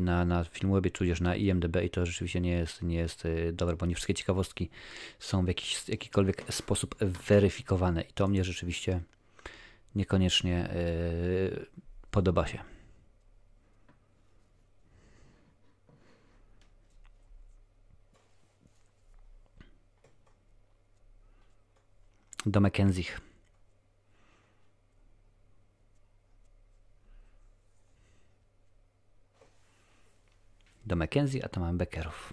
[0.00, 3.76] na, na Filmwebie, tudzież na IMDB i to rzeczywiście nie jest, nie jest y, dobre,
[3.76, 4.70] bo nie wszystkie ciekawostki
[5.18, 9.00] są w jakiś, jakikolwiek sposób weryfikowane i to mnie rzeczywiście
[9.94, 10.68] niekoniecznie
[11.50, 11.66] yy,
[12.10, 12.58] podoba się.
[22.46, 23.33] Do Mackenzie.
[30.86, 32.32] Do Mackenzie, a to mamy Beckerów.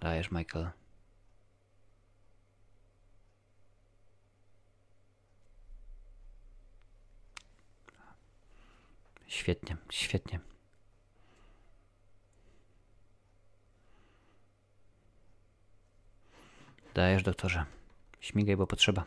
[0.00, 0.70] Dajesz, Michael.
[9.26, 10.51] Świetnie, świetnie.
[16.94, 17.64] Dajesz, doktorze.
[18.20, 19.04] Śmigaj, bo potrzeba.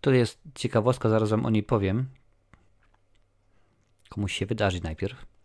[0.00, 2.06] To jest ciekawostka, zaraz o niej powiem.
[4.08, 5.35] Komuś się wydarzy najpierw.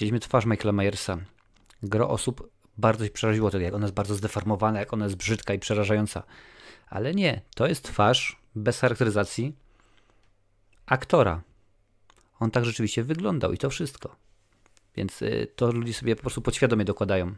[0.00, 1.18] Widzieliśmy twarz Michaela Myersa.
[1.82, 5.54] Gro osób bardzo się przeraziło tego, jak ona jest bardzo zdeformowana, jak ona jest brzydka
[5.54, 6.22] i przerażająca.
[6.88, 9.56] Ale nie, to jest twarz bez charakteryzacji
[10.86, 11.42] aktora.
[12.38, 14.16] On tak rzeczywiście wyglądał i to wszystko.
[14.96, 17.34] Więc y, to ludzie sobie po prostu podświadomie dokładają.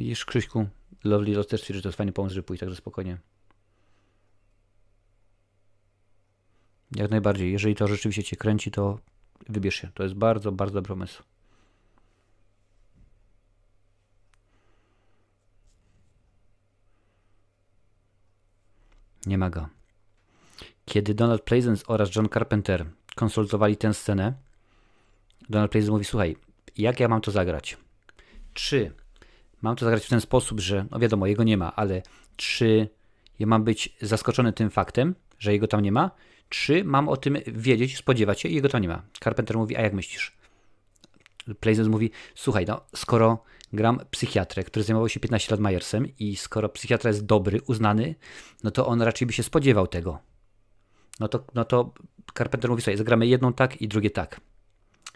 [0.00, 0.68] Widzisz, Krzyśku,
[1.04, 3.18] Lovely Rose też twierdzi, że to jest fajny pomysł, żeby pójść, także spokojnie.
[6.96, 7.52] Jak najbardziej.
[7.52, 8.98] Jeżeli to rzeczywiście Cię kręci, to
[9.48, 9.90] wybierz się.
[9.94, 11.22] To jest bardzo, bardzo dobry pomysł.
[19.26, 19.68] Nie ma go.
[20.84, 24.34] Kiedy Donald Pleasence oraz John Carpenter konsultowali tę scenę,
[25.48, 26.36] Donald Pleasence mówi, słuchaj,
[26.76, 27.76] jak ja mam to zagrać?
[28.54, 28.92] Czy
[29.62, 32.02] mam to zagrać w ten sposób, że, no wiadomo, jego nie ma, ale
[32.36, 32.88] czy
[33.38, 36.10] ja mam być zaskoczony tym faktem, że jego tam nie ma,
[36.48, 39.02] czy mam o tym wiedzieć, spodziewać się i jego tam nie ma.
[39.20, 40.36] Carpenter mówi, a jak myślisz?
[41.60, 46.68] Pleasence mówi, słuchaj, no skoro gram psychiatrę, który zajmował się 15 lat Majersem i skoro
[46.68, 48.14] psychiatra jest dobry, uznany,
[48.64, 50.18] no to on raczej by się spodziewał tego.
[51.20, 51.94] No to, no to
[52.38, 54.40] Carpenter mówi sobie, zagramy jedną tak i drugie tak.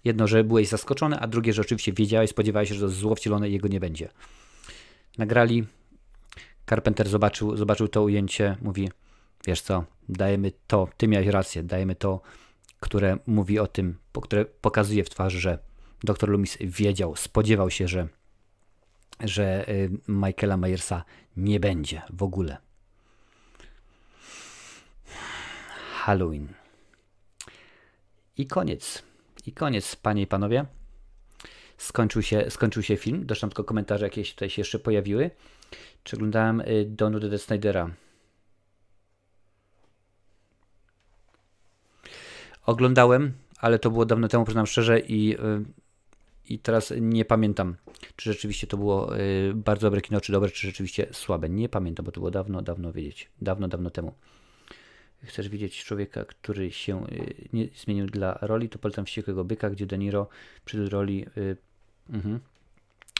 [0.04, 3.48] Jedno, że byłeś zaskoczony, a drugie, że oczywiście wiedziałeś, spodziewałeś się, że to zło wcielone
[3.48, 4.08] i jego nie będzie.
[5.18, 5.66] Nagrali,
[6.66, 8.90] Carpenter zobaczył, zobaczył to ujęcie, mówi,
[9.46, 12.20] wiesz co, dajemy to, ty miałeś rację, dajemy to,
[12.80, 15.58] które mówi o tym, które pokazuje w twarzy, że
[16.04, 18.08] dr Loomis wiedział, spodziewał się, że,
[19.20, 21.04] że y, Michaela Myersa
[21.36, 22.56] nie będzie w ogóle.
[25.92, 26.48] Halloween.
[28.36, 29.02] I koniec.
[29.46, 30.66] I koniec, panie i panowie.
[31.78, 33.26] Skończył się, skończył się film.
[33.26, 35.30] Doszłam tylko komentarze jakieś tutaj się jeszcze pojawiły.
[36.04, 37.38] Czy oglądałem Donu D.
[37.38, 37.90] Snydera?
[42.66, 45.64] Oglądałem, ale to było dawno temu, przyznam szczerze, i, y,
[46.48, 47.76] i teraz nie pamiętam,
[48.16, 51.48] czy rzeczywiście to było y, bardzo dobre kino, czy dobre, czy rzeczywiście słabe.
[51.48, 53.30] Nie pamiętam, bo to było dawno, dawno wiedzieć.
[53.40, 54.14] Dawno, dawno temu.
[55.24, 59.86] Chcesz widzieć człowieka, który się y, nie zmienił dla roli, to polecam Wściekłego Byka, gdzie
[59.86, 60.28] De Niro
[60.64, 61.26] przytył roli...
[61.36, 61.56] Y,
[62.10, 62.40] mhm.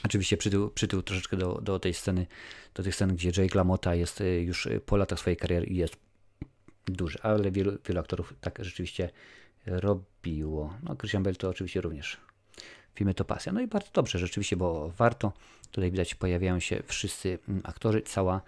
[0.03, 2.27] Oczywiście przytył, przytył troszeczkę do, do tej sceny,
[2.73, 5.97] do tych scen, gdzie Jake LaMotta jest y, już po latach swojej kariery i jest
[6.85, 9.09] duży, ale wielu, wielu aktorów tak rzeczywiście
[9.65, 10.73] robiło.
[10.83, 12.17] No, Christian Bale to oczywiście również.
[12.95, 13.51] Filmy to pasja.
[13.51, 15.33] No i bardzo dobrze, rzeczywiście, bo warto.
[15.71, 18.41] Tutaj widać, pojawiają się wszyscy mm, aktorzy, cała,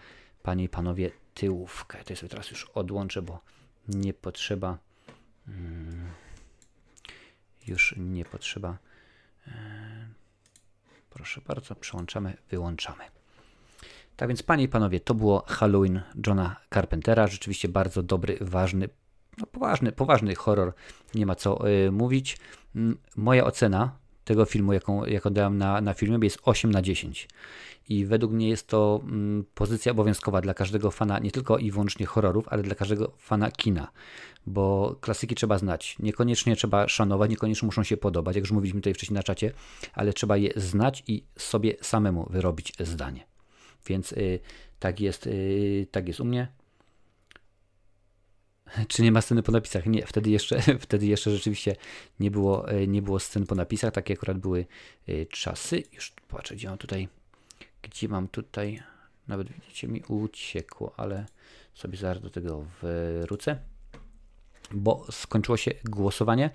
[0.44, 2.04] panie i panowie, tyłówkę.
[2.04, 3.40] To sobie teraz już odłączę, bo
[3.88, 4.78] nie potrzeba.
[5.48, 6.12] mm,
[7.68, 8.78] Już nie potrzeba.
[9.48, 10.08] e,
[11.10, 13.04] Proszę bardzo, przełączamy, wyłączamy.
[14.16, 17.28] Tak więc, panie i panowie, to było Halloween Johna Carpentera.
[17.28, 18.90] Rzeczywiście bardzo dobry, ważny,
[19.38, 20.74] no poważny, poważny horror.
[21.16, 22.38] Nie ma co y, mówić.
[23.16, 23.98] Moja ocena
[24.28, 27.28] tego filmu, jaką, jaką dałem na, na filmie, jest 8 na 10.
[27.90, 32.06] I według mnie jest to mm, pozycja obowiązkowa dla każdego fana, nie tylko i wyłącznie
[32.06, 33.92] horrorów, ale dla każdego fana kina.
[34.48, 35.96] Bo klasyki trzeba znać.
[36.00, 39.52] Niekoniecznie trzeba szanować, niekoniecznie muszą się podobać, jak już mówiliśmy tutaj wcześniej na czacie,
[39.94, 43.26] ale trzeba je znać i sobie samemu wyrobić zdanie.
[43.88, 44.40] Więc y,
[44.80, 46.48] tak, jest, y, tak jest u mnie.
[48.88, 49.86] Czy nie ma sceny po napisach?
[49.86, 51.76] Nie, wtedy jeszcze, wtedy jeszcze rzeczywiście
[52.20, 53.94] nie było, y, nie było scen po napisach.
[53.94, 54.66] Takie akurat były
[55.10, 55.84] y, czasy.
[55.94, 57.08] Już patrzę, gdzie mam tutaj.
[57.82, 58.84] Gdzie mam tutaj.
[59.28, 61.26] Nawet widzicie, mi uciekło, ale
[61.74, 62.66] sobie zaraz do tego
[63.22, 63.60] wrócę.
[64.72, 66.50] bo skończyło się głosowanie.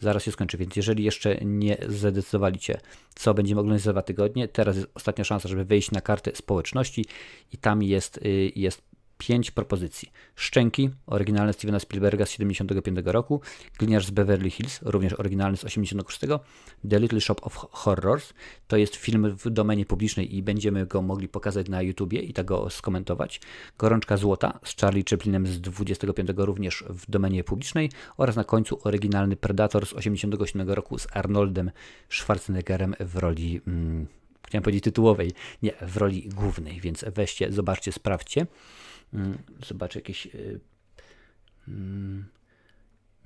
[0.00, 2.80] Zaraz się skończy, więc jeżeli jeszcze nie zadecydowaliście,
[3.14, 7.06] co będziemy oglądać za dwa tygodnie, teraz jest ostatnia szansa, żeby wejść na kartę społeczności
[7.52, 8.82] i tam jest, y, jest
[9.18, 10.12] pięć propozycji.
[10.36, 13.40] Szczęki, oryginalne Stevena Spielberga z 75 roku,
[13.78, 16.20] Gliniarz z Beverly Hills, również oryginalny z 86,
[16.90, 18.32] The Little Shop of Horrors,
[18.66, 22.46] to jest film w domenie publicznej i będziemy go mogli pokazać na YouTubie i tak
[22.46, 23.40] go skomentować.
[23.78, 29.36] Gorączka Złota z Charlie Chaplinem z 25 również w domenie publicznej oraz na końcu oryginalny
[29.36, 31.70] Predator z 87 roku z Arnoldem
[32.08, 33.60] Schwarzeneggerem w roli...
[33.66, 34.06] Mm,
[34.46, 35.32] Chciałem powiedzieć tytułowej,
[35.62, 38.46] nie, w roli głównej, więc weźcie, zobaczcie, sprawdźcie.
[39.14, 40.26] Mm, Zobaczę jakieś.
[40.26, 40.60] y,
[41.68, 42.24] mm,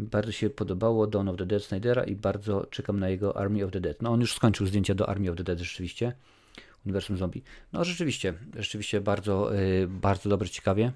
[0.01, 3.71] Bardzo się podobało Dawn of the Dead Snydera i bardzo czekam na jego Army of
[3.73, 4.03] the Dead.
[4.03, 6.13] No on już skończył zdjęcia do Army of the Dead rzeczywiście.
[6.87, 7.43] Uniwersum Zombie.
[7.73, 10.93] No rzeczywiście, rzeczywiście bardzo, y, bardzo dobrze, ciekawie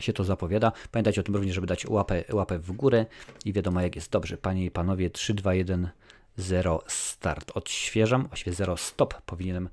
[0.00, 0.72] się to zapowiada.
[0.92, 3.06] Pamiętajcie o tym również, żeby dać łapę, łapę w górę
[3.44, 4.10] i wiadomo jak jest.
[4.10, 5.88] Dobrze, panie i panowie, 3, 2, 1,
[6.36, 7.50] 0 start.
[7.54, 9.68] Odświeżam, właściwie 0 stop powinienem,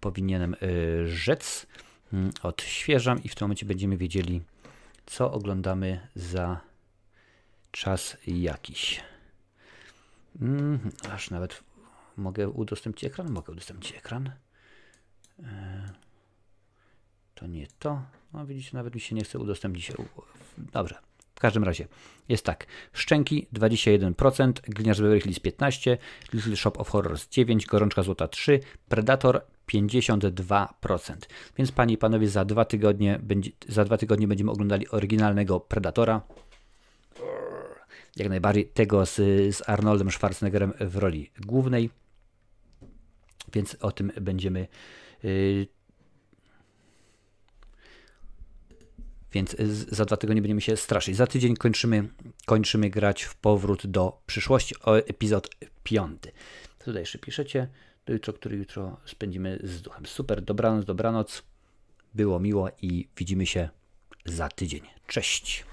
[0.00, 1.66] powinienem y, rzec.
[2.14, 4.42] Mm, Odświeżam i w tym momencie będziemy wiedzieli,
[5.06, 6.60] co oglądamy za
[7.70, 9.00] czas jakiś.
[10.40, 11.64] Mm, aż nawet
[12.16, 13.30] mogę udostępnić ekran?
[13.30, 14.30] Mogę udostępnić ekran.
[15.42, 15.92] E,
[17.34, 18.02] To nie to.
[18.32, 19.92] No widzicie, nawet mi się nie chce udostępnić.
[20.58, 20.98] Dobrze.
[21.44, 21.88] Każdym razie
[22.28, 22.66] jest tak.
[22.92, 25.96] Szczęki 21%, Gliniarz Beverly Hills 15%,
[26.32, 28.58] Little Shop of Horrors 9%, Gorączka Złota 3%,
[28.88, 29.40] Predator
[29.72, 31.14] 52%.
[31.56, 36.20] Więc panie i panowie, za dwa tygodnie, będzie, za dwa tygodnie będziemy oglądali oryginalnego Predatora.
[38.16, 39.16] Jak najbardziej tego z,
[39.56, 41.90] z Arnoldem Schwarzeneggerem w roli głównej.
[43.52, 44.66] Więc o tym będziemy
[49.34, 51.16] Więc z- za dwa tygodnie będziemy się straszyć.
[51.16, 52.08] Za tydzień kończymy,
[52.46, 55.48] kończymy grać w powrót do przyszłości, o epizod
[55.82, 56.32] piąty.
[56.84, 57.68] Tutaj jeszcze piszecie,
[58.06, 60.06] do jutro, który jutro spędzimy z duchem.
[60.06, 61.42] Super, dobranoc, dobranoc.
[62.14, 63.68] Było miło i widzimy się
[64.24, 64.80] za tydzień.
[65.06, 65.64] Cześć.